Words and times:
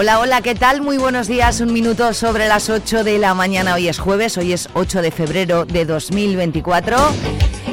Hola, 0.00 0.20
hola, 0.20 0.42
¿qué 0.42 0.54
tal? 0.54 0.80
Muy 0.80 0.96
buenos 0.96 1.26
días, 1.26 1.60
un 1.60 1.72
minuto 1.72 2.14
sobre 2.14 2.46
las 2.46 2.70
8 2.70 3.02
de 3.02 3.18
la 3.18 3.34
mañana. 3.34 3.74
Hoy 3.74 3.88
es 3.88 3.98
jueves, 3.98 4.38
hoy 4.38 4.52
es 4.52 4.68
8 4.74 5.02
de 5.02 5.10
febrero 5.10 5.64
de 5.64 5.84
2024. 5.86 6.96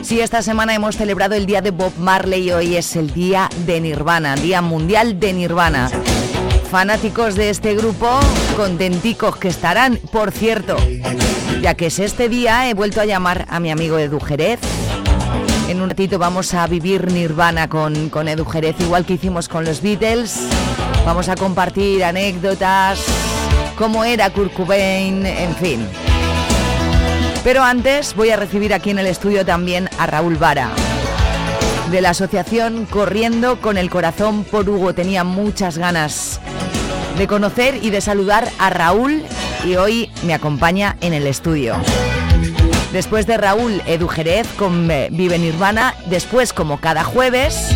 Sí, 0.02 0.22
esta 0.22 0.42
semana 0.42 0.74
hemos 0.74 0.98
celebrado 0.98 1.36
el 1.36 1.46
día 1.46 1.62
de 1.62 1.70
Bob 1.70 1.94
Marley 2.00 2.48
y 2.48 2.52
hoy 2.52 2.78
es 2.78 2.96
el 2.96 3.14
día 3.14 3.48
de 3.68 3.80
Nirvana, 3.80 4.38
Día 4.38 4.64
Mundial 4.64 5.20
de 5.20 5.34
Nirvana. 5.34 5.92
Fanáticos 6.72 7.36
de 7.36 7.52
este 7.52 7.76
grupo, 7.76 8.20
contenticos 8.58 9.38
que 9.38 9.50
estarán, 9.50 9.98
por 10.12 10.32
cierto, 10.32 10.78
ya 11.62 11.76
que 11.76 11.86
es 11.86 12.00
este 12.00 12.28
día, 12.28 12.68
he 12.68 12.74
vuelto 12.74 13.02
a 13.02 13.06
llamar 13.06 13.46
a 13.50 13.60
mi 13.60 13.70
amigo 13.70 14.00
Edu 14.00 14.20
Jerez. 14.20 14.60
En 15.68 15.82
un 15.82 15.90
ratito 15.90 16.20
vamos 16.20 16.54
a 16.54 16.68
vivir 16.68 17.12
Nirvana 17.12 17.68
con, 17.68 18.10
con 18.10 18.28
Edu 18.28 18.46
Jerez, 18.46 18.76
igual 18.80 19.04
que 19.04 19.14
hicimos 19.14 19.50
con 19.50 19.66
los 19.66 19.82
Beatles. 19.82 20.48
Vamos 21.06 21.28
a 21.28 21.36
compartir 21.36 22.04
anécdotas, 22.04 23.04
cómo 23.76 24.04
era 24.04 24.30
Kurt 24.30 24.54
Cobain, 24.54 25.26
en 25.26 25.56
fin. 25.56 25.88
Pero 27.44 27.64
antes 27.64 28.16
voy 28.16 28.30
a 28.30 28.38
recibir 28.38 28.76
aquí 28.76 28.92
en 28.92 29.00
el 29.00 29.08
estudio 29.08 29.44
también 29.44 29.90
a 29.98 30.06
Raúl 30.06 30.36
Vara, 30.36 30.70
de 31.90 32.02
la 32.02 32.12
asociación 32.12 32.86
Corriendo 32.86 33.60
con 33.60 33.78
el 33.78 33.90
Corazón 33.90 34.44
por 34.44 34.70
Hugo. 34.70 34.94
Tenía 34.94 35.24
muchas 35.24 35.80
ganas 35.80 36.40
de 37.18 37.26
conocer 37.26 37.80
y 37.82 37.90
de 37.90 38.02
saludar 38.02 38.50
a 38.60 38.70
Raúl 38.70 39.24
y 39.64 39.76
hoy 39.78 40.12
me 40.24 40.36
acompaña 40.36 40.96
en 41.02 41.14
el 41.14 41.26
estudio. 41.26 41.76
Después 42.96 43.28
de 43.28 43.36
Raúl, 43.36 43.82
Edu 43.88 44.08
Jerez 44.08 44.48
con 44.58 44.90
eh, 44.90 45.10
Vive 45.12 45.38
Nirvana. 45.38 45.94
Después, 46.06 46.54
como 46.54 46.80
cada 46.80 47.04
jueves, 47.04 47.76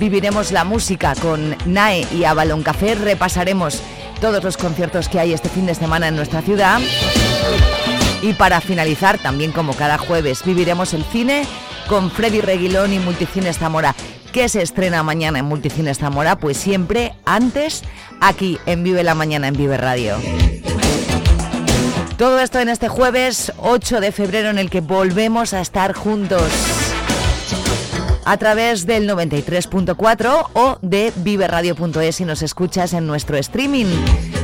viviremos 0.00 0.50
la 0.50 0.64
música 0.64 1.14
con 1.14 1.54
NAE 1.66 2.06
y 2.10 2.24
Avalon 2.24 2.62
Café. 2.62 2.94
Repasaremos 2.94 3.82
todos 4.18 4.42
los 4.42 4.56
conciertos 4.56 5.10
que 5.10 5.20
hay 5.20 5.34
este 5.34 5.50
fin 5.50 5.66
de 5.66 5.74
semana 5.74 6.08
en 6.08 6.16
nuestra 6.16 6.40
ciudad. 6.40 6.80
Y 8.22 8.32
para 8.32 8.62
finalizar, 8.62 9.18
también 9.18 9.52
como 9.52 9.74
cada 9.74 9.98
jueves, 9.98 10.42
viviremos 10.42 10.94
el 10.94 11.04
cine 11.04 11.42
con 11.86 12.10
Freddy 12.10 12.40
Reguilón 12.40 12.94
y 12.94 12.98
Multicines 12.98 13.58
Zamora. 13.58 13.94
¿Qué 14.32 14.48
se 14.48 14.62
estrena 14.62 15.02
mañana 15.02 15.38
en 15.38 15.44
Multicines 15.44 15.98
Zamora? 15.98 16.38
Pues 16.38 16.56
siempre 16.56 17.12
antes 17.26 17.82
aquí 18.22 18.58
en 18.64 18.84
Vive 18.84 19.04
la 19.04 19.14
Mañana 19.14 19.48
en 19.48 19.54
Vive 19.58 19.76
Radio. 19.76 20.16
Todo 22.18 22.40
esto 22.40 22.60
en 22.60 22.70
este 22.70 22.88
jueves 22.88 23.52
8 23.58 24.00
de 24.00 24.10
febrero 24.10 24.48
en 24.48 24.58
el 24.58 24.70
que 24.70 24.80
volvemos 24.80 25.52
a 25.52 25.60
estar 25.60 25.92
juntos 25.92 26.50
a 28.24 28.36
través 28.38 28.86
del 28.86 29.06
93.4 29.08 30.48
o 30.54 30.78
de 30.80 31.12
viveradio.es 31.16 32.16
si 32.16 32.24
nos 32.24 32.40
escuchas 32.40 32.94
en 32.94 33.06
nuestro 33.06 33.36
streaming. 33.36 33.86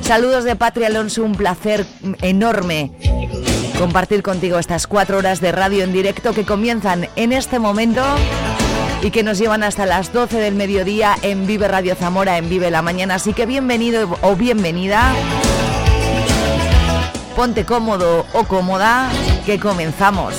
Saludos 0.03 0.45
de 0.45 0.55
Patria 0.55 0.89
Alonso, 0.89 1.25
un 1.25 1.35
placer 1.35 1.87
enorme 2.21 2.93
compartir 3.79 4.23
contigo 4.23 4.59
estas 4.59 4.87
cuatro 4.87 5.17
horas 5.17 5.41
de 5.41 5.51
radio 5.51 5.83
en 5.83 5.95
directo 5.95 6.35
que 6.35 6.45
comienzan 6.45 7.09
en 7.17 7.33
este 7.33 7.59
momento 7.59 8.05
y 9.03 9.11
que 9.11 9.23
nos 9.23 9.39
llevan 9.39 9.63
hasta 9.63 9.87
las 9.87 10.13
12 10.13 10.39
del 10.39 10.55
mediodía 10.55 11.17
en 11.23 11.47
Vive 11.47 11.69
Radio 11.69 11.95
Zamora, 11.95 12.37
en 12.37 12.51
Vive 12.51 12.71
la 12.71 12.83
Mañana. 12.83 13.15
Así 13.15 13.33
que 13.33 13.47
bienvenido 13.47 14.19
o 14.21 14.37
bienvenida. 14.37 15.15
Ponte 17.37 17.65
cómodo 17.65 18.27
o 18.35 18.45
cómoda, 18.45 19.11
que 19.47 19.59
comenzamos. 19.59 20.35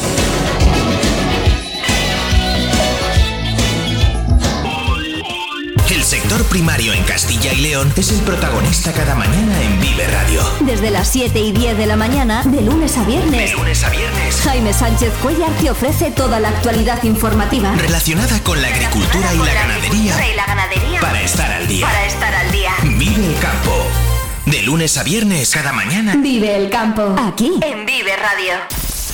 El 5.89 6.03
sector 6.03 6.43
primario 6.45 6.93
en 6.93 7.03
Castilla 7.03 7.53
y 7.53 7.61
León 7.61 7.91
es 7.95 8.11
el 8.11 8.19
protagonista 8.19 8.91
cada 8.91 9.15
mañana 9.15 9.61
en 9.61 9.79
Vive 9.79 10.05
Radio. 10.07 10.41
Desde 10.59 10.91
las 10.91 11.07
7 11.07 11.39
y 11.39 11.51
10 11.51 11.77
de 11.77 11.85
la 11.85 11.95
mañana, 11.95 12.43
de 12.43 12.61
lunes 12.61 12.97
a 12.97 13.05
viernes. 13.05 13.51
De 13.51 13.57
lunes 13.57 13.83
a 13.83 13.89
viernes. 13.89 14.41
Jaime 14.43 14.73
Sánchez 14.73 15.13
Cuellar 15.21 15.51
te 15.61 15.71
ofrece 15.71 16.11
toda 16.11 16.39
la 16.39 16.49
actualidad 16.49 17.01
informativa. 17.03 17.73
Relacionada 17.75 18.43
con 18.43 18.61
la 18.61 18.67
agricultura 18.67 19.33
y 19.33 19.37
la 19.37 19.53
ganadería. 19.53 20.31
Y 20.31 20.35
la 20.35 20.45
ganadería. 20.45 20.99
Para 20.99 21.21
estar 21.21 21.51
al 21.51 21.67
día. 21.67 21.87
Para 21.87 22.05
estar 22.05 22.35
al 22.35 22.51
día. 22.51 22.71
Vive 22.83 23.25
el 23.25 23.39
campo. 23.39 24.02
De 24.45 24.61
lunes 24.63 24.97
a 24.97 25.03
viernes, 25.03 25.51
cada 25.51 25.71
mañana. 25.71 26.15
Vive 26.17 26.55
el 26.55 26.69
campo. 26.69 27.15
Aquí. 27.17 27.51
En 27.61 27.85
Vive 27.85 28.15
Radio. 28.17 28.53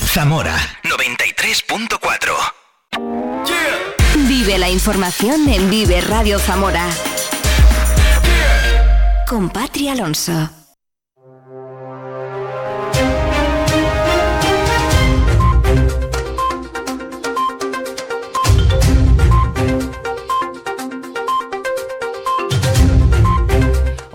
Zamora 0.06 0.56
93.4. 0.82 2.32
Vive 4.28 4.58
la 4.58 4.68
información 4.68 5.48
en 5.48 5.70
Vive 5.70 6.00
Radio 6.00 6.38
Zamora. 6.38 6.84
Con 9.28 9.50
Patria 9.50 9.92
Alonso. 9.92 10.59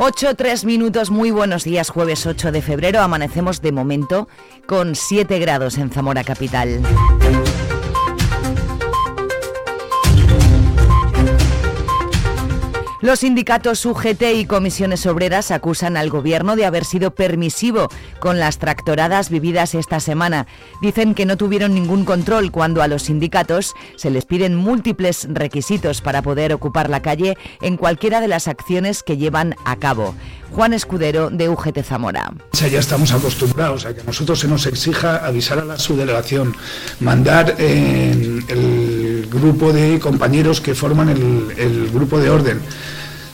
Ocho, 0.08 0.36
tres 0.36 0.66
minutos, 0.66 1.10
muy 1.10 1.32
buenos 1.32 1.64
días, 1.64 1.90
jueves 1.90 2.28
8 2.28 2.52
de 2.52 2.62
febrero. 2.62 3.02
Amanecemos 3.02 3.64
de 3.64 3.72
momento 3.72 4.28
con 4.68 4.94
7 4.94 5.40
grados 5.40 5.80
en 5.80 5.90
Zamora 5.90 6.24
Capital. 6.24 6.80
Los 13.06 13.20
sindicatos 13.20 13.86
UGT 13.86 14.24
y 14.34 14.46
comisiones 14.46 15.06
obreras 15.06 15.52
acusan 15.52 15.96
al 15.96 16.10
gobierno 16.10 16.56
de 16.56 16.66
haber 16.66 16.86
sido 16.86 17.14
permisivo 17.14 17.88
con 18.20 18.40
las 18.40 18.58
tractoradas 18.58 19.30
vividas 19.30 19.76
esta 19.76 20.00
semana. 20.00 20.48
Dicen 20.82 21.14
que 21.14 21.28
no 21.28 21.38
tuvieron 21.38 21.76
ningún 21.76 22.04
control 22.04 22.52
cuando 22.52 22.82
a 22.82 22.88
los 22.88 23.04
sindicatos 23.04 23.76
se 23.96 24.10
les 24.10 24.26
piden 24.26 24.56
múltiples 24.56 25.28
requisitos 25.30 26.02
para 26.02 26.24
poder 26.24 26.52
ocupar 26.52 26.90
la 26.90 27.04
calle 27.04 27.38
en 27.62 27.78
cualquiera 27.78 28.22
de 28.22 28.28
las 28.28 28.48
acciones 28.48 29.04
que 29.04 29.18
llevan 29.18 29.54
a 29.66 29.76
cabo. 29.76 30.16
Juan 30.50 30.74
Escudero 30.74 31.30
de 31.30 31.48
UGT 31.48 31.84
Zamora. 31.84 32.34
Ya 32.54 32.80
estamos 32.80 33.12
acostumbrados 33.12 33.86
a 33.86 33.94
que 33.94 34.02
a 34.02 34.06
nosotros 34.06 34.40
se 34.40 34.48
nos 34.48 34.66
exija 34.66 35.18
avisar 35.18 35.60
a 35.60 35.66
la 35.66 35.78
subdelegación, 35.78 36.56
mandar 37.00 37.54
el 37.60 38.44
grupo 39.28 39.74
de 39.74 40.00
compañeros 40.00 40.62
que 40.62 40.76
forman 40.76 41.10
el, 41.10 41.54
el 41.58 41.90
grupo 41.92 42.20
de 42.20 42.30
orden 42.30 42.62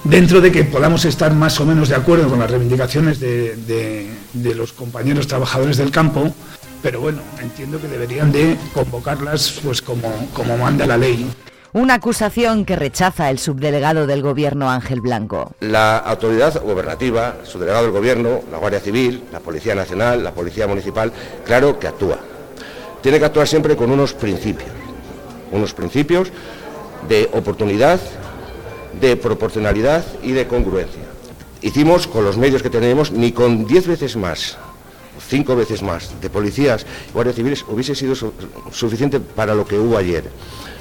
dentro 0.04 0.42
de 0.42 0.52
que 0.52 0.64
podamos 0.64 1.06
estar 1.06 1.34
más 1.34 1.60
o 1.60 1.66
menos 1.66 1.90
de 1.90 1.96
acuerdo 1.96 2.30
con 2.30 2.40
las 2.40 2.50
reivindicaciones 2.50 3.20
de, 3.20 3.56
de, 3.56 4.10
de, 4.34 4.56
los 4.56 4.74
compañeros 4.74 5.28
trabajadores 5.28 5.78
del 5.78 5.92
campo, 5.92 6.34
pero 6.82 7.02
bueno, 7.02 7.22
entiendo 7.40 7.80
que 7.80 7.88
deberían 7.88 8.32
de 8.32 8.58
convocarlas 8.74 9.60
pues 9.64 9.82
como, 9.82 10.10
como 10.34 10.58
manda 10.58 10.86
la 10.88 10.98
ley. 10.98 11.30
Una 11.74 11.94
acusación 11.96 12.66
que 12.66 12.76
rechaza 12.76 13.30
el 13.30 13.40
subdelegado 13.40 14.06
del 14.06 14.22
Gobierno 14.22 14.70
Ángel 14.70 15.00
Blanco. 15.00 15.54
La 15.62 16.00
autoridad 16.00 16.62
gobernativa, 16.62 17.38
el 17.40 17.48
subdelegado 17.48 17.84
del 17.84 17.94
Gobierno, 17.94 18.42
la 18.52 18.58
Guardia 18.58 18.82
Civil, 18.82 19.24
la 19.32 19.40
Policía 19.40 19.74
Nacional, 19.74 20.22
la 20.22 20.34
Policía 20.34 20.68
Municipal, 20.68 21.14
claro 21.46 21.80
que 21.80 21.88
actúa. 21.88 22.20
Tiene 23.02 23.20
que 23.20 23.26
actuar 23.26 23.48
siempre 23.48 23.78
con 23.78 23.90
unos 23.90 24.14
principios, 24.14 24.70
unos 25.52 25.74
principios 25.74 26.30
de 27.08 27.30
oportunidad, 27.34 28.00
de 29.00 29.16
proporcionalidad 29.18 30.04
y 30.24 30.32
de 30.32 30.48
congruencia. 30.48 31.02
Hicimos 31.62 32.08
con 32.08 32.26
los 32.26 32.38
medios 32.38 32.64
que 32.64 32.70
tenemos 32.70 33.12
ni 33.12 33.32
con 33.32 33.68
diez 33.68 33.88
veces 33.88 34.16
más, 34.16 34.58
cinco 35.28 35.56
veces 35.56 35.82
más 35.82 36.20
de 36.22 36.30
policías 36.30 36.86
y 37.10 37.14
guardias 37.14 37.36
civiles 37.36 37.66
hubiese 37.68 37.96
sido 37.96 38.16
su 38.16 38.34
suficiente 38.72 39.20
para 39.20 39.54
lo 39.54 39.66
que 39.66 39.78
hubo 39.78 39.98
ayer. 39.98 40.24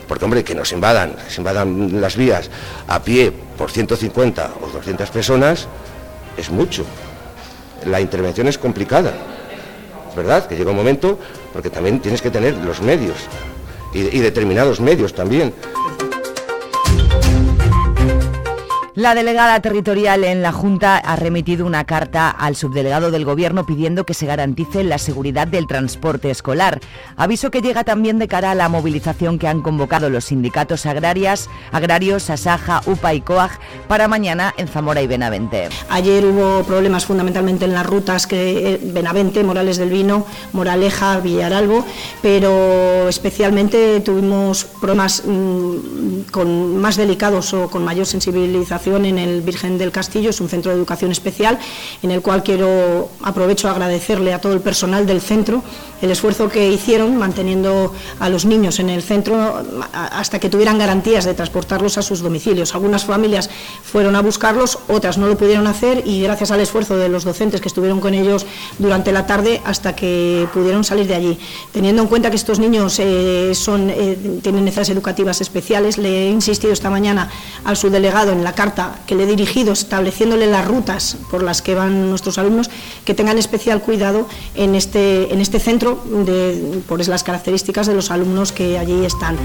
Porque, 0.09 0.25
hombre, 0.25 0.43
que 0.43 0.57
nos 0.57 0.73
invadan, 0.73 1.15
que 1.15 1.31
se 1.31 1.41
invadan 1.41 2.01
las 2.01 2.17
vías 2.17 2.51
a 2.89 3.01
pie 3.01 3.33
por 3.57 3.71
150 3.71 4.55
o 4.61 4.69
200 4.69 5.09
personas, 5.11 5.69
es 6.37 6.51
mucho. 6.51 6.85
La 7.87 8.01
intervención 8.01 8.49
es 8.49 8.59
complicada, 8.59 9.13
¿verdad? 10.17 10.47
Que 10.47 10.57
llega 10.57 10.71
un 10.71 10.77
momento 10.77 11.19
porque 11.53 11.71
también 11.71 12.01
tienes 12.01 12.23
que 12.23 12.31
tener 12.31 12.57
los 12.57 12.81
medios. 12.81 13.17
Y, 13.93 14.19
determinados 14.21 14.81
medios 14.81 15.15
también. 15.15 15.53
La 18.97 19.15
delegada 19.15 19.61
territorial 19.61 20.25
en 20.25 20.43
la 20.43 20.51
Junta 20.51 20.97
ha 20.97 21.15
remitido 21.15 21.65
una 21.65 21.85
carta 21.85 22.29
al 22.29 22.57
subdelegado 22.57 23.13
del 23.13 23.25
Gobierno 23.25 23.65
pidiendo 23.65 24.05
que 24.05 24.15
se 24.15 24.27
garantice 24.27 24.83
la 24.83 24.99
seguridad 24.99 25.47
del 25.47 25.69
transporte 25.69 26.29
escolar. 26.29 26.81
Aviso 27.17 27.53
que 27.53 27.63
llega 27.63 27.85
también 27.85 28.19
de 28.19 28.27
cara 28.27 28.51
a 28.51 28.57
la 28.57 28.69
movilización 28.69 29.39
que 29.39 29.47
han 29.47 29.63
convocado 29.63 30.11
los 30.11 30.25
sindicatos 30.25 30.87
agrarias, 30.87 31.49
agrarios, 31.71 32.31
Asaja, 32.31 32.83
UPA 32.85 33.15
y 33.15 33.21
COAG 33.21 33.61
para 33.87 34.09
mañana 34.09 34.53
en 34.57 34.67
Zamora 34.67 35.03
y 35.03 35.07
Benavente. 35.07 35.69
Ayer 35.89 36.25
hubo 36.25 36.65
problemas 36.65 37.07
fundamentalmente 37.07 37.67
en 37.67 37.75
las 37.75 37.87
rutas 37.87 38.27
que 38.27 38.75
eh, 38.75 38.81
Benavente, 38.83 39.45
Morales 39.45 39.77
del 39.77 39.91
Vino, 39.91 40.27
Moraleja, 40.53 41.21
Villaralbo, 41.21 41.87
pero 42.23 43.09
especialmente 43.09 44.01
tuvimos 44.01 44.65
problemas 44.65 45.23
mmm, 45.25 46.23
con 46.33 46.77
más 46.79 46.97
delicados 46.97 47.55
o 47.55 47.71
con 47.71 47.85
mayor 47.85 48.07
sensibilización 48.07 48.80
en 48.87 49.19
el 49.19 49.43
Virgen 49.43 49.79
del 49.79 49.93
Castillo, 49.93 50.31
es 50.31 50.41
un 50.41 50.49
centro 50.49 50.71
de 50.71 50.77
educación 50.77 51.11
especial 51.11 51.59
en 52.03 52.11
el 52.11 52.23
cual 52.23 52.43
quiero 52.43 53.11
aprovecho 53.23 53.69
agradecerle 53.69 54.33
a 54.33 54.41
todo 54.41 54.55
el 54.55 54.61
personal 54.61 55.07
del 55.07 55.21
centro 55.21 55.63
el 56.03 56.11
esfuerzo 56.11 56.49
que 56.49 56.71
hicieron 56.71 57.17
manteniendo 57.17 57.93
a 58.19 58.29
los 58.29 58.45
niños 58.45 58.79
en 58.79 58.89
el 58.89 59.03
centro 59.03 59.63
hasta 59.93 60.39
que 60.39 60.49
tuvieran 60.49 60.79
garantías 60.79 61.25
de 61.25 61.35
transportarlos 61.35 61.99
a 61.99 62.03
sus 62.03 62.21
domicilios. 62.21 62.75
Algunas 62.75 63.05
familias 63.05 63.51
fueron 63.83 64.17
a 64.17 64.23
buscarlos, 64.23 64.79
otras 64.89 65.19
no 65.19 65.27
lo 65.27 65.37
pudieron 65.37 65.67
hacer 65.67 66.03
y 66.07 66.23
gracias 66.23 66.51
al 66.51 66.61
esfuerzo 66.61 66.97
de 66.97 67.09
los 67.09 67.25
docentes 67.25 67.61
que 67.61 67.69
estuvieron 67.69 68.01
con 68.01 68.15
ellos 68.15 68.47
durante 68.79 69.13
la 69.13 69.27
tarde 69.27 69.61
hasta 69.65 69.95
que 69.95 70.49
pudieron 70.55 70.85
salir 70.85 71.07
de 71.07 71.15
allí. 71.15 71.39
Teniendo 71.73 72.03
en 72.03 72.09
cuenta 72.09 72.31
que 72.31 72.37
estos 72.37 72.59
niños 72.59 72.99
eh, 72.99 73.53
son, 73.55 73.91
eh, 73.91 74.41
tienen 74.43 74.65
necesidades 74.65 74.91
educativas 74.91 75.41
especiales, 75.41 75.99
le 75.99 76.29
he 76.29 76.31
insistido 76.31 76.73
esta 76.73 76.89
mañana 76.89 77.29
al 77.65 77.77
subdelegado 77.77 78.33
en 78.33 78.43
la 78.43 78.55
carta 78.55 78.70
que 79.07 79.15
le 79.15 79.25
he 79.25 79.27
dirigido 79.27 79.73
estableciéndole 79.73 80.47
las 80.47 80.67
rutas 80.67 81.17
por 81.31 81.43
las 81.43 81.63
que 81.63 81.75
van 81.75 82.11
nuestros 82.11 82.39
alumnos, 82.39 82.71
que 83.05 83.15
tengan 83.15 83.39
especial 83.39 83.83
cuidado 83.83 84.27
en 84.55 84.75
este, 84.75 85.33
en 85.33 85.41
este 85.41 85.61
centro 85.61 86.03
de, 86.05 86.83
por 86.89 87.07
las 87.07 87.25
características 87.25 87.87
de 87.87 87.95
los 87.95 88.11
alumnos 88.11 88.53
que 88.53 88.79
allí 88.79 89.05
están. 89.05 89.37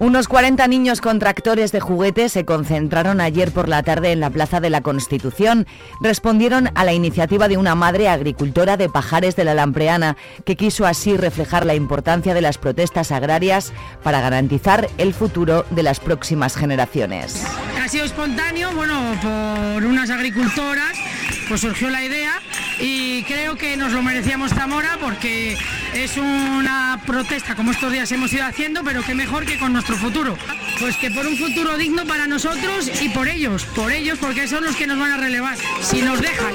Unos 0.00 0.28
40 0.28 0.66
niños 0.66 1.02
con 1.02 1.18
tractores 1.18 1.72
de 1.72 1.80
juguete 1.80 2.30
se 2.30 2.46
concentraron 2.46 3.20
ayer 3.20 3.52
por 3.52 3.68
la 3.68 3.82
tarde 3.82 4.12
en 4.12 4.20
la 4.20 4.30
Plaza 4.30 4.58
de 4.58 4.70
la 4.70 4.80
Constitución. 4.80 5.66
Respondieron 6.00 6.70
a 6.74 6.86
la 6.86 6.94
iniciativa 6.94 7.48
de 7.48 7.58
una 7.58 7.74
madre 7.74 8.08
agricultora 8.08 8.78
de 8.78 8.88
Pajares 8.88 9.36
de 9.36 9.44
la 9.44 9.52
Lampreana, 9.52 10.16
que 10.46 10.56
quiso 10.56 10.86
así 10.86 11.18
reflejar 11.18 11.66
la 11.66 11.74
importancia 11.74 12.32
de 12.32 12.40
las 12.40 12.56
protestas 12.56 13.12
agrarias 13.12 13.74
para 14.02 14.22
garantizar 14.22 14.88
el 14.96 15.12
futuro 15.12 15.66
de 15.68 15.82
las 15.82 16.00
próximas 16.00 16.56
generaciones. 16.56 17.44
Ha 17.78 17.86
sido 17.86 18.06
espontáneo, 18.06 18.72
bueno, 18.72 18.98
por 19.20 19.84
unas 19.84 20.08
agricultoras, 20.08 20.96
pues 21.46 21.60
surgió 21.60 21.90
la 21.90 22.02
idea 22.02 22.40
y 22.78 23.22
creo 23.24 23.56
que 23.56 23.76
nos 23.76 23.92
lo 23.92 24.02
merecíamos 24.02 24.54
Zamora 24.54 24.96
porque 25.00 25.58
es 25.92 26.16
una 26.16 27.02
protesta 27.04 27.54
como 27.54 27.72
estos 27.72 27.92
días 27.92 28.10
hemos 28.12 28.32
ido 28.32 28.44
haciendo, 28.44 28.82
pero 28.84 29.02
que 29.02 29.14
mejor 29.14 29.44
que 29.44 29.58
con 29.58 29.72
nuestro 29.72 29.89
futuro. 29.96 30.36
Pues 30.78 30.96
que 30.96 31.10
por 31.10 31.26
un 31.26 31.36
futuro 31.36 31.76
digno 31.76 32.06
para 32.06 32.26
nosotros 32.26 32.90
y 33.00 33.08
por 33.10 33.28
ellos, 33.28 33.64
por 33.74 33.92
ellos, 33.92 34.18
porque 34.18 34.48
son 34.48 34.64
los 34.64 34.76
que 34.76 34.86
nos 34.86 34.98
van 34.98 35.12
a 35.12 35.16
relevar, 35.16 35.56
si 35.82 36.02
nos 36.02 36.20
dejan. 36.20 36.54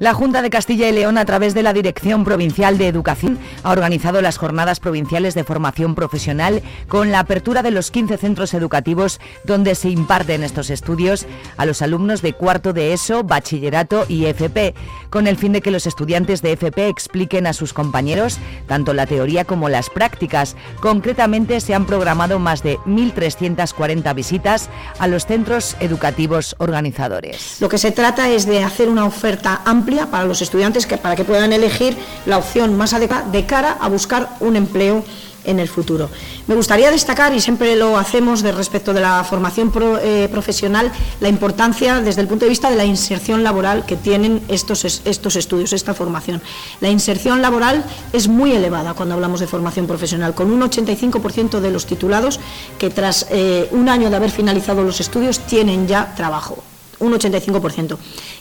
La 0.00 0.14
Junta 0.14 0.42
de 0.42 0.50
Castilla 0.50 0.88
y 0.88 0.92
León, 0.92 1.18
a 1.18 1.24
través 1.24 1.54
de 1.54 1.64
la 1.64 1.72
Dirección 1.72 2.24
Provincial 2.24 2.78
de 2.78 2.86
Educación, 2.86 3.36
ha 3.64 3.72
organizado 3.72 4.22
las 4.22 4.38
jornadas 4.38 4.78
provinciales 4.78 5.34
de 5.34 5.42
formación 5.42 5.96
profesional 5.96 6.62
con 6.86 7.10
la 7.10 7.18
apertura 7.18 7.64
de 7.64 7.72
los 7.72 7.90
15 7.90 8.16
centros 8.16 8.54
educativos 8.54 9.18
donde 9.42 9.74
se 9.74 9.90
imparten 9.90 10.44
estos 10.44 10.70
estudios 10.70 11.26
a 11.56 11.66
los 11.66 11.82
alumnos 11.82 12.22
de 12.22 12.32
cuarto 12.32 12.72
de 12.72 12.92
ESO, 12.92 13.24
bachillerato 13.24 14.06
y 14.08 14.26
FP, 14.26 14.74
con 15.10 15.26
el 15.26 15.36
fin 15.36 15.52
de 15.52 15.62
que 15.62 15.72
los 15.72 15.86
estudiantes 15.86 16.42
de 16.42 16.52
FP 16.52 16.86
expliquen 16.86 17.48
a 17.48 17.52
sus 17.52 17.72
compañeros 17.72 18.38
tanto 18.68 18.94
la 18.94 19.06
teoría 19.06 19.44
como 19.44 19.68
las 19.68 19.90
prácticas. 19.90 20.54
Concretamente, 20.80 21.60
se 21.60 21.74
han 21.74 21.86
programado 21.86 22.38
más 22.38 22.62
de 22.62 22.78
1.340 22.80 24.14
visitas 24.14 24.70
a 25.00 25.08
los 25.08 25.26
centros 25.26 25.76
educativos 25.80 26.54
organizadores. 26.58 27.60
Lo 27.60 27.68
que 27.68 27.78
se 27.78 27.90
trata 27.90 28.28
es 28.28 28.46
de 28.46 28.62
hacer 28.62 28.88
una 28.88 29.04
oferta 29.04 29.60
amplia 29.64 29.87
para 30.10 30.24
los 30.24 30.42
estudiantes 30.42 30.86
que, 30.86 30.98
para 30.98 31.16
que 31.16 31.24
puedan 31.24 31.52
elegir 31.52 31.96
la 32.26 32.36
opción 32.36 32.76
más 32.76 32.92
adecuada 32.92 33.26
de 33.30 33.46
cara 33.46 33.78
a 33.80 33.88
buscar 33.88 34.36
un 34.40 34.56
empleo 34.56 35.02
en 35.44 35.60
el 35.60 35.68
futuro. 35.68 36.10
Me 36.46 36.54
gustaría 36.54 36.90
destacar, 36.90 37.34
y 37.34 37.40
siempre 37.40 37.74
lo 37.74 37.96
hacemos 37.96 38.42
de 38.42 38.52
respecto 38.52 38.92
de 38.92 39.00
la 39.00 39.24
formación 39.24 39.72
eh, 40.02 40.28
profesional, 40.30 40.92
la 41.20 41.28
importancia 41.28 42.00
desde 42.00 42.20
el 42.20 42.28
punto 42.28 42.44
de 42.44 42.50
vista 42.50 42.68
de 42.68 42.76
la 42.76 42.84
inserción 42.84 43.42
laboral 43.42 43.86
que 43.86 43.96
tienen 43.96 44.42
estos, 44.48 44.84
estos 44.84 45.36
estudios, 45.36 45.72
esta 45.72 45.94
formación. 45.94 46.42
La 46.80 46.90
inserción 46.90 47.40
laboral 47.40 47.82
es 48.12 48.28
muy 48.28 48.52
elevada 48.52 48.92
cuando 48.92 49.14
hablamos 49.14 49.40
de 49.40 49.46
formación 49.46 49.86
profesional, 49.86 50.34
con 50.34 50.50
un 50.50 50.60
85% 50.60 51.60
de 51.60 51.70
los 51.70 51.86
titulados 51.86 52.40
que 52.78 52.90
tras 52.90 53.26
eh, 53.30 53.68
un 53.70 53.88
año 53.88 54.10
de 54.10 54.16
haber 54.16 54.30
finalizado 54.30 54.82
los 54.82 55.00
estudios 55.00 55.38
tienen 55.40 55.88
ya 55.88 56.14
trabajo 56.14 56.62
un 57.00 57.12
85%. 57.12 57.96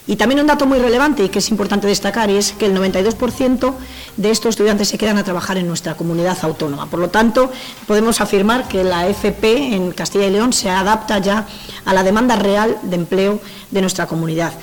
Y 0.07 0.15
también 0.15 0.39
un 0.41 0.47
dato 0.47 0.65
muy 0.65 0.79
relevante 0.79 1.23
y 1.23 1.29
que 1.29 1.39
es 1.39 1.49
importante 1.49 1.87
destacar 1.87 2.29
es 2.29 2.53
que 2.53 2.65
el 2.65 2.75
92% 2.75 3.73
de 4.17 4.31
estos 4.31 4.49
estudiantes 4.49 4.89
se 4.89 4.97
quedan 4.97 5.17
a 5.17 5.23
trabajar 5.23 5.57
en 5.57 5.67
nuestra 5.67 5.95
comunidad 5.95 6.37
autónoma. 6.41 6.87
Por 6.87 6.99
lo 6.99 7.09
tanto, 7.09 7.51
podemos 7.85 8.21
afirmar 8.21 8.67
que 8.67 8.83
la 8.83 9.07
FP 9.07 9.75
en 9.75 9.91
Castilla 9.91 10.27
y 10.27 10.31
León 10.31 10.53
se 10.53 10.69
adapta 10.69 11.19
ya 11.19 11.47
a 11.85 11.93
la 11.93 12.03
demanda 12.03 12.35
real 12.35 12.77
de 12.83 12.95
empleo 12.95 13.39
de 13.71 13.81
nuestra 13.81 14.07
comunidad. 14.07 14.53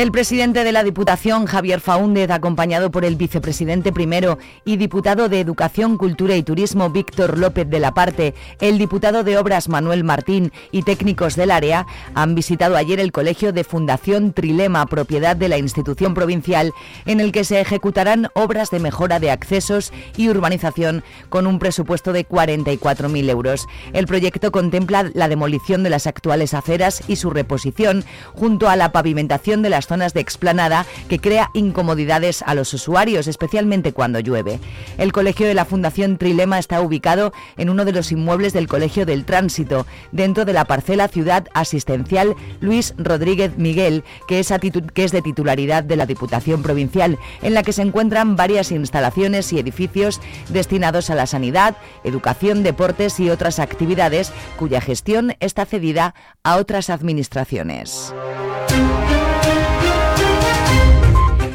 El 0.00 0.12
presidente 0.12 0.64
de 0.64 0.72
la 0.72 0.82
Diputación, 0.82 1.44
Javier 1.44 1.78
Faúndez, 1.78 2.30
acompañado 2.30 2.90
por 2.90 3.04
el 3.04 3.16
vicepresidente 3.16 3.92
primero 3.92 4.38
y 4.64 4.78
diputado 4.78 5.28
de 5.28 5.40
Educación, 5.40 5.98
Cultura 5.98 6.36
y 6.36 6.42
Turismo, 6.42 6.88
Víctor 6.88 7.36
López 7.36 7.68
de 7.68 7.80
la 7.80 7.92
Parte, 7.92 8.34
el 8.62 8.78
diputado 8.78 9.24
de 9.24 9.36
Obras, 9.36 9.68
Manuel 9.68 10.02
Martín, 10.02 10.52
y 10.72 10.84
técnicos 10.84 11.36
del 11.36 11.50
área, 11.50 11.86
han 12.14 12.34
visitado 12.34 12.78
ayer 12.78 12.98
el 12.98 13.12
colegio 13.12 13.52
de 13.52 13.62
Fundación 13.62 14.32
Trilema, 14.32 14.86
propiedad 14.86 15.36
de 15.36 15.50
la 15.50 15.58
institución 15.58 16.14
provincial, 16.14 16.72
en 17.04 17.20
el 17.20 17.30
que 17.30 17.44
se 17.44 17.60
ejecutarán 17.60 18.28
obras 18.32 18.70
de 18.70 18.80
mejora 18.80 19.20
de 19.20 19.30
accesos 19.30 19.92
y 20.16 20.30
urbanización 20.30 21.04
con 21.28 21.46
un 21.46 21.58
presupuesto 21.58 22.14
de 22.14 22.26
44.000 22.26 23.28
euros. 23.28 23.68
El 23.92 24.06
proyecto 24.06 24.50
contempla 24.50 25.10
la 25.12 25.28
demolición 25.28 25.82
de 25.82 25.90
las 25.90 26.06
actuales 26.06 26.54
aceras 26.54 27.02
y 27.06 27.16
su 27.16 27.28
reposición, 27.28 28.02
junto 28.32 28.70
a 28.70 28.76
la 28.76 28.92
pavimentación 28.92 29.60
de 29.60 29.68
las 29.68 29.89
zonas 29.90 30.14
de 30.14 30.20
explanada 30.20 30.86
que 31.08 31.18
crea 31.18 31.50
incomodidades 31.52 32.44
a 32.46 32.54
los 32.54 32.72
usuarios, 32.72 33.26
especialmente 33.26 33.92
cuando 33.92 34.20
llueve. 34.20 34.60
El 34.98 35.10
colegio 35.10 35.48
de 35.48 35.54
la 35.54 35.64
Fundación 35.64 36.16
Trilema 36.16 36.60
está 36.60 36.80
ubicado 36.80 37.32
en 37.56 37.70
uno 37.70 37.84
de 37.84 37.90
los 37.90 38.12
inmuebles 38.12 38.52
del 38.52 38.68
Colegio 38.68 39.04
del 39.04 39.24
Tránsito, 39.24 39.88
dentro 40.12 40.44
de 40.44 40.52
la 40.52 40.64
parcela 40.64 41.08
Ciudad 41.08 41.48
Asistencial 41.54 42.36
Luis 42.60 42.94
Rodríguez 42.98 43.58
Miguel, 43.58 44.04
que 44.28 44.38
es, 44.38 44.52
que 44.94 45.02
es 45.02 45.10
de 45.10 45.22
titularidad 45.22 45.82
de 45.82 45.96
la 45.96 46.06
Diputación 46.06 46.62
Provincial, 46.62 47.18
en 47.42 47.54
la 47.54 47.64
que 47.64 47.72
se 47.72 47.82
encuentran 47.82 48.36
varias 48.36 48.70
instalaciones 48.70 49.52
y 49.52 49.58
edificios 49.58 50.20
destinados 50.50 51.10
a 51.10 51.16
la 51.16 51.26
sanidad, 51.26 51.76
educación, 52.04 52.62
deportes 52.62 53.18
y 53.18 53.28
otras 53.28 53.58
actividades 53.58 54.32
cuya 54.56 54.80
gestión 54.80 55.34
está 55.40 55.66
cedida 55.66 56.14
a 56.44 56.58
otras 56.58 56.90
administraciones. 56.90 58.14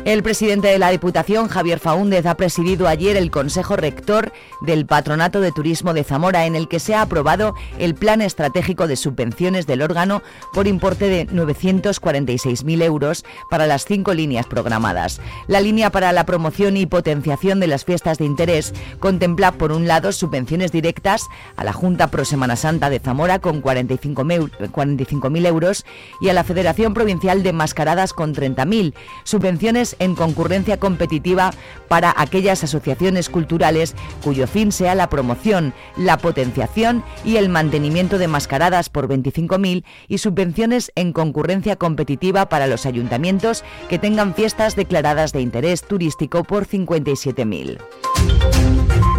El 0.06 0.22
presidente 0.22 0.68
de 0.68 0.78
la 0.78 0.92
Diputación, 0.92 1.48
Javier 1.48 1.80
Faúndez, 1.80 2.28
ha 2.28 2.38
presidido 2.38 2.88
ayer 2.88 3.18
el 3.18 3.32
Consejo 3.32 3.76
Rector 3.76 4.32
del 4.62 4.86
Patronato 4.86 5.42
de 5.42 5.52
Turismo 5.52 5.96
de 5.96 6.04
Zamora, 6.04 6.46
en 6.46 6.56
el 6.56 6.68
que 6.68 6.80
se 6.80 6.94
ha 6.94 7.02
aprobado 7.02 7.56
el 7.80 7.96
Plan 7.96 8.22
Estratégico 8.22 8.86
de 8.86 8.98
Subvenciones 8.98 9.66
del 9.66 9.82
órgano 9.82 10.22
por 10.54 10.68
importe 10.68 11.10
de 11.10 11.26
946.000 11.26 12.84
euros 12.84 13.26
para 13.50 13.66
las 13.66 13.86
cinco 13.86 14.14
líneas 14.14 14.46
programadas. 14.46 15.22
La 15.48 15.60
línea 15.60 15.90
para 15.90 16.12
la 16.12 16.28
promoción 16.28 16.78
y 16.78 16.86
potenciación 16.86 17.60
de 17.60 17.66
las 17.66 17.84
fiestas 17.84 18.20
de 18.20 18.26
interés 18.26 18.76
contempla, 19.00 19.54
por 19.54 19.72
un 19.72 19.88
lado, 19.88 20.12
subvenciones 20.12 20.72
directas 20.72 21.26
a 21.56 21.64
la 21.64 21.74
Junta 21.74 22.12
Pro 22.12 22.26
Semana 22.26 22.58
Santa 22.58 22.92
de 22.92 23.00
Zamora 23.00 23.40
con 23.40 23.64
45.000 23.64 25.48
euros 25.48 25.84
y 26.22 26.30
a 26.30 26.34
la 26.34 26.44
Federación 26.44 26.94
Provincial 26.94 27.42
de 27.42 27.54
Mascaradas 27.54 28.14
con 28.14 28.36
30.000, 28.36 28.94
subvenciones 29.24 29.95
en 30.00 30.16
concurrencia 30.16 30.78
competitiva 30.78 31.52
para 31.88 32.14
aquellas 32.18 32.64
asociaciones 32.64 33.30
culturales 33.30 33.96
cuyo 34.24 34.48
fin 34.48 34.72
sea 34.72 34.96
la 34.96 35.10
promoción, 35.10 35.74
la 35.98 36.18
potenciación 36.18 37.04
y 37.24 37.38
el 37.38 37.50
mantenimiento 37.50 38.18
de 38.18 38.28
mascaradas 38.28 38.90
por 38.90 39.08
25.000 39.08 39.84
y 40.08 40.18
subvenciones 40.18 40.92
en 40.96 41.14
concurrencia 41.14 41.76
competitiva 41.76 42.50
para 42.50 42.68
los 42.68 42.86
ayuntamientos 42.86 43.64
que 43.90 44.00
tengan 44.00 44.34
fiestas 44.34 44.76
declaradas 44.76 45.32
de 45.32 45.42
interés 45.42 45.84
turístico 45.84 46.44
por 46.44 46.68
57.000. 46.68 49.15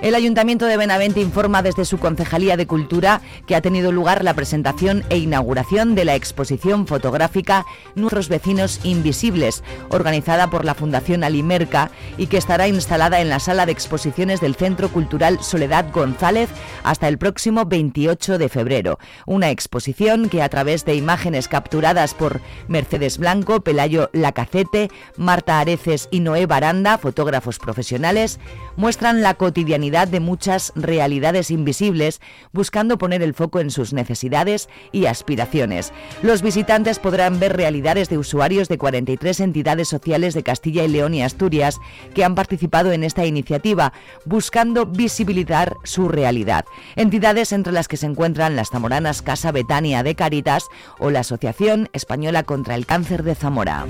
El 0.00 0.14
Ayuntamiento 0.14 0.64
de 0.64 0.78
Benavente 0.78 1.20
informa 1.20 1.62
desde 1.62 1.84
su 1.84 1.98
Concejalía 1.98 2.56
de 2.56 2.66
Cultura 2.66 3.20
que 3.46 3.54
ha 3.54 3.60
tenido 3.60 3.92
lugar 3.92 4.24
la 4.24 4.32
presentación 4.32 5.04
e 5.10 5.18
inauguración 5.18 5.94
de 5.94 6.06
la 6.06 6.14
exposición 6.14 6.86
fotográfica 6.86 7.66
Nuestros 7.94 8.30
vecinos 8.30 8.80
invisibles, 8.82 9.62
organizada 9.90 10.48
por 10.48 10.64
la 10.64 10.74
Fundación 10.74 11.22
Alimerca 11.22 11.90
y 12.16 12.28
que 12.28 12.38
estará 12.38 12.66
instalada 12.66 13.20
en 13.20 13.28
la 13.28 13.40
sala 13.40 13.66
de 13.66 13.72
exposiciones 13.72 14.40
del 14.40 14.54
Centro 14.54 14.88
Cultural 14.88 15.42
Soledad 15.42 15.92
González 15.92 16.48
hasta 16.82 17.06
el 17.06 17.18
próximo 17.18 17.66
28 17.66 18.38
de 18.38 18.48
febrero. 18.48 18.98
Una 19.26 19.50
exposición 19.50 20.30
que 20.30 20.42
a 20.42 20.48
través 20.48 20.86
de 20.86 20.94
imágenes 20.94 21.46
capturadas 21.46 22.14
por 22.14 22.40
Mercedes 22.68 23.18
Blanco, 23.18 23.60
Pelayo 23.60 24.08
Lacacete, 24.14 24.90
Marta 25.18 25.60
Areces 25.60 26.08
y 26.10 26.20
Noé 26.20 26.46
Baranda, 26.46 26.96
fotógrafos 26.96 27.58
profesionales, 27.58 28.40
muestran 28.80 29.20
la 29.20 29.34
cotidianidad 29.34 30.08
de 30.08 30.20
muchas 30.20 30.72
realidades 30.74 31.50
invisibles, 31.50 32.20
buscando 32.50 32.96
poner 32.96 33.20
el 33.20 33.34
foco 33.34 33.60
en 33.60 33.70
sus 33.70 33.92
necesidades 33.92 34.70
y 34.90 35.04
aspiraciones. 35.04 35.92
Los 36.22 36.40
visitantes 36.40 36.98
podrán 36.98 37.38
ver 37.38 37.56
realidades 37.56 38.08
de 38.08 38.16
usuarios 38.16 38.68
de 38.68 38.78
43 38.78 39.40
entidades 39.40 39.88
sociales 39.88 40.32
de 40.32 40.42
Castilla 40.42 40.82
y 40.82 40.88
León 40.88 41.12
y 41.12 41.22
Asturias 41.22 41.78
que 42.14 42.24
han 42.24 42.34
participado 42.34 42.90
en 42.92 43.04
esta 43.04 43.26
iniciativa, 43.26 43.92
buscando 44.24 44.86
visibilizar 44.86 45.76
su 45.84 46.08
realidad. 46.08 46.64
Entidades 46.96 47.52
entre 47.52 47.74
las 47.74 47.86
que 47.86 47.98
se 47.98 48.06
encuentran 48.06 48.56
las 48.56 48.70
zamoranas 48.70 49.20
Casa 49.20 49.52
Betania 49.52 50.02
de 50.02 50.14
Caritas 50.14 50.68
o 50.98 51.10
la 51.10 51.20
Asociación 51.20 51.90
Española 51.92 52.44
contra 52.44 52.76
el 52.76 52.86
Cáncer 52.86 53.24
de 53.24 53.34
Zamora. 53.34 53.86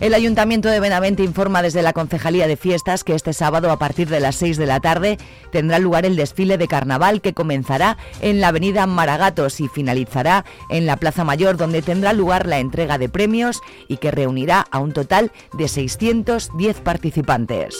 El 0.00 0.14
Ayuntamiento 0.14 0.70
de 0.70 0.80
Benavente 0.80 1.22
informa 1.22 1.60
desde 1.60 1.82
la 1.82 1.92
Concejalía 1.92 2.46
de 2.46 2.56
Fiestas 2.56 3.04
que 3.04 3.14
este 3.14 3.34
sábado 3.34 3.70
a 3.70 3.78
partir 3.78 4.08
de 4.08 4.18
las 4.18 4.36
6 4.36 4.56
de 4.56 4.64
la 4.64 4.80
tarde 4.80 5.18
tendrá 5.52 5.78
lugar 5.78 6.06
el 6.06 6.16
desfile 6.16 6.56
de 6.56 6.68
carnaval 6.68 7.20
que 7.20 7.34
comenzará 7.34 7.98
en 8.22 8.40
la 8.40 8.48
avenida 8.48 8.86
Maragatos 8.86 9.60
y 9.60 9.68
finalizará 9.68 10.46
en 10.70 10.86
la 10.86 10.96
Plaza 10.96 11.22
Mayor 11.22 11.58
donde 11.58 11.82
tendrá 11.82 12.14
lugar 12.14 12.46
la 12.46 12.60
entrega 12.60 12.96
de 12.96 13.10
premios 13.10 13.60
y 13.88 13.98
que 13.98 14.10
reunirá 14.10 14.64
a 14.70 14.78
un 14.78 14.92
total 14.94 15.32
de 15.52 15.68
610 15.68 16.80
participantes. 16.80 17.76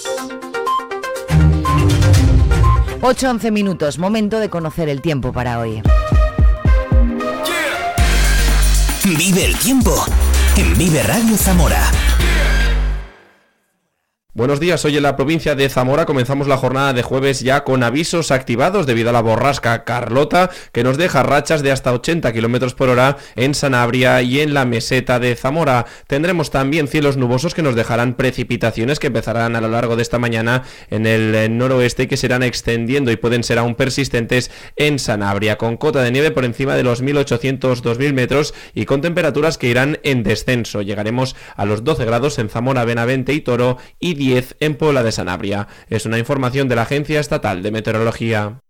8-11 3.01 3.51
minutos, 3.51 3.99
momento 3.99 4.41
de 4.41 4.51
conocer 4.51 4.91
el 4.91 5.01
tiempo 5.01 5.33
para 5.33 5.59
hoy. 5.59 5.81
Vive 9.05 9.47
el 9.47 9.57
tiempo 9.57 10.05
en 10.57 10.77
Vive 10.77 11.03
Radio 11.03 11.37
Zamora. 11.39 11.90
Buenos 14.41 14.59
días, 14.59 14.83
hoy 14.87 14.97
en 14.97 15.03
la 15.03 15.17
provincia 15.17 15.55
de 15.55 15.69
Zamora 15.69 16.07
comenzamos 16.07 16.49
la 16.49 16.57
jornada 16.57 16.95
de 16.95 17.03
jueves 17.03 17.41
ya 17.41 17.63
con 17.63 17.83
avisos 17.83 18.31
activados 18.31 18.87
debido 18.87 19.11
a 19.11 19.13
la 19.13 19.21
borrasca 19.21 19.85
Carlota 19.85 20.49
que 20.73 20.83
nos 20.83 20.97
deja 20.97 21.23
rachas 21.23 21.63
de 21.63 21.71
hasta 21.71 21.93
80 21.93 22.33
km 22.33 22.75
por 22.75 22.89
hora 22.89 23.19
en 23.37 23.53
Sanabria 23.53 24.23
y 24.23 24.41
en 24.41 24.55
la 24.55 24.65
meseta 24.65 25.19
de 25.19 25.37
Zamora. 25.37 25.85
Tendremos 26.07 26.51
también 26.51 26.89
cielos 26.89 27.19
nubosos 27.19 27.53
que 27.53 27.61
nos 27.61 27.75
dejarán 27.75 28.15
precipitaciones 28.15 28.99
que 28.99 29.09
empezarán 29.09 29.57
a 29.57 29.61
lo 29.61 29.69
largo 29.69 29.95
de 29.95 30.01
esta 30.01 30.19
mañana 30.19 30.63
en 30.89 31.05
el 31.05 31.59
noroeste 31.59 32.09
que 32.09 32.17
serán 32.17 32.43
extendiendo 32.43 33.13
y 33.13 33.17
pueden 33.17 33.45
ser 33.45 33.59
aún 33.59 33.75
persistentes 33.75 34.51
en 34.77 34.99
Sanabria 34.99 35.59
con 35.59 35.77
cota 35.77 36.03
de 36.03 36.13
nieve 36.13 36.31
por 36.31 36.47
encima 36.47 36.77
de 36.77 36.83
los 36.83 37.03
1800-2000 37.03 38.15
metros 38.15 38.55
y 38.73 38.87
con 38.87 39.03
temperaturas 39.03 39.59
que 39.59 39.69
irán 39.69 39.99
en 40.03 40.23
descenso. 40.23 40.81
Llegaremos 40.81 41.37
a 41.57 41.67
los 41.67 41.85
12 41.85 42.07
grados 42.07 42.39
en 42.39 42.49
Zamora, 42.49 42.87
Benavente 42.87 43.35
y 43.35 43.43
Toro 43.43 43.77
y 43.99 44.15
10 44.15 44.30
en 44.61 44.77
Puebla 44.77 45.03
de 45.03 45.13
Sanabria. 45.13 45.67
Es 45.89 46.07
una 46.07 46.19
información 46.19 46.69
de 46.69 46.77
la 46.77 46.83
Agencia 46.83 47.21
Estatal 47.21 47.63
de 47.63 47.71
Meteorología. 47.71 48.61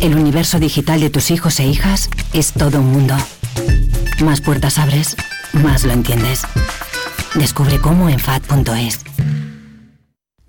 El 0.00 0.16
universo 0.16 0.58
digital 0.58 1.00
de 1.00 1.10
tus 1.10 1.30
hijos 1.30 1.60
e 1.60 1.66
hijas 1.66 2.10
es 2.32 2.52
todo 2.52 2.80
un 2.80 2.92
mundo. 2.92 3.14
Más 4.24 4.40
puertas 4.40 4.78
abres, 4.78 5.16
más 5.52 5.84
lo 5.84 5.92
entiendes. 5.92 6.42
Descubre 7.34 7.78
cómo 7.78 8.08
en 8.08 8.18
FAD.es. 8.18 9.11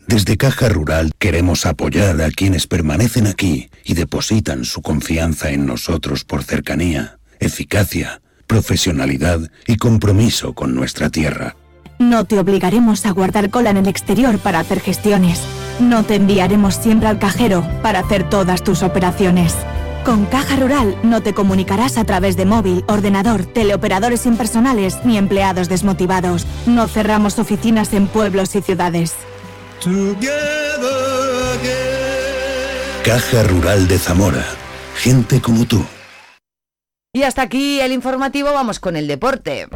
Desde 0.08 0.38
Caja 0.38 0.70
Rural 0.70 1.14
queremos 1.18 1.66
apoyar 1.66 2.22
a 2.22 2.30
quienes 2.30 2.68
permanecen 2.68 3.26
aquí 3.26 3.70
y 3.84 3.94
depositan 3.94 4.66
su 4.66 4.82
confianza 4.82 5.50
en 5.50 5.66
nosotros 5.66 6.26
por 6.26 6.44
cercanía, 6.44 7.18
eficacia, 7.40 8.22
profesionalidad 8.46 9.40
y 9.66 9.78
compromiso 9.78 10.54
con 10.54 10.76
nuestra 10.76 11.10
tierra. 11.10 11.56
No 12.00 12.26
te 12.26 12.38
obligaremos 12.38 13.06
a 13.06 13.12
guardar 13.12 13.50
cola 13.50 13.70
en 13.70 13.78
el 13.78 13.88
exterior 13.88 14.40
para 14.40 14.60
hacer 14.60 14.82
gestiones. 14.82 15.40
No 15.80 16.04
te 16.04 16.16
enviaremos 16.16 16.76
siempre 16.76 17.08
al 17.08 17.18
cajero 17.18 17.66
para 17.82 18.00
hacer 18.00 18.30
todas 18.30 18.64
tus 18.64 18.84
operaciones. 18.84 19.56
Con 20.04 20.26
Caja 20.26 20.58
Rural 20.58 20.98
no 21.04 21.22
te 21.24 21.34
comunicarás 21.34 21.98
a 21.98 22.04
través 22.04 22.36
de 22.36 22.46
móvil, 22.46 22.84
ordenador, 22.90 23.46
teleoperadores 23.46 24.26
impersonales 24.26 24.98
ni 25.06 25.18
empleados 25.18 25.70
desmotivados. 25.70 26.46
No 26.66 26.90
cerramos 26.90 27.40
oficinas 27.40 27.94
en 27.94 28.08
pueblos 28.08 28.54
y 28.56 28.62
ciudades. 28.62 29.14
Caja 33.04 33.44
Rural 33.44 33.86
de 33.90 34.00
Zamora. 34.00 34.46
Gente 34.96 35.42
como 35.42 35.66
tú. 35.66 35.84
Y 37.12 37.24
hasta 37.24 37.42
aquí 37.42 37.82
el 37.82 37.92
informativo, 37.92 38.54
vamos 38.54 38.80
con 38.80 38.96
el 38.96 39.08
deporte. 39.08 39.68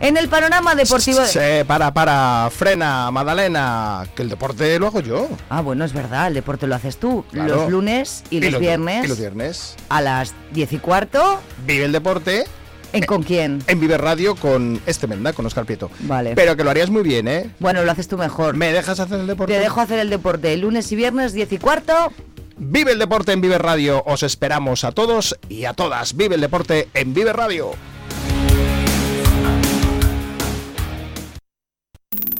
En 0.00 0.16
el 0.16 0.28
panorama 0.28 0.74
deportivo... 0.74 1.24
Sí, 1.24 1.38
para, 1.68 1.94
para, 1.94 2.50
frena, 2.50 3.12
Madalena, 3.12 4.08
que 4.16 4.22
el 4.22 4.28
deporte 4.28 4.76
lo 4.80 4.88
hago 4.88 5.00
yo. 5.00 5.28
Ah, 5.50 5.60
bueno, 5.60 5.84
es 5.84 5.92
verdad, 5.92 6.26
el 6.26 6.34
deporte 6.34 6.66
lo 6.66 6.74
haces 6.74 6.96
tú. 6.96 7.24
Los 7.30 7.70
lunes 7.70 8.24
y, 8.30 8.40
los, 8.40 8.58
viernes. 8.58 9.04
Y 9.04 9.08
los 9.08 9.18
viernes. 9.18 9.76
A 9.88 10.00
las 10.00 10.34
10 10.52 10.72
y 10.72 10.78
cuarto. 10.78 11.40
Vive 11.64 11.84
el 11.84 11.92
deporte. 11.92 12.44
¿En 12.92 13.04
con 13.04 13.22
quién? 13.22 13.62
En 13.66 13.80
Vive 13.80 13.98
Radio 13.98 14.34
con 14.34 14.80
este 14.86 15.06
Menda, 15.06 15.32
con 15.32 15.46
Oscar 15.46 15.64
Prieto. 15.64 15.90
Vale. 16.00 16.34
Pero 16.34 16.56
que 16.56 16.64
lo 16.64 16.70
harías 16.70 16.90
muy 16.90 17.02
bien, 17.02 17.28
¿eh? 17.28 17.50
Bueno, 17.58 17.84
lo 17.84 17.90
haces 17.92 18.08
tú 18.08 18.18
mejor. 18.18 18.56
¿Me 18.56 18.72
dejas 18.72 19.00
hacer 19.00 19.20
el 19.20 19.26
deporte? 19.26 19.52
Te 19.52 19.60
dejo 19.60 19.80
hacer 19.80 19.98
el 19.98 20.10
deporte. 20.10 20.56
Lunes 20.56 20.90
y 20.92 20.96
viernes, 20.96 21.32
10 21.32 21.52
y 21.52 21.58
cuarto. 21.58 22.12
Vive 22.56 22.92
el 22.92 22.98
deporte 22.98 23.32
en 23.32 23.40
Vive 23.40 23.58
Radio. 23.58 24.02
Os 24.04 24.22
esperamos 24.22 24.84
a 24.84 24.92
todos 24.92 25.36
y 25.48 25.64
a 25.64 25.72
todas. 25.72 26.16
Vive 26.16 26.34
el 26.34 26.40
deporte 26.40 26.88
en 26.94 27.14
Vive 27.14 27.32
Radio. 27.32 27.70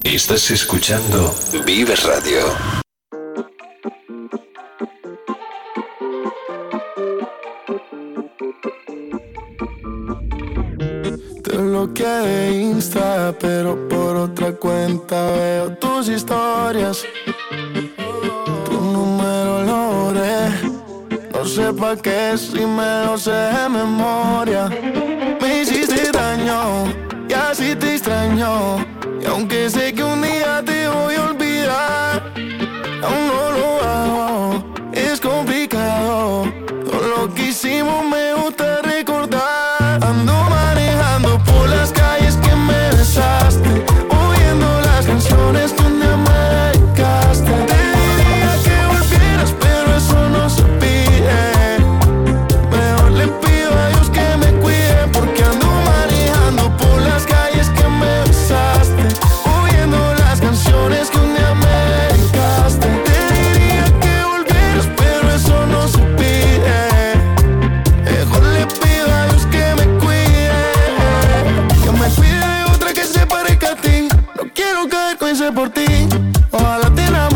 Estás 0.04 0.50
escuchando 0.50 1.32
Vive 1.64 1.94
Radio. 1.94 2.79
Te 11.60 11.66
bloqueé 11.66 12.06
de 12.06 12.52
Insta, 12.52 13.34
pero 13.38 13.76
por 13.86 14.16
otra 14.16 14.50
cuenta 14.52 15.30
veo 15.32 15.70
tus 15.76 16.08
historias. 16.08 17.04
Tu 18.64 18.80
número 18.80 19.62
lo 19.64 19.92
borré. 19.92 20.48
No 21.34 21.44
sé 21.44 21.70
pa' 21.74 21.96
qué 21.96 22.38
si 22.38 22.64
me 22.64 23.04
lo 23.04 23.18
sé 23.18 23.32
de 23.32 23.68
memoria. 23.68 24.70
Me 25.38 25.60
hiciste 25.60 26.10
daño 26.10 26.86
y 27.28 27.32
así 27.34 27.76
te 27.76 27.92
extraño. 27.92 28.78
Y 29.20 29.26
aunque 29.26 29.68
sé 29.68 29.92
que 29.92 30.02
un 30.02 30.22
día 30.22 30.62
te 30.64 30.88
voy 30.88 31.14
a 31.16 31.24
olvidar, 31.26 32.22
aún 33.04 33.22
no 33.28 33.50
lo 33.58 33.82
hago. 33.84 34.64
Es 34.94 35.20
complicado. 35.20 36.50
Todo 36.90 37.06
lo 37.16 37.34
que 37.34 37.48
hicimos 37.48 38.02
me 38.06 38.29
cerco 75.10 75.28
hice 75.28 75.50
por 75.52 75.70
ti. 75.70 75.86
Ojalá 76.52 76.90
te 76.94 77.04
enamoras 77.04 77.29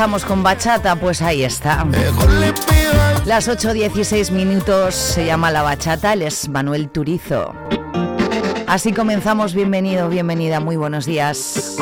empezamos 0.00 0.24
con 0.24 0.42
bachata, 0.42 0.96
pues 0.96 1.20
ahí 1.20 1.44
está. 1.44 1.86
Las 3.26 3.50
8.16 3.50 4.32
minutos 4.32 4.94
se 4.94 5.26
llama 5.26 5.50
La 5.50 5.60
Bachata, 5.60 6.14
él 6.14 6.22
es 6.22 6.48
Manuel 6.48 6.88
Turizo. 6.88 7.52
Así 8.66 8.94
comenzamos, 8.94 9.52
bienvenido, 9.52 10.08
bienvenida, 10.08 10.58
muy 10.58 10.76
buenos 10.76 11.04
días. 11.04 11.76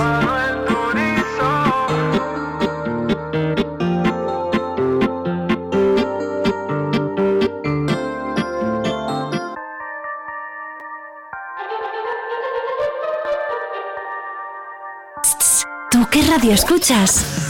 ¿Tú 15.92 16.08
qué 16.10 16.22
radio 16.22 16.52
escuchas? 16.52 17.47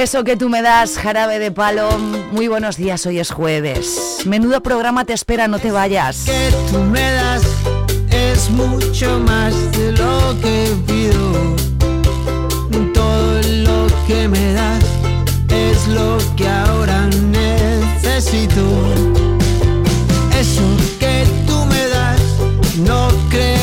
Eso 0.00 0.24
que 0.24 0.34
tú 0.34 0.48
me 0.48 0.62
das, 0.62 0.96
jarabe 0.96 1.38
de 1.38 1.50
palo. 1.50 1.98
Muy 2.32 2.48
buenos 2.48 2.78
días, 2.78 3.04
hoy 3.04 3.18
es 3.18 3.30
jueves. 3.30 4.22
Menudo 4.24 4.62
programa 4.62 5.04
te 5.04 5.12
espera, 5.12 5.46
no 5.46 5.58
te 5.58 5.70
vayas. 5.72 6.24
Que 6.24 6.50
tú 6.72 6.78
me 6.78 7.12
das 7.12 7.42
es 8.10 8.48
mucho 8.48 9.18
más 9.20 9.52
de 9.72 9.92
lo 9.92 10.40
que 10.40 10.74
pido. 10.86 11.54
Todo 12.94 13.42
lo 13.42 13.86
que 14.06 14.26
me 14.26 14.54
das 14.54 14.82
es 15.50 15.86
lo 15.88 16.16
que 16.34 16.48
ahora 16.48 17.06
necesito. 17.30 18.62
Eso 20.40 20.62
que 20.98 21.26
tú 21.46 21.66
me 21.66 21.88
das, 21.88 22.20
no 22.78 23.10
creo. 23.28 23.59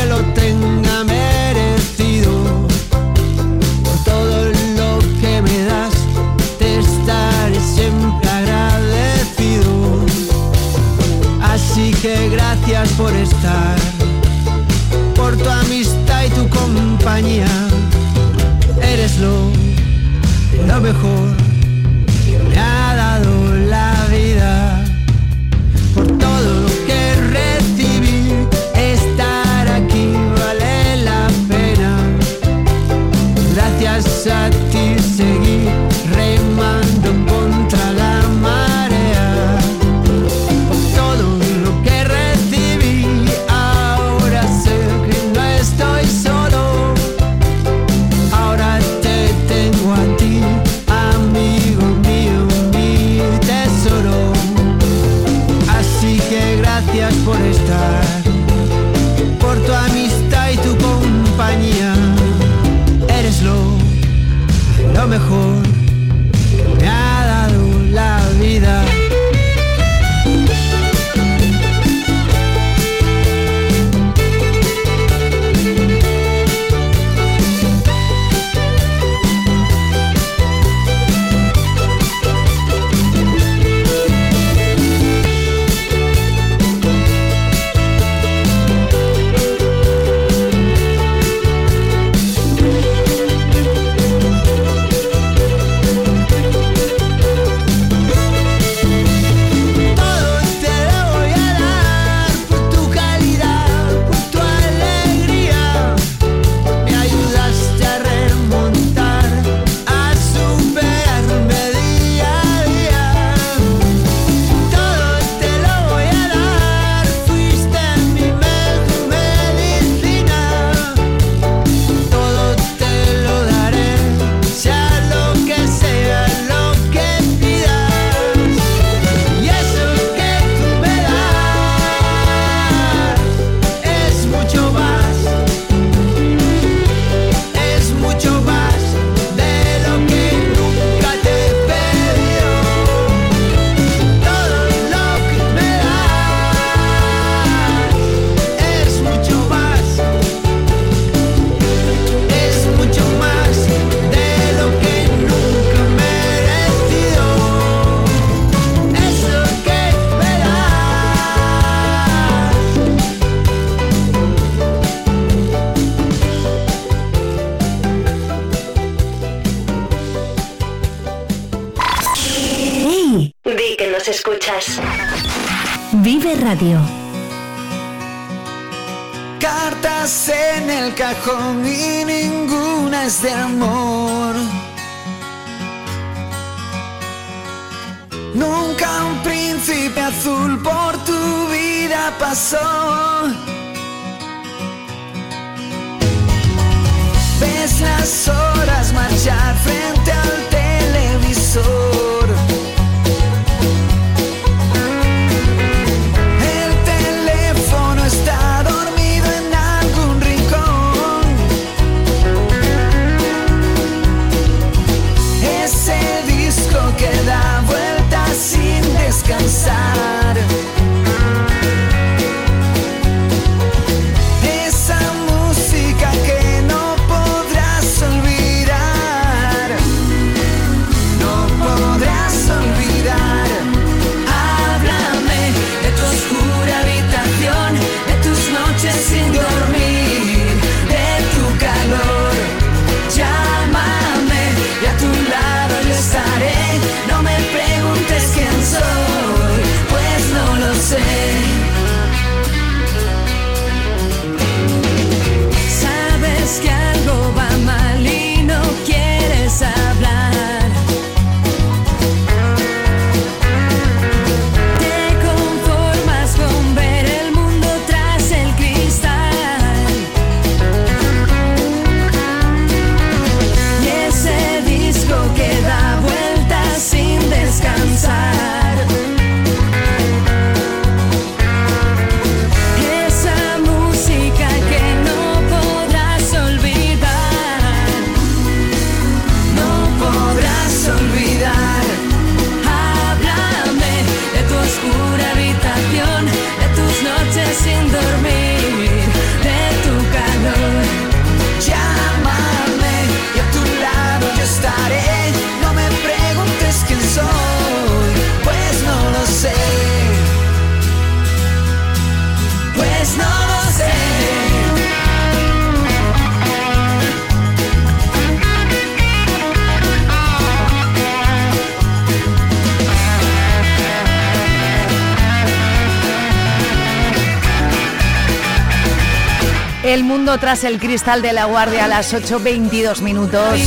Tras 330.47 330.63
el 330.63 330.79
cristal 330.79 331.21
de 331.21 331.33
la 331.33 331.43
guardia 331.43 331.83
a 331.83 331.87
las 331.89 332.13
8.22 332.13 333.01
minutos 333.01 333.59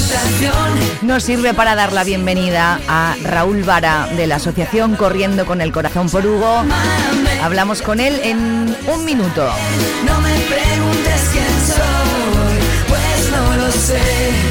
nos 1.03 1.23
sirve 1.23 1.53
para 1.53 1.75
dar 1.75 1.93
la 1.93 2.05
bienvenida 2.05 2.81
a 2.89 3.17
Raúl 3.23 3.65
Vara 3.65 4.07
de 4.17 4.27
la 4.27 4.37
Asociación 4.37 4.97
Corriendo 4.97 5.45
con 5.45 5.61
el 5.61 5.73
Corazón 5.73 6.09
por 6.09 6.25
Hugo. 6.25 6.65
Hablamos 7.43 7.83
con 7.83 8.01
él 8.01 8.19
en 8.25 8.75
un 8.95 9.05
minuto. 9.05 9.47
No 10.07 10.21
me 10.23 10.33
preguntes 10.41 11.29
quién 11.31 11.45
soy, 11.67 12.89
pues 12.89 13.31
no 13.31 13.57
lo 13.57 13.71
sé. 13.73 14.50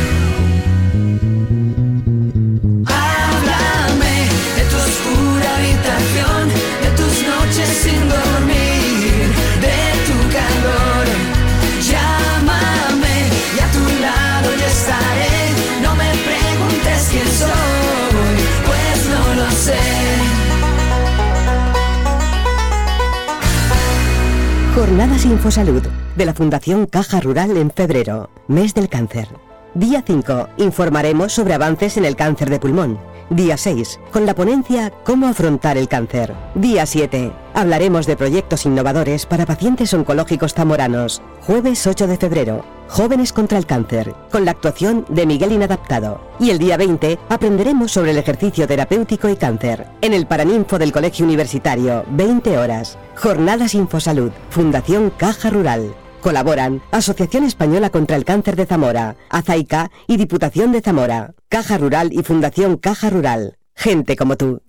Jornadas 24.89 25.23
Infosalud 25.23 25.83
de 26.15 26.25
la 26.25 26.33
Fundación 26.33 26.87
Caja 26.87 27.19
Rural 27.19 27.55
en 27.57 27.69
febrero, 27.69 28.31
mes 28.47 28.73
del 28.73 28.89
cáncer. 28.89 29.27
Día 29.75 30.03
5, 30.03 30.49
informaremos 30.57 31.31
sobre 31.31 31.53
avances 31.53 31.97
en 31.97 32.05
el 32.05 32.15
cáncer 32.15 32.49
de 32.49 32.59
pulmón. 32.59 32.97
Día 33.29 33.55
6, 33.55 33.99
con 34.11 34.25
la 34.25 34.33
ponencia 34.33 34.91
Cómo 35.03 35.27
afrontar 35.27 35.77
el 35.77 35.87
cáncer. 35.87 36.33
Día 36.55 36.87
7, 36.87 37.31
hablaremos 37.53 38.07
de 38.07 38.17
proyectos 38.17 38.65
innovadores 38.65 39.27
para 39.27 39.45
pacientes 39.45 39.93
oncológicos 39.93 40.55
zamoranos. 40.55 41.21
Jueves 41.41 41.85
8 41.85 42.07
de 42.07 42.17
febrero, 42.17 42.65
Jóvenes 42.89 43.31
contra 43.31 43.59
el 43.59 43.67
cáncer, 43.67 44.15
con 44.31 44.43
la 44.43 44.51
actuación 44.51 45.05
de 45.09 45.27
Miguel 45.27 45.51
Inadaptado. 45.51 46.19
Y 46.39 46.49
el 46.49 46.57
día 46.57 46.75
20 46.75 47.19
aprenderemos 47.29 47.91
sobre 47.91 48.09
el 48.11 48.17
ejercicio 48.17 48.67
terapéutico 48.67 49.29
y 49.29 49.35
cáncer, 49.35 49.85
en 50.01 50.15
el 50.15 50.25
Paraninfo 50.25 50.79
del 50.79 50.91
Colegio 50.91 51.25
Universitario, 51.25 52.03
20 52.09 52.57
horas. 52.57 52.97
Jornadas 53.21 53.75
Infosalud, 53.75 54.31
Fundación 54.49 55.09
Caja 55.09 55.49
Rural. 55.49 55.93
Colaboran 56.21 56.81
Asociación 56.91 57.43
Española 57.43 57.89
contra 57.89 58.15
el 58.15 58.23
Cáncer 58.23 58.55
de 58.55 58.65
Zamora, 58.65 59.17
Azaica 59.29 59.91
y 60.07 60.15
Diputación 60.15 60.71
de 60.71 60.79
Zamora, 60.79 61.33
Caja 61.49 61.77
Rural 61.77 62.13
y 62.13 62.23
Fundación 62.23 62.77
Caja 62.77 63.09
Rural. 63.09 63.57
Gente 63.75 64.15
como 64.15 64.37
tú. 64.37 64.61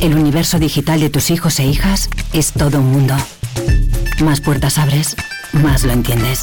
El 0.00 0.14
universo 0.16 0.60
digital 0.60 1.00
de 1.00 1.10
tus 1.10 1.32
hijos 1.32 1.58
e 1.58 1.64
hijas 1.64 2.08
es 2.32 2.52
todo 2.52 2.78
un 2.78 2.92
mundo. 2.92 3.16
Más 4.22 4.40
puertas 4.40 4.78
abres, 4.78 5.16
más 5.52 5.82
lo 5.82 5.92
entiendes. 5.92 6.42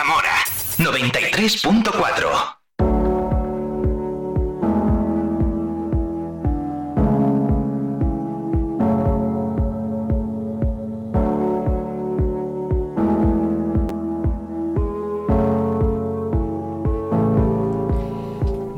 Zamora 0.00 0.32
93.4. 0.78 2.59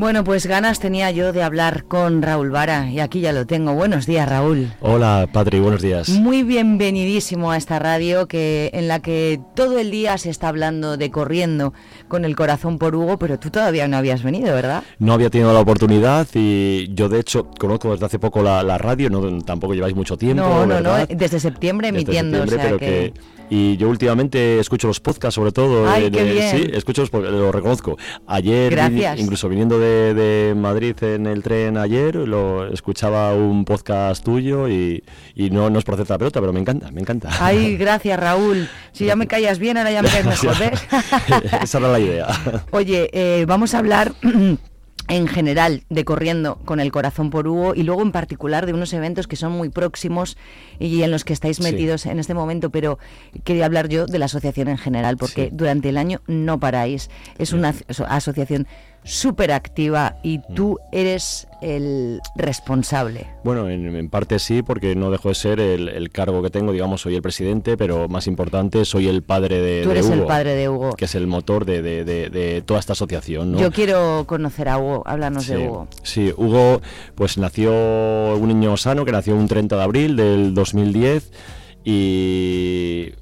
Bueno, 0.02 0.24
pues 0.24 0.46
ganas 0.46 0.80
tenía 0.80 1.12
yo 1.12 1.32
de 1.32 1.44
hablar 1.44 1.84
con 1.84 2.22
Raúl 2.22 2.50
Vara 2.50 2.90
y 2.90 2.98
aquí 2.98 3.20
ya 3.20 3.30
lo 3.30 3.46
tengo. 3.46 3.74
Buenos 3.74 4.04
días, 4.04 4.28
Raúl. 4.28 4.72
Hola, 4.80 5.28
Patri, 5.32 5.60
buenos 5.60 5.80
días. 5.80 6.08
Muy 6.08 6.42
bienvenidísimo 6.42 7.52
a 7.52 7.56
esta 7.56 7.78
radio 7.78 8.26
que 8.26 8.70
en 8.74 8.88
la 8.88 8.98
que 8.98 9.38
todo 9.54 9.78
el 9.78 9.92
día 9.92 10.18
se 10.18 10.28
está 10.28 10.48
hablando 10.48 10.96
de 10.96 11.12
corriendo 11.12 11.72
con 12.08 12.24
el 12.24 12.34
corazón 12.34 12.78
por 12.78 12.96
Hugo, 12.96 13.16
pero 13.16 13.38
tú 13.38 13.50
todavía 13.50 13.86
no 13.86 13.96
habías 13.96 14.24
venido, 14.24 14.52
¿verdad? 14.56 14.82
No 14.98 15.12
había 15.12 15.30
tenido 15.30 15.52
la 15.52 15.60
oportunidad 15.60 16.26
y 16.34 16.92
yo 16.92 17.08
de 17.08 17.20
hecho 17.20 17.48
conozco 17.56 17.92
desde 17.92 18.06
hace 18.06 18.18
poco 18.18 18.42
la, 18.42 18.64
la 18.64 18.78
radio, 18.78 19.08
no 19.08 19.40
tampoco 19.42 19.72
lleváis 19.72 19.94
mucho 19.94 20.18
tiempo. 20.18 20.42
No, 20.42 20.66
no, 20.66 20.74
¿verdad? 20.74 21.08
no, 21.10 21.16
desde 21.16 21.38
septiembre 21.38 21.86
emitiendo, 21.86 22.40
Desde 22.40 22.56
septiembre, 22.56 22.76
o 22.76 22.88
sea 22.88 22.88
pero 22.88 23.12
que... 23.14 23.42
Y 23.54 23.76
yo 23.76 23.90
últimamente 23.90 24.58
escucho 24.60 24.86
los 24.86 24.98
podcasts, 24.98 25.34
sobre 25.34 25.52
todo. 25.52 25.86
Ay, 25.86 26.10
qué 26.10 26.24
bien. 26.24 26.56
Sí, 26.56 26.70
escucho 26.72 27.02
los 27.02 27.12
lo 27.12 27.52
reconozco. 27.52 27.98
Ayer, 28.26 28.70
Gracias. 28.70 29.20
incluso 29.20 29.46
viniendo 29.46 29.78
de, 29.78 29.91
de 29.92 30.54
Madrid 30.56 30.96
en 31.02 31.26
el 31.26 31.42
tren 31.42 31.76
ayer, 31.76 32.14
lo 32.16 32.66
escuchaba 32.72 33.34
un 33.34 33.64
podcast 33.64 34.24
tuyo 34.24 34.68
y, 34.68 35.02
y 35.34 35.50
no, 35.50 35.70
no 35.70 35.78
es 35.78 35.84
por 35.84 35.98
la 35.98 36.18
pelota, 36.18 36.40
pero 36.40 36.52
me 36.52 36.60
encanta, 36.60 36.90
me 36.90 37.00
encanta. 37.00 37.28
Ay, 37.40 37.76
gracias, 37.78 38.18
Raúl. 38.18 38.68
Si 38.92 39.04
ya 39.06 39.16
me 39.16 39.26
callas 39.26 39.58
bien, 39.58 39.76
ahora 39.76 39.90
ya 39.92 40.02
me 40.02 40.08
caes 40.08 40.26
mejor, 40.26 40.58
¿ves? 40.58 40.82
Esa 41.62 41.78
era 41.78 41.88
la 41.88 42.00
idea. 42.00 42.26
Oye, 42.70 43.10
eh, 43.12 43.44
vamos 43.46 43.74
a 43.74 43.78
hablar 43.78 44.12
en 45.08 45.26
general 45.26 45.82
de 45.90 46.04
corriendo 46.04 46.56
con 46.64 46.78
el 46.78 46.92
corazón 46.92 47.30
por 47.30 47.46
Hugo 47.48 47.74
y 47.74 47.82
luego 47.82 48.02
en 48.02 48.12
particular 48.12 48.66
de 48.66 48.72
unos 48.72 48.92
eventos 48.92 49.26
que 49.26 49.34
son 49.36 49.52
muy 49.52 49.68
próximos 49.68 50.38
y 50.78 51.02
en 51.02 51.10
los 51.10 51.24
que 51.24 51.32
estáis 51.32 51.56
Sí. 51.56 51.62
metidos 51.64 52.06
en 52.06 52.18
este 52.20 52.34
momento, 52.34 52.70
pero 52.70 52.98
quería 53.44 53.66
hablar 53.66 53.88
yo 53.88 54.06
de 54.06 54.18
la 54.18 54.26
asociación 54.26 54.68
en 54.68 54.78
general 54.78 55.16
porque 55.16 55.46
Sí. 55.46 55.50
durante 55.52 55.88
el 55.88 55.98
año 55.98 56.20
no 56.28 56.60
paráis. 56.60 57.10
Es 57.36 57.52
una 57.52 57.70
aso- 57.88 58.06
asociación 58.08 58.66
súper 59.04 59.50
activa 59.52 60.16
y 60.22 60.38
Mm. 60.38 60.54
tú 60.54 60.78
eres 60.92 61.48
el 61.60 62.20
responsable. 62.36 63.26
Bueno, 63.44 63.68
en, 63.68 63.94
en 63.96 64.08
parte 64.08 64.38
sí, 64.38 64.62
porque 64.62 64.94
no 64.94 65.10
dejo 65.10 65.28
de 65.28 65.34
ser 65.34 65.60
el, 65.60 65.88
el 65.88 66.10
cargo 66.10 66.42
que 66.42 66.50
tengo, 66.50 66.72
digamos, 66.72 67.00
soy 67.02 67.14
el 67.16 67.22
presidente, 67.22 67.76
pero 67.76 68.08
más 68.08 68.26
importante, 68.26 68.84
soy 68.84 69.08
el 69.08 69.22
padre 69.22 69.60
de, 69.60 69.82
Tú 69.82 69.88
de 69.90 69.94
eres 69.98 70.10
el 70.10 70.22
padre 70.24 70.54
de 70.54 70.68
Hugo. 70.68 70.92
que 70.94 71.04
es 71.06 71.14
el 71.14 71.26
motor 71.26 71.64
de, 71.64 71.82
de- 71.82 72.04
de- 72.04 72.30
de 72.30 72.62
toda 72.62 72.80
esta 72.80 72.92
asociación. 72.94 73.52
¿no? 73.52 73.58
Yo 73.58 73.70
quiero 73.72 74.24
conocer 74.26 74.68
a 74.68 74.78
Hugo, 74.78 75.02
háblanos 75.06 75.44
Sí, 75.44 75.54
de 75.54 75.68
Hugo. 75.68 75.88
sí, 76.02 76.32
Hugo 76.36 76.80
pues 77.14 77.38
nació 77.38 77.72
un 78.36 78.48
niño 78.48 78.76
sano 78.76 79.04
que 79.04 79.12
nació 79.12 79.34
un 79.36 79.48
30 79.48 79.76
de 79.76 79.82
abril 79.82 80.16
del 80.16 80.54
2010 80.54 81.30
y 81.84 83.12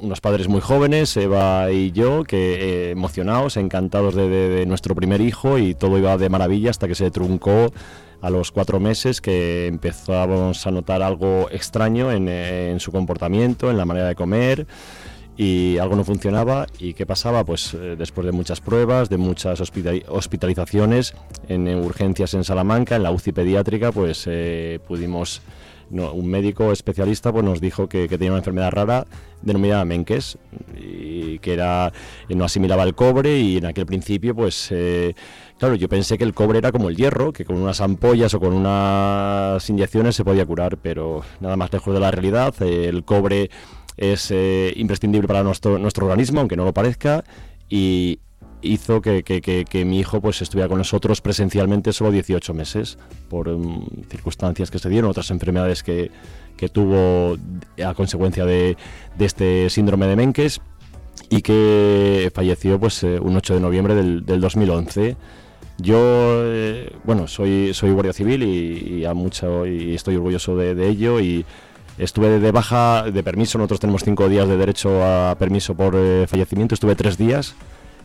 unos 0.00 0.20
padres 0.20 0.48
muy 0.48 0.60
jóvenes, 0.60 1.16
Eva 1.16 1.70
y 1.70 1.92
yo, 1.92 2.24
que 2.24 2.54
eh, 2.54 2.90
emocionados, 2.90 3.56
encantados 3.56 4.14
de, 4.14 4.64
nuestro 4.66 4.94
primer 4.94 5.20
hijo 5.20 5.58
y 5.58 5.74
todo 5.74 5.98
iba 5.98 6.16
de 6.16 6.28
maravilla 6.28 6.70
hasta 6.70 6.88
que 6.88 6.94
se 6.94 7.10
truncó 7.10 7.72
a 8.20 8.30
los 8.30 8.50
cuatro 8.50 8.80
meses 8.80 9.20
que 9.20 9.66
empezamos 9.66 10.66
a 10.66 10.70
notar 10.70 11.02
algo 11.02 11.48
extraño 11.50 12.12
en, 12.12 12.80
su 12.80 12.92
comportamiento, 12.92 13.70
en 13.70 13.78
la 13.78 13.84
manera 13.84 14.08
de 14.08 14.14
comer 14.14 14.66
y 15.36 15.78
algo 15.78 15.96
no 15.96 16.04
funcionaba. 16.04 16.66
¿Y 16.78 16.92
qué 16.92 17.06
pasaba? 17.06 17.44
Pues 17.44 17.72
eh, 17.72 17.96
después 17.96 18.26
de 18.26 18.32
muchas 18.32 18.60
pruebas, 18.60 19.08
de 19.08 19.16
muchas 19.16 19.60
hospitali- 19.60 20.04
hospitalizaciones 20.08 21.14
en 21.48 21.66
urgencias 21.68 22.34
en 22.34 22.44
Salamanca, 22.44 22.96
en 22.96 23.02
la 23.04 23.10
UCI 23.10 23.32
pediátrica, 23.32 23.90
pues 23.90 24.24
eh, 24.26 24.80
pudimos, 24.86 25.40
no, 25.90 26.12
un 26.12 26.28
médico 26.28 26.72
especialista 26.72 27.32
pues 27.32 27.44
nos 27.44 27.60
dijo 27.60 27.88
que, 27.88 28.08
tenía 28.08 28.30
una 28.30 28.38
enfermedad 28.38 28.70
rara 28.70 29.06
denominada 29.42 29.84
Menkes 29.84 30.38
y 30.76 31.38
que 31.38 31.52
era 31.52 31.92
eh, 32.28 32.34
no 32.34 32.44
asimilaba 32.44 32.84
el 32.84 32.94
cobre 32.94 33.38
y 33.38 33.56
en 33.56 33.66
aquel 33.66 33.86
principio 33.86 34.34
pues 34.34 34.68
eh, 34.70 35.14
claro 35.58 35.74
yo 35.74 35.88
pensé 35.88 36.18
que 36.18 36.24
el 36.24 36.34
cobre 36.34 36.58
era 36.58 36.72
como 36.72 36.88
el 36.88 36.96
hierro 36.96 37.32
que 37.32 37.44
con 37.44 37.56
unas 37.56 37.80
ampollas 37.80 38.34
o 38.34 38.40
con 38.40 38.52
unas 38.52 39.68
inyecciones 39.68 40.16
se 40.16 40.24
podía 40.24 40.46
curar 40.46 40.76
pero 40.76 41.22
nada 41.40 41.56
más 41.56 41.72
lejos 41.72 41.92
de 41.94 42.00
la 42.00 42.10
realidad 42.10 42.54
el 42.62 43.04
cobre 43.04 43.50
es 44.00 44.30
eh, 44.30 44.72
imprescindible 44.76 45.28
para 45.28 45.44
nuestro, 45.44 45.78
nuestro 45.78 46.06
organismo, 46.06 46.40
aunque 46.40 46.56
no 46.56 46.64
lo 46.64 46.72
parezca, 46.72 47.22
y 47.68 48.18
hizo 48.62 49.00
que, 49.00 49.22
que- 49.22 49.40
que- 49.40 49.64
que 49.64 49.84
mi 49.84 49.98
hijo 50.00 50.20
pues 50.20 50.42
estuviera 50.42 50.68
con 50.68 50.78
nosotros 50.78 51.20
presencialmente 51.20 51.92
solo 51.92 52.10
18 52.10 52.54
meses, 52.54 52.98
por 53.28 53.48
mm, 53.48 54.04
circunstancias 54.10 54.70
que 54.70 54.78
se 54.78 54.88
dieron, 54.88 55.10
otras 55.10 55.30
enfermedades 55.30 55.82
que, 55.82 56.10
tuvo 56.72 57.38
a 57.82 57.94
consecuencia 57.94 58.44
de, 58.44 58.76
de 59.16 59.24
este 59.24 59.70
síndrome 59.70 60.06
de 60.06 60.16
Menkes, 60.16 60.60
y 61.30 61.40
que 61.42 62.30
falleció 62.34 62.78
pues 62.78 63.02
eh, 63.02 63.18
un 63.18 63.34
8 63.36 63.54
de 63.54 63.60
noviembre 63.60 63.94
del, 63.94 64.26
del 64.26 64.40
2011 64.42 65.16
Yo, 65.78 65.96
eh, 66.44 66.92
bueno, 67.04 67.28
soy, 67.28 67.72
soy 67.72 67.90
guardia 67.92 68.12
civil 68.12 68.42
y, 68.42 69.04
a 69.06 69.14
mucho, 69.14 69.64
y 69.66 69.94
estoy 69.94 70.16
orgulloso 70.16 70.54
de, 70.56 70.74
de 70.74 70.88
ello 70.88 71.18
y 71.20 71.46
estuve 71.98 72.38
de 72.40 72.52
baja 72.52 73.04
de 73.10 73.22
permiso, 73.22 73.56
nosotros 73.56 73.80
tenemos 73.80 74.02
cinco 74.04 74.28
días 74.28 74.46
de 74.48 74.56
derecho 74.58 75.02
a 75.02 75.34
permiso 75.38 75.74
por 75.74 75.94
eh, 75.96 76.26
fallecimiento, 76.26 76.74
estuve 76.74 76.94
tres 76.94 77.16
días 77.16 77.54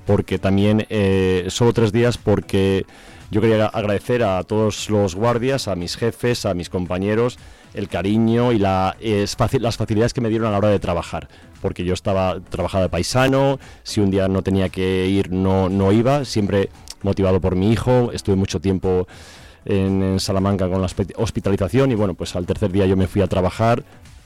porque 0.06 0.40
también, 0.40 0.86
eh, 0.90 1.46
solo 1.50 1.74
tres 1.74 1.92
días 1.92 2.18
porque 2.18 2.86
yo 3.32 3.42
quería 3.42 3.66
agradecer 3.66 4.24
a 4.24 4.44
todos 4.44 4.90
los 4.90 5.16
guardias, 5.16 5.68
a 5.68 5.76
mis 5.76 5.98
jefes, 5.98 6.46
a 6.46 6.54
mis 6.54 6.70
compañeros, 6.70 7.38
el 7.74 7.90
cariño 7.90 8.52
y 8.52 8.60
las 8.60 9.36
facilidades 9.36 10.14
que 10.14 10.22
me 10.22 10.30
dieron 10.30 10.48
a 10.48 10.52
la 10.52 10.58
hora 10.60 10.70
de 10.70 10.80
trabajar. 10.80 11.28
Porque 11.62 11.84
yo 11.84 11.94
estaba 11.94 12.40
trabajaba 12.40 12.84
de 12.84 12.90
paisano, 12.90 13.60
si 13.84 14.00
un 14.00 14.12
día 14.12 14.28
no 14.28 14.44
tenía 14.44 14.70
que 14.70 15.08
ir, 15.08 15.32
no, 15.32 15.70
no 15.70 15.92
iba, 15.92 16.24
siempre 16.24 16.70
motivado 17.02 17.42
por 17.42 17.56
mi 17.56 17.72
hijo, 17.72 18.12
estuve 18.14 18.36
mucho 18.36 18.62
tiempo 18.62 19.08
en, 19.66 20.04
en 20.04 20.20
Salamanca 20.20 20.70
con 20.70 20.82
la 20.82 20.88
hospi- 20.88 21.14
hospitalización 21.18 21.92
y 21.92 21.96
bueno, 21.96 22.14
pues 22.14 22.36
al 22.36 22.46
tercer 22.46 22.72
día 22.72 22.86
yo 22.86 22.96
me 22.96 23.08
fui 23.08 23.22
a 23.22 23.28
trabajar 23.28 23.84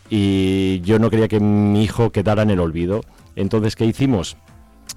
y 0.10 0.82
yo 0.82 1.00
no 1.00 1.10
quería 1.10 1.28
que 1.28 1.40
mi 1.40 1.84
hijo 1.84 2.12
quedara 2.12 2.44
en 2.44 2.50
el 2.50 2.60
olvido. 2.60 3.02
Entonces, 3.36 3.76
¿qué 3.76 3.86
hicimos? 3.86 4.36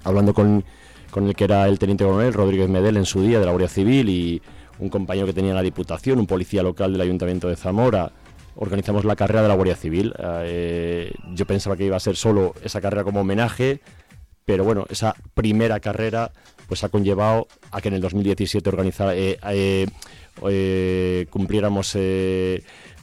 Hablando 0.03 0.33
con, 0.33 0.63
con 1.11 1.27
el 1.27 1.35
que 1.35 1.43
era 1.43 1.67
el 1.67 1.79
teniente 1.79 2.03
coronel 2.03 2.33
Rodríguez 2.33 2.69
Medel 2.69 2.97
en 2.97 3.05
su 3.05 3.21
día 3.21 3.39
de 3.39 3.45
la 3.45 3.51
Guardia 3.51 3.69
Civil 3.69 4.09
y 4.09 4.41
un 4.79 4.89
compañero 4.89 5.27
que 5.27 5.33
tenía 5.33 5.51
en 5.51 5.55
la 5.55 5.61
Diputación, 5.61 6.19
un 6.19 6.27
policía 6.27 6.63
local 6.63 6.91
del 6.91 7.01
Ayuntamiento 7.01 7.47
de 7.47 7.55
Zamora, 7.55 8.11
organizamos 8.55 9.05
la 9.05 9.15
carrera 9.15 9.43
de 9.43 9.47
la 9.47 9.55
Guardia 9.55 9.75
Civil. 9.75 10.13
Eh, 10.19 11.13
yo 11.33 11.45
pensaba 11.45 11.75
que 11.75 11.85
iba 11.85 11.97
a 11.97 11.99
ser 11.99 12.15
solo 12.15 12.53
esa 12.63 12.81
carrera 12.81 13.03
como 13.03 13.21
homenaje, 13.21 13.81
pero 14.45 14.63
bueno, 14.63 14.85
esa 14.89 15.15
primera 15.33 15.79
carrera 15.79 16.31
pues 16.67 16.83
ha 16.83 16.89
conllevado 16.89 17.47
a 17.71 17.81
que 17.81 17.89
en 17.89 17.95
el 17.95 18.01
2017 18.01 18.67
organizara, 18.69 19.15
eh, 19.15 19.37
eh, 19.49 19.87
eh, 20.49 21.27
cumpliéramos 21.29 21.95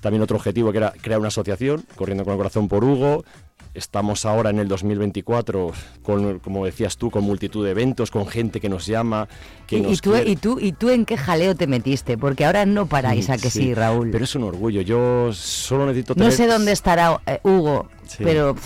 también 0.01 0.23
otro 0.23 0.37
objetivo 0.37 0.73
que 0.73 0.79
era 0.79 0.93
crear 1.01 1.19
una 1.19 1.29
asociación, 1.29 1.85
Corriendo 1.95 2.25
con 2.25 2.33
el 2.33 2.39
Corazón 2.39 2.69
por 2.69 2.85
Hugo. 2.85 3.25
Estamos 3.73 4.27
ahora 4.27 4.51
en 4.51 4.59
el 4.59 4.67
2024, 4.67 5.71
con, 6.03 6.41
como 6.41 6.65
decías 6.65 6.97
tú, 6.97 7.09
con 7.09 7.23
multitud 7.23 7.65
de 7.65 7.71
eventos, 7.71 8.11
con 8.11 8.27
gente 8.27 8.61
que 8.61 8.69
nos 8.69 8.85
llama, 8.85 9.29
que 9.69 9.79
¿Y, 9.79 9.97
tú, 9.97 10.11
quiere. 10.11 10.29
¿Y 10.31 10.37
tú 10.37 10.59
y 10.61 10.73
tú 10.73 10.89
en 10.89 11.05
qué 11.05 11.17
jaleo 11.17 11.55
te 11.55 11.69
metiste? 11.69 12.19
Porque 12.19 12.45
ahora 12.45 12.67
no 12.67 12.87
paráis, 12.87 13.31
¿a 13.31 13.39
que 13.39 13.49
sí, 13.49 13.73
Raúl? 13.73 14.11
Pero 14.11 14.25
es 14.25 14.35
un 14.35 14.43
orgullo, 14.43 14.81
yo 14.81 15.33
solo 15.33 15.87
necesito 15.87 16.15
No 16.15 16.25
tener- 16.25 16.33
sé 16.33 16.47
dónde 16.49 16.73
estará 16.73 17.21
eh, 17.27 17.39
Hugo, 17.45 17.89
Sí. 18.09 18.25
pero 18.25 18.57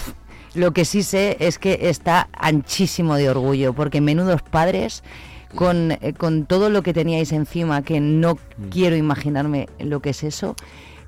lo 0.54 0.72
que 0.72 0.86
sí 0.86 1.02
sé 1.02 1.36
es 1.38 1.58
que 1.58 1.90
está 1.90 2.28
anchísimo 2.32 3.16
de 3.16 3.28
orgullo, 3.28 3.74
porque 3.74 4.00
menudos 4.00 4.40
padres, 4.40 5.02
con, 5.54 5.92
eh, 5.92 6.14
con 6.16 6.46
todo 6.46 6.70
lo 6.70 6.82
que 6.82 6.94
teníais 6.94 7.30
encima, 7.32 7.82
que 7.82 8.00
no 8.00 8.34
Mm. 8.56 8.68
quiero 8.70 8.96
imaginarme 8.96 9.68
lo 9.78 10.00
que 10.00 10.10
es 10.10 10.24
eso, 10.24 10.56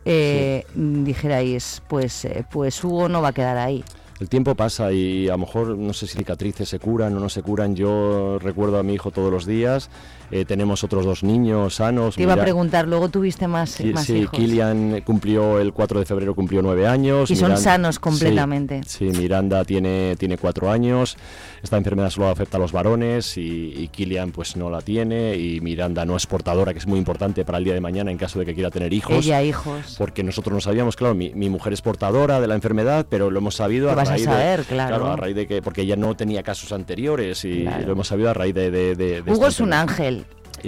eh, 0.06 0.64
dijerais, 0.74 1.82
pues, 1.88 2.24
eh, 2.24 2.44
pues 2.48 2.82
Hugo 2.82 3.08
no 3.08 3.20
va 3.20 3.28
a 3.28 3.32
quedar 3.32 3.58
ahí. 3.58 3.84
El 4.20 4.30
tiempo 4.30 4.54
pasa 4.54 4.92
y 4.92 5.28
a 5.28 5.32
lo 5.32 5.38
mejor 5.38 5.76
no 5.76 5.92
sé 5.92 6.06
si 6.06 6.16
cicatrices 6.16 6.68
se 6.68 6.78
curan 6.78 7.14
o 7.16 7.20
no 7.20 7.28
se 7.28 7.42
curan. 7.42 7.76
Yo 7.76 8.38
recuerdo 8.38 8.78
a 8.78 8.82
mi 8.82 8.94
hijo 8.94 9.10
todos 9.10 9.30
los 9.30 9.44
días. 9.44 9.90
Eh, 10.30 10.44
tenemos 10.44 10.84
otros 10.84 11.04
dos 11.04 11.22
niños 11.22 11.76
sanos. 11.76 12.16
Te 12.16 12.22
iba 12.22 12.34
a 12.34 12.40
preguntar, 12.40 12.86
luego 12.88 13.08
tuviste 13.08 13.46
más, 13.48 13.80
más 13.92 14.06
sí, 14.06 14.18
hijos. 14.18 14.38
Kilian 14.38 15.02
cumplió 15.02 15.60
el 15.60 15.72
4 15.72 16.00
de 16.00 16.06
febrero, 16.06 16.34
cumplió 16.34 16.62
nueve 16.62 16.86
años. 16.86 17.30
Y 17.30 17.36
son 17.36 17.56
sanos 17.56 17.98
completamente. 17.98 18.82
Sí, 18.86 19.04
Miranda 19.06 19.64
tiene, 19.64 20.16
tiene 20.16 20.38
cuatro 20.38 20.70
años. 20.70 21.16
Esta 21.62 21.76
enfermedad 21.76 22.10
solo 22.10 22.28
afecta 22.28 22.56
a 22.58 22.60
los 22.60 22.72
varones 22.72 23.36
y, 23.36 23.74
y 23.76 23.88
Kilian 23.88 24.30
pues 24.32 24.56
no 24.56 24.70
la 24.70 24.80
tiene. 24.82 25.36
Y 25.36 25.60
Miranda 25.60 26.04
no 26.04 26.16
es 26.16 26.26
portadora, 26.26 26.72
que 26.72 26.78
es 26.78 26.86
muy 26.86 26.98
importante 26.98 27.44
para 27.44 27.58
el 27.58 27.64
día 27.64 27.74
de 27.74 27.80
mañana 27.80 28.10
en 28.10 28.18
caso 28.18 28.38
de 28.38 28.46
que 28.46 28.54
quiera 28.54 28.70
tener 28.70 28.92
hijos. 28.92 29.24
Ella, 29.24 29.42
hijos. 29.42 29.96
Porque 29.98 30.22
nosotros 30.22 30.54
no 30.54 30.60
sabíamos, 30.60 30.96
claro, 30.96 31.14
mi, 31.14 31.32
mi 31.34 31.48
mujer 31.50 31.72
es 31.72 31.82
portadora 31.82 32.40
de 32.40 32.46
la 32.46 32.54
enfermedad, 32.54 33.06
pero 33.08 33.30
lo 33.30 33.38
hemos 33.38 33.56
sabido 33.56 33.90
a 33.90 33.94
vas 33.94 34.08
a 34.08 34.12
raíz 34.12 34.24
saber, 34.24 34.60
de, 34.60 34.66
claro. 34.66 35.06
a 35.06 35.16
raíz 35.16 35.34
de 35.36 35.46
que, 35.46 35.62
porque 35.62 35.82
ella 35.82 35.96
no 35.96 36.14
tenía 36.16 36.42
casos 36.42 36.72
anteriores 36.72 37.44
y 37.44 37.62
Claro. 37.62 37.86
lo 37.86 37.92
hemos 37.92 38.08
sabido 38.08 38.30
a 38.30 38.34
raíz 38.34 38.54
de, 38.54 38.70
de, 38.70 39.22
Hugo 39.26 39.48
es 39.48 39.60
un 39.60 39.72
ángel. 39.72 40.15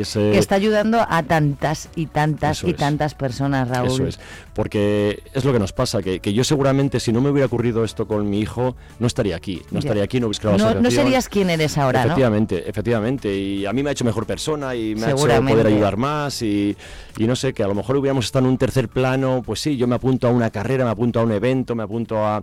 Es, 0.03 0.17
eh, 0.17 0.31
que 0.33 0.39
está 0.39 0.55
ayudando 0.55 1.05
a 1.09 1.23
tantas 1.23 1.89
y 1.97 2.07
tantas 2.07 2.59
Eso 2.59 2.69
y 2.69 2.71
es. 2.71 2.77
tantas 2.77 3.15
personas, 3.15 3.69
Raúl. 3.69 3.89
Eso 3.89 4.07
es, 4.07 4.21
porque 4.55 5.23
es 5.35 5.45
lo 5.45 5.53
que 5.53 5.59
nos 5.59 5.73
pasa, 5.73 6.03
que, 6.03 6.21
que 6.21 6.33
yo 6.33 6.45
seguramente 6.45 7.01
si 7.01 7.13
no 7.13 7.21
me 7.21 7.31
hubiera 7.31 7.47
ocurrido 7.47 7.85
esto 7.85 8.07
con 8.07 8.29
mi 8.29 8.41
hijo, 8.41 8.77
no 8.99 9.07
estaría 9.07 9.37
aquí, 9.37 9.63
no 9.71 9.79
estaría 9.79 10.03
aquí, 10.03 10.21
no 10.21 10.27
hubiese 10.27 10.41
creado 10.43 10.59
No, 10.59 10.81
no 10.81 10.91
serías 10.91 11.29
quien 11.29 11.51
eres 11.51 11.79
ahora, 11.79 12.01
¿no? 12.01 12.07
Efectivamente, 12.07 12.69
efectivamente, 12.69 13.35
y 13.35 13.67
a 13.67 13.73
mí 13.73 13.83
me 13.83 13.91
ha 13.91 13.93
hecho 13.93 14.05
mejor 14.05 14.27
persona 14.27 14.75
y 14.75 14.95
me 14.95 15.07
ha 15.07 15.11
hecho 15.11 15.27
poder 15.27 15.67
ayudar 15.67 15.97
más 15.97 16.43
y, 16.43 16.77
y 17.17 17.27
no 17.27 17.37
sé, 17.37 17.53
que 17.53 17.63
a 17.63 17.69
lo 17.69 17.75
mejor 17.75 17.97
hubiéramos 17.97 18.25
estado 18.25 18.47
en 18.47 18.53
un 18.53 18.59
tercer 18.59 18.89
plano, 18.89 19.43
pues 19.45 19.61
sí, 19.61 19.77
yo 19.77 19.87
me 19.87 19.95
apunto 19.95 20.29
a 20.29 20.31
una 20.31 20.51
carrera, 20.51 20.85
me 20.85 20.91
apunto 20.91 21.21
a 21.21 21.25
un 21.25 21.33
evento, 21.33 21.75
me 21.75 21.83
apunto 21.83 22.25
a... 22.25 22.43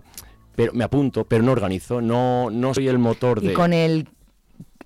Pero 0.54 0.72
me 0.72 0.84
apunto, 0.84 1.24
pero 1.24 1.42
no 1.42 1.52
organizo, 1.52 2.00
no, 2.00 2.48
no 2.50 2.72
soy 2.72 2.88
el 2.88 2.98
motor 2.98 3.42
de... 3.42 3.52
y 3.52 3.52
con 3.52 3.74
el 3.74 4.08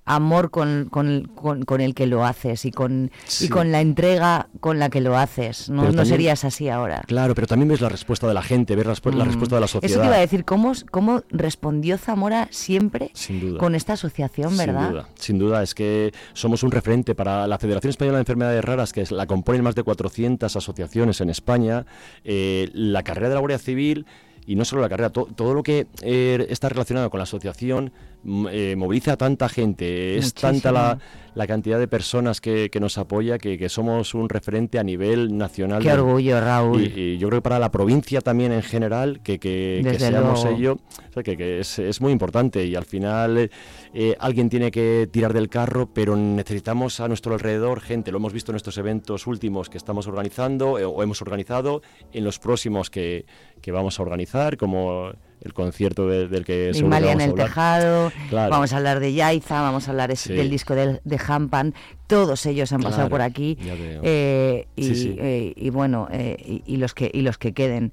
amor 0.05 0.49
con, 0.49 0.87
con- 0.89 1.25
con- 1.35 1.63
con 1.63 1.79
el 1.79 1.93
que 1.93 2.07
lo 2.07 2.25
haces 2.25 2.65
y 2.65 2.71
con, 2.71 3.11
Sí. 3.25 3.45
y 3.45 3.49
con 3.49 3.71
la 3.71 3.81
entrega 3.81 4.49
con 4.59 4.79
la 4.79 4.89
que 4.89 4.99
lo 4.99 5.15
haces. 5.17 5.69
No, 5.69 5.91
no 5.91 6.05
serías 6.05 6.43
así 6.43 6.69
ahora. 6.69 7.03
Claro, 7.07 7.35
pero 7.35 7.47
también 7.47 7.69
ves 7.69 7.81
la 7.81 7.89
respuesta 7.89 8.27
de 8.27 8.33
la 8.33 8.41
gente, 8.41 8.75
ves 8.75 8.85
la, 8.87 8.93
la 9.11 9.23
Mm. 9.23 9.27
respuesta 9.27 9.55
de 9.55 9.61
la 9.61 9.67
sociedad. 9.67 9.91
Eso 9.91 10.01
te 10.01 10.07
iba 10.07 10.15
a 10.15 10.19
decir, 10.19 10.43
¿cómo, 10.43 10.73
cómo 10.89 11.21
respondió 11.29 11.97
Zamora 11.97 12.47
siempre 12.51 13.11
Sin 13.13 13.39
duda. 13.39 13.59
con 13.59 13.75
esta 13.75 13.93
asociación, 13.93 14.57
verdad? 14.57 14.81
Sin 14.85 14.91
duda, 14.91 15.09
sin 15.15 15.39
duda, 15.39 15.63
es 15.63 15.75
que 15.75 16.11
somos 16.33 16.63
un 16.63 16.71
referente 16.71 17.13
para 17.15 17.45
la 17.47 17.57
Federación 17.59 17.91
Española 17.91 18.17
de 18.17 18.21
Enfermedades 18.21 18.65
Raras, 18.65 18.93
que 18.93 19.01
es, 19.01 19.11
la 19.11 19.27
componen 19.27 19.63
más 19.63 19.75
de 19.75 19.83
400 19.83 20.55
asociaciones 20.55 21.21
en 21.21 21.29
España, 21.29 21.85
eh, 22.23 22.69
la 22.73 23.03
carrera 23.03 23.29
de 23.29 23.35
la 23.35 23.39
Guardia 23.39 23.59
Civil 23.59 24.05
y 24.45 24.55
no 24.55 24.65
solo 24.65 24.81
la 24.81 24.89
carrera, 24.89 25.09
to- 25.11 25.27
todo 25.35 25.53
lo 25.53 25.63
que 25.63 25.87
eh, 26.01 26.45
está 26.49 26.67
relacionado 26.69 27.09
con 27.09 27.19
la 27.19 27.23
asociación 27.23 27.91
mm, 28.23 28.47
eh, 28.51 28.75
moviliza 28.75 29.13
a 29.13 29.17
tanta 29.17 29.47
gente, 29.49 30.17
es 30.17 30.33
tanta 30.33 30.71
la, 30.71 30.97
la 31.35 31.47
cantidad 31.47 31.77
de 31.79 31.87
personas 31.87 32.41
que, 32.41 32.69
que 32.69 32.79
nos 32.79 32.97
apoya 32.97 33.37
que, 33.37 33.57
que 33.57 33.69
somos 33.69 34.13
un 34.13 34.29
referente 34.29 34.79
a 34.79 34.83
nivel 34.83 35.37
nacional. 35.37 35.81
Qué 35.81 35.89
de- 35.89 35.93
orgullo, 35.99 36.41
Raúl. 36.41 36.81
Y, 36.81 36.99
y 36.99 37.17
yo 37.17 37.27
creo 37.29 37.39
que 37.39 37.43
para 37.43 37.59
la 37.59 37.71
provincia 37.71 38.21
también 38.21 38.51
en 38.51 38.63
general, 38.63 39.21
que, 39.23 39.39
que, 39.39 39.95
seamos 39.99 40.43
luego. 40.43 40.57
ello, 40.57 40.73
o 41.09 41.13
sea, 41.13 41.23
que, 41.23 41.37
que 41.37 41.59
es, 41.59 41.77
es 41.79 42.01
muy 42.01 42.11
importante 42.11 42.65
y 42.65 42.75
al 42.75 42.85
final 42.85 43.37
eh, 43.37 43.49
eh, 43.93 44.15
alguien 44.19 44.49
tiene 44.49 44.71
que 44.71 45.09
tirar 45.11 45.33
del 45.33 45.49
carro, 45.49 45.89
pero 45.93 46.15
necesitamos 46.15 46.99
a 46.99 47.07
nuestro 47.07 47.33
alrededor 47.33 47.81
gente. 47.81 48.11
Lo 48.11 48.17
hemos 48.17 48.33
visto 48.33 48.51
en 48.51 48.55
estos 48.55 48.77
eventos 48.77 49.27
últimos 49.27 49.69
que 49.69 49.77
estamos 49.77 50.07
organizando 50.07 50.79
eh, 50.79 50.85
o 50.85 51.03
hemos 51.03 51.21
organizado, 51.21 51.81
en 52.13 52.23
los 52.23 52.39
próximos 52.39 52.89
que, 52.89 53.25
que 53.61 53.71
vamos 53.71 53.99
a 53.99 54.03
organizar, 54.03 54.57
como 54.57 55.11
el 55.41 55.53
concierto 55.53 56.07
de- 56.07 56.27
del 56.27 56.45
que 56.45 56.69
en 56.69 56.89
vamos 56.89 57.07
a 57.19 57.23
el 57.23 57.33
tejado, 57.33 58.11
Claro. 58.29 58.51
vamos 58.51 58.71
a 58.73 58.77
hablar 58.77 58.99
de 58.99 59.11
Yaiza, 59.13 59.61
vamos 59.61 59.87
a 59.87 59.91
hablar 59.91 60.15
Sí. 60.15 60.33
del 60.33 60.49
disco 60.51 60.75
del- 60.75 61.01
de 61.03 61.19
Hampan, 61.27 61.73
todos 62.07 62.45
ellos 62.45 62.71
han 62.73 62.81
pasado 62.81 63.09
por 63.09 63.21
aquí 63.21 63.57
eh, 63.59 64.67
y, 64.75 64.83
Sí, 64.83 64.95
sí. 64.95 65.15
eh, 65.17 65.53
y 65.55 65.69
bueno, 65.71 66.07
eh, 66.11 66.37
y, 66.39 66.61
y 66.65 66.77
los 66.77 66.93
que 66.93 67.09
y 67.11 67.21
los 67.21 67.37
que 67.39 67.53
queden. 67.53 67.91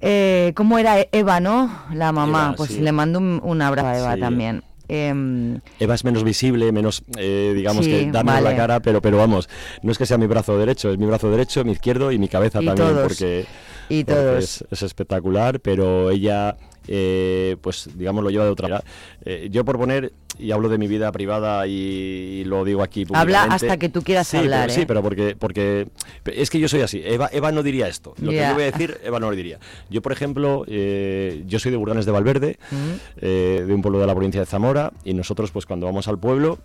Eh, 0.00 0.52
¿Cómo 0.54 0.78
era 0.78 0.96
Eva, 1.12 1.40
no? 1.40 1.70
La 1.92 2.12
mamá, 2.12 2.46
Eva, 2.48 2.54
pues 2.56 2.78
le 2.78 2.92
mando 2.92 3.18
un, 3.18 3.40
un 3.42 3.60
abrazo 3.62 3.88
a 3.88 3.98
Eva 3.98 4.16
también. 4.16 4.62
Em, 4.88 5.60
Eva 5.78 5.94
es 5.94 6.04
menos 6.04 6.24
visible, 6.24 6.72
menos, 6.72 7.02
eh, 7.18 7.52
digamos 7.54 7.84
Sí, 7.84 7.90
que 7.90 7.98
da 8.10 8.22
menos 8.24 8.42
vale. 8.42 8.50
la 8.50 8.56
cara, 8.56 8.80
pero, 8.80 9.02
pero 9.02 9.18
vamos, 9.18 9.48
no 9.82 9.92
es 9.92 9.98
que 9.98 10.06
sea 10.06 10.16
mi 10.18 10.26
brazo 10.26 10.56
derecho, 10.58 10.90
es 10.90 10.98
mi 10.98 11.04
brazo 11.06 11.30
derecho, 11.30 11.62
mi 11.64 11.72
izquierdo 11.72 12.10
y 12.10 12.18
mi 12.18 12.28
cabeza 12.28 12.62
Y 12.62 12.66
también, 12.66 12.88
todos. 12.88 13.02
porque, 13.08 13.44
Y 13.90 14.04
porque 14.04 14.20
todos. 14.20 14.44
Es, 14.44 14.64
es 14.70 14.82
espectacular, 14.82 15.60
pero 15.60 16.10
ella, 16.10 16.56
eh, 16.86 17.56
pues 17.60 17.88
digamos, 17.94 18.24
lo 18.24 18.30
lleva 18.30 18.44
de 18.44 18.50
otra 18.50 18.68
manera. 18.68 18.84
Eh, 19.24 19.48
yo 19.50 19.64
por 19.64 19.76
poner, 19.78 20.12
y 20.38 20.50
hablo 20.52 20.68
de 20.68 20.78
mi 20.78 20.86
vida 20.86 21.10
privada 21.12 21.66
y, 21.66 21.72
y 21.72 22.44
lo 22.44 22.64
digo 22.64 22.82
aquí 22.82 23.04
Habla 23.12 23.44
hasta 23.44 23.76
que 23.76 23.88
tú 23.88 24.02
quieras 24.02 24.28
Sí, 24.28 24.36
hablar, 24.38 24.62
pero, 24.66 24.74
Sí, 24.74 24.80
¿eh? 24.82 24.86
pero 24.86 25.02
porque, 25.02 25.36
porque 25.38 25.88
es 26.26 26.50
que 26.50 26.58
yo 26.60 26.68
soy 26.68 26.80
así. 26.82 27.02
Eva, 27.04 27.28
Eva 27.32 27.52
no 27.52 27.62
diría 27.62 27.88
esto. 27.88 28.14
Lo 28.20 28.30
que 28.30 28.36
yo 28.38 28.54
voy 28.54 28.62
a 28.64 28.66
decir, 28.70 28.98
Eva 29.04 29.18
no 29.20 29.30
lo 29.30 29.36
diría. 29.36 29.58
Yo, 29.90 30.02
por 30.02 30.12
ejemplo, 30.12 30.64
eh, 30.68 31.42
yo 31.46 31.58
soy 31.58 31.70
de 31.70 31.76
Burdanes 31.76 32.06
de 32.06 32.12
Valverde, 32.12 32.58
Mm. 32.70 32.76
eh, 33.20 33.64
de 33.66 33.74
un 33.74 33.82
pueblo 33.82 33.98
de 34.00 34.06
la 34.06 34.14
provincia 34.14 34.40
de 34.40 34.46
Zamora, 34.46 34.92
y 35.04 35.14
nosotros, 35.14 35.50
pues 35.50 35.66
cuando 35.66 35.86
vamos 35.86 36.08
al 36.08 36.18
pueblo, 36.18 36.58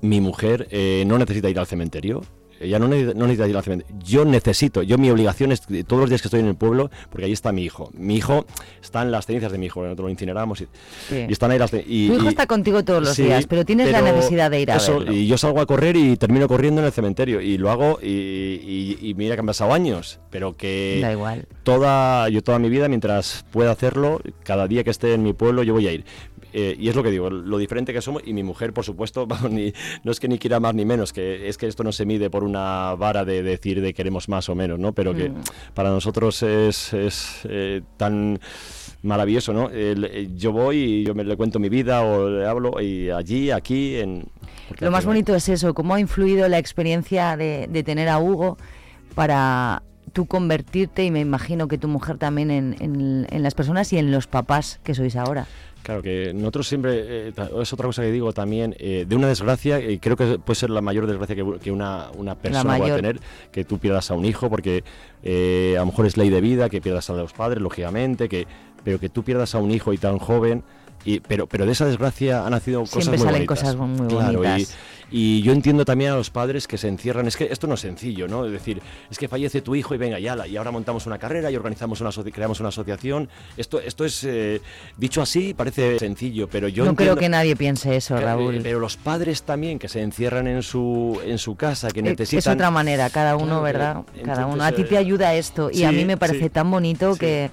mi 0.00 0.20
mujer 0.20 0.68
no 1.06 1.18
necesita 1.18 1.48
ir 1.48 1.58
al 1.58 1.66
cementerio. 1.66 2.22
Ella 2.60 2.78
no, 2.78 2.88
ne- 2.88 3.14
no 3.14 3.26
necesita 3.26 3.48
ir 3.48 3.56
al 3.56 3.62
cementerio. 3.62 3.96
Yo 4.04 4.24
necesito, 4.24 4.82
yo 4.82 4.96
mi 4.98 5.10
obligación 5.10 5.52
es 5.52 5.60
todos 5.86 6.00
los 6.00 6.08
días 6.08 6.22
que 6.22 6.28
estoy 6.28 6.40
en 6.40 6.46
el 6.46 6.54
pueblo, 6.56 6.90
porque 7.10 7.26
ahí 7.26 7.32
está 7.32 7.52
mi 7.52 7.62
hijo. 7.64 7.90
Mi 7.94 8.16
hijo 8.16 8.46
está 8.82 9.02
en 9.02 9.10
las 9.10 9.26
cenizas 9.26 9.52
de 9.52 9.58
mi 9.58 9.66
hijo, 9.66 9.82
nosotros 9.82 10.04
lo 10.06 10.10
incineramos 10.10 10.60
y, 10.62 10.64
Sí. 11.08 11.26
y 11.28 11.32
están 11.32 11.50
ahí 11.50 11.58
las 11.58 11.72
y- 11.74 12.08
tu 12.08 12.14
hijo 12.14 12.24
y- 12.24 12.28
está 12.28 12.46
contigo 12.46 12.82
todos 12.84 13.02
los 13.02 13.14
Sí, 13.14 13.24
días, 13.24 13.46
pero 13.46 13.64
tienes 13.64 13.90
la 13.90 14.00
necesidad 14.00 14.50
de 14.50 14.60
ir 14.60 14.70
a 14.70 14.76
eso, 14.76 14.98
verlo. 14.98 15.12
Y 15.12 15.26
yo 15.26 15.36
salgo 15.38 15.60
a 15.60 15.66
correr 15.66 15.96
y 15.96 16.16
termino 16.16 16.48
corriendo 16.48 16.80
en 16.80 16.86
el 16.86 16.92
cementerio. 16.92 17.40
Y 17.40 17.58
lo 17.58 17.70
hago 17.70 17.98
y 18.02 19.14
mira 19.16 19.34
que 19.34 19.40
han 19.40 19.46
pasado 19.46 19.72
años. 19.72 20.18
Pero 20.30 20.56
que 20.56 20.98
Da 21.02 21.12
igual. 21.12 21.46
toda, 21.62 22.28
yo 22.28 22.42
toda 22.42 22.58
mi 22.58 22.68
vida, 22.68 22.88
mientras 22.88 23.44
pueda 23.52 23.70
hacerlo, 23.72 24.20
cada 24.42 24.66
día 24.68 24.84
que 24.84 24.90
esté 24.90 25.14
en 25.14 25.22
mi 25.22 25.32
pueblo, 25.32 25.62
yo 25.62 25.72
voy 25.72 25.86
a 25.88 25.92
ir. 25.92 26.04
Eh, 26.52 26.76
y 26.78 26.88
es 26.88 26.94
lo 26.96 27.02
que 27.02 27.10
digo, 27.10 27.28
lo 27.30 27.58
diferente 27.58 27.92
que 27.92 28.00
somos, 28.00 28.22
y 28.24 28.32
mi 28.32 28.42
mujer, 28.42 28.72
por 28.72 28.84
supuesto, 28.84 29.26
vamos, 29.28 29.50
ni, 29.50 29.72
no 30.04 30.12
es 30.12 30.20
que 30.20 30.28
ni 30.28 30.38
quiera 30.38 30.60
más 30.60 30.74
ni 30.74 30.84
menos, 30.84 31.12
que 31.12 31.48
es 31.48 31.58
que 31.58 31.66
esto 31.66 31.84
no 31.84 31.92
se 31.92 32.06
mide 32.06 32.30
por 32.30 32.44
una 32.44 32.94
vara 32.94 33.24
de 33.24 33.42
decir 33.42 33.80
de 33.80 33.94
queremos 33.94 34.28
más 34.28 34.48
o 34.48 34.54
menos, 34.54 34.78
¿no? 34.78 34.92
Pero 34.92 35.14
que 35.14 35.28
Mm. 35.30 35.42
para 35.74 35.90
nosotros 35.90 36.42
es, 36.42 36.92
es, 36.92 37.40
eh, 37.48 37.82
tan 37.96 38.38
maravilloso, 39.02 39.52
¿no? 39.52 39.68
Eh, 39.72 40.28
yo 40.36 40.52
voy 40.52 40.76
y 40.76 41.04
yo 41.04 41.14
me 41.14 41.22
le 41.24 41.36
cuento 41.36 41.58
mi 41.58 41.68
vida 41.68 42.02
o 42.02 42.28
le 42.28 42.46
hablo 42.46 42.80
y 42.80 43.10
allí, 43.10 43.50
aquí, 43.50 43.96
en... 43.96 44.24
Lo 44.80 44.90
más 44.90 45.04
bonito 45.04 45.34
es 45.34 45.48
eso, 45.48 45.74
cómo 45.74 45.94
ha 45.94 46.00
influido 46.00 46.48
la 46.48 46.58
experiencia 46.58 47.36
de, 47.36 47.68
de 47.70 47.82
tener 47.84 48.08
a 48.08 48.18
Hugo 48.18 48.56
para 49.14 49.82
tú 50.12 50.26
convertirte, 50.26 51.04
y 51.04 51.10
me 51.10 51.20
imagino 51.20 51.68
que 51.68 51.78
tu 51.78 51.88
mujer 51.88 52.16
también, 52.18 52.50
en, 52.50 52.76
en- 52.80 53.26
en 53.30 53.42
las 53.42 53.54
personas 53.54 53.92
y 53.92 53.98
en 53.98 54.10
los 54.10 54.26
papás 54.26 54.80
que 54.82 54.94
sois 54.94 55.14
ahora. 55.16 55.46
Claro, 55.86 56.02
que 56.02 56.32
nosotros 56.34 56.66
siempre, 56.66 57.28
eh, 57.28 57.32
es 57.62 57.72
otra 57.72 57.86
cosa 57.86 58.02
que 58.02 58.10
digo 58.10 58.32
también, 58.32 58.74
eh, 58.80 59.04
de 59.08 59.14
una 59.14 59.28
desgracia, 59.28 59.78
y 59.80 59.98
creo 59.98 60.16
que 60.16 60.36
puede 60.40 60.56
ser 60.58 60.70
la 60.70 60.80
mayor 60.80 61.06
desgracia 61.06 61.36
que, 61.36 61.44
que 61.62 61.70
una, 61.70 62.06
una 62.16 62.34
persona 62.34 62.64
pueda 62.76 62.78
mayor. 62.80 62.96
tener, 62.96 63.20
que 63.52 63.64
tú 63.64 63.78
pierdas 63.78 64.10
a 64.10 64.14
un 64.14 64.24
hijo, 64.24 64.50
porque 64.50 64.82
eh, 65.22 65.74
a 65.76 65.80
lo 65.80 65.86
mejor 65.86 66.06
es 66.06 66.16
ley 66.16 66.28
de 66.28 66.40
vida, 66.40 66.68
que 66.68 66.80
pierdas 66.80 67.08
a 67.08 67.12
los 67.12 67.32
padres, 67.32 67.62
lógicamente, 67.62 68.28
que, 68.28 68.48
pero 68.82 68.98
que 68.98 69.08
tú 69.08 69.22
pierdas 69.22 69.54
a 69.54 69.58
un 69.58 69.70
hijo 69.70 69.92
y 69.92 69.98
tan 69.98 70.18
joven, 70.18 70.64
y, 71.04 71.20
pero, 71.20 71.46
pero 71.46 71.66
de 71.66 71.70
esa 71.72 71.86
desgracia 71.86 72.44
han 72.44 72.50
nacido 72.50 72.80
cosas 72.80 73.04
Siempre 73.04 73.18
muy 73.18 73.24
salen 73.26 73.46
bonitas. 73.46 73.60
cosas 73.60 73.76
muy 73.76 74.08
Claro, 74.08 74.42
y- 74.42 74.46
bonitas. 74.48 74.76
Y, 75.10 75.42
yo 75.42 75.52
entiendo 75.52 75.84
también 75.84 76.10
a 76.12 76.16
los 76.16 76.30
padres 76.30 76.66
que 76.66 76.78
se 76.78 76.88
encierran, 76.88 77.26
es 77.26 77.36
que 77.36 77.44
esto 77.50 77.66
no 77.66 77.74
es 77.74 77.80
sencillo, 77.80 78.26
¿no? 78.26 78.44
Es 78.44 78.52
decir, 78.52 78.82
es 79.10 79.18
que 79.18 79.28
fallece 79.28 79.60
tu 79.62 79.74
hijo 79.74 79.94
y 79.94 79.98
venga, 79.98 80.18
ya, 80.18 80.46
y 80.46 80.56
ahora 80.56 80.70
montamos 80.70 81.06
una 81.06 81.18
carrera 81.18 81.50
y 81.50 81.56
organizamos 81.56 82.00
una 82.00 82.10
creamos 82.32 82.60
una 82.60 82.70
asociación. 82.70 83.28
Esto, 83.56 83.80
esto 83.80 84.04
es, 84.04 84.24
eh, 84.24 84.60
dicho 84.96 85.22
así, 85.22 85.54
parece 85.54 85.98
sencillo, 85.98 86.48
pero 86.48 86.68
yo 86.68 86.84
no 86.84 86.90
entiendo- 86.90 87.14
creo 87.14 87.20
que 87.20 87.28
nadie 87.28 87.54
piense 87.56 87.94
eso, 87.96 88.16
Claro, 88.16 88.38
Raúl. 88.40 88.56
eh, 88.56 88.60
Pero 88.62 88.80
los 88.80 88.96
padres 88.96 89.42
también 89.42 89.78
que 89.78 89.88
se 89.88 90.02
encierran 90.02 90.46
en 90.46 90.62
su 90.62 91.20
en 91.24 91.38
su 91.38 91.56
casa, 91.56 91.88
que 91.90 92.00
Eh, 92.00 92.02
necesitan 92.02 92.38
Es 92.38 92.46
otra 92.48 92.70
manera, 92.70 93.08
cada 93.10 93.36
uno, 93.36 93.46
Claro, 93.46 93.62
¿verdad? 93.62 93.96
Cada 94.24 94.46
uno. 94.46 94.62
A 94.64 94.72
ti 94.72 94.82
eh, 94.82 94.86
te 94.86 94.96
ayuda 94.96 95.34
esto 95.34 95.70
y 95.72 95.84
a 95.84 95.92
mí 95.92 96.04
me 96.04 96.16
parece 96.16 96.44
sí. 96.44 96.50
tan 96.50 96.70
bonito 96.70 97.16
que... 97.16 97.50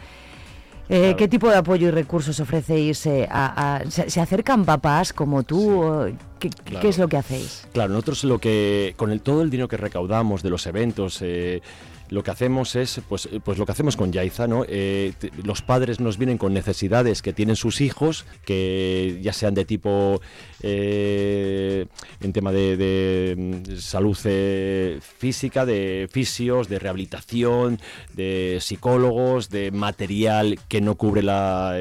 eh, 0.93 1.15
¿Qué 1.17 1.27
tipo 1.27 1.49
de 1.49 1.55
apoyo 1.57 1.87
y 1.87 1.91
recursos 1.91 2.39
ofrecéis? 2.39 3.05
a- 3.29 3.75
a- 3.77 3.89
se, 3.89 4.09
se 4.09 4.21
acercan 4.21 4.63
papás 4.65 5.11
como 5.13 5.43
tú? 5.43 6.13
¿Qué, 6.39 6.49
es 6.89 6.97
lo 6.97 7.07
que 7.07 7.17
hacéis? 7.17 7.65
Claro, 7.73 7.93
nosotros 7.93 8.23
lo 8.25 8.37
que 8.39 8.93
con 8.97 9.11
el 9.11 9.21
todo 9.21 9.41
el 9.41 9.49
dinero 9.49 9.67
que 9.67 9.77
recaudamos 9.77 10.43
de 10.43 10.49
los 10.49 10.67
eventos 10.67 11.19
eh, 11.21 11.61
lo 12.09 12.23
que 12.23 12.31
hacemos 12.31 12.75
es, 12.75 13.01
pues, 13.07 13.27
eh, 13.31 13.39
pues 13.43 13.57
lo 13.57 13.65
que 13.65 13.71
hacemos 13.71 13.97
con 13.97 14.11
Yaiza, 14.11 14.47
¿no? 14.47 14.65
Eh, 14.67 15.13
los 15.43 15.61
padres 15.61 15.99
nos 15.99 16.17
vienen 16.17 16.37
con 16.37 16.53
necesidades 16.53 17.21
que 17.21 17.33
tienen 17.33 17.55
sus 17.55 17.81
hijos, 17.81 18.25
que 18.45 19.19
ya 19.21 19.33
sean 19.33 19.53
de 19.53 19.65
tipo 19.65 20.21
eh, 20.61 21.87
en 22.21 22.33
tema 22.33 22.51
de, 22.51 23.35
mm, 23.37 23.75
salud 23.77 24.17
eh, 24.25 24.99
física, 25.01 25.65
de 25.65 26.07
fisios, 26.11 26.69
de 26.69 26.79
rehabilitación, 26.79 27.79
de 28.13 28.57
psicólogos, 28.61 29.49
de 29.49 29.71
material 29.71 30.59
que 30.67 30.81
no 30.81 30.95
cubre 30.95 31.23
la 31.23 31.77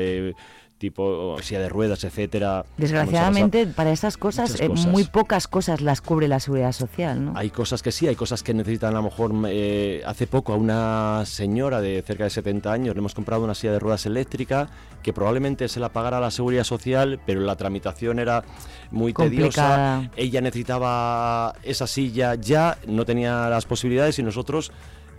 tipo 0.83 1.37
silla 1.41 1.61
de 1.61 1.69
ruedas, 1.69 2.03
etcétera. 2.03 2.65
Desgraciadamente, 2.77 3.69
para 3.69 3.93
esas 3.93 4.17
cosas, 4.17 4.61
eh, 4.61 4.67
cosas. 4.67 4.87
muy 4.87 5.05
pocas 5.05 5.47
cosas 5.47 5.81
las 5.81 6.01
cubre 6.01 6.27
la 6.27 6.41
seguridad 6.41 6.73
social, 6.73 7.25
¿no? 7.25 7.33
Hay 7.37 7.51
cosas 7.51 7.83
que 7.83 7.93
sí, 7.93 8.09
hay 8.09 8.17
cosas 8.17 8.43
que 8.43 8.53
necesitan 8.53 8.91
a 8.95 8.97
lo 8.97 9.05
mejor. 9.05 9.31
eh, 9.47 10.03
hace 10.05 10.27
poco 10.27 10.53
a 10.53 10.57
una 10.57 11.23
señora 11.25 11.81
de 11.81 12.03
cerca 12.03 12.25
de 12.25 12.31
70 12.31 12.73
años 12.73 12.97
le 12.97 12.99
hemos 12.99 13.15
comprado 13.15 13.45
una 13.45 13.55
silla 13.55 13.73
de 13.75 13.79
ruedas 13.79 14.05
eléctrica 14.07 14.69
que 15.05 15.13
probablemente 15.13 15.69
se 15.69 15.79
la 15.79 15.91
pagara 15.91 16.19
la 16.19 16.33
seguridad 16.33 16.65
social, 16.65 17.21
pero 17.25 17.41
la 17.43 17.55
tramitación 17.55 18.19
era 18.19 18.43
muy 18.91 19.13
Complicada. 19.13 19.99
tediosa. 20.01 20.11
Ella 20.17 20.41
necesitaba 20.41 21.55
esa 21.63 21.87
silla 21.87 22.35
ya, 22.35 22.77
no 22.89 23.05
tenía 23.05 23.49
las 23.49 23.67
posibilidades 23.67 24.19
y 24.19 24.25
nosotros 24.25 24.73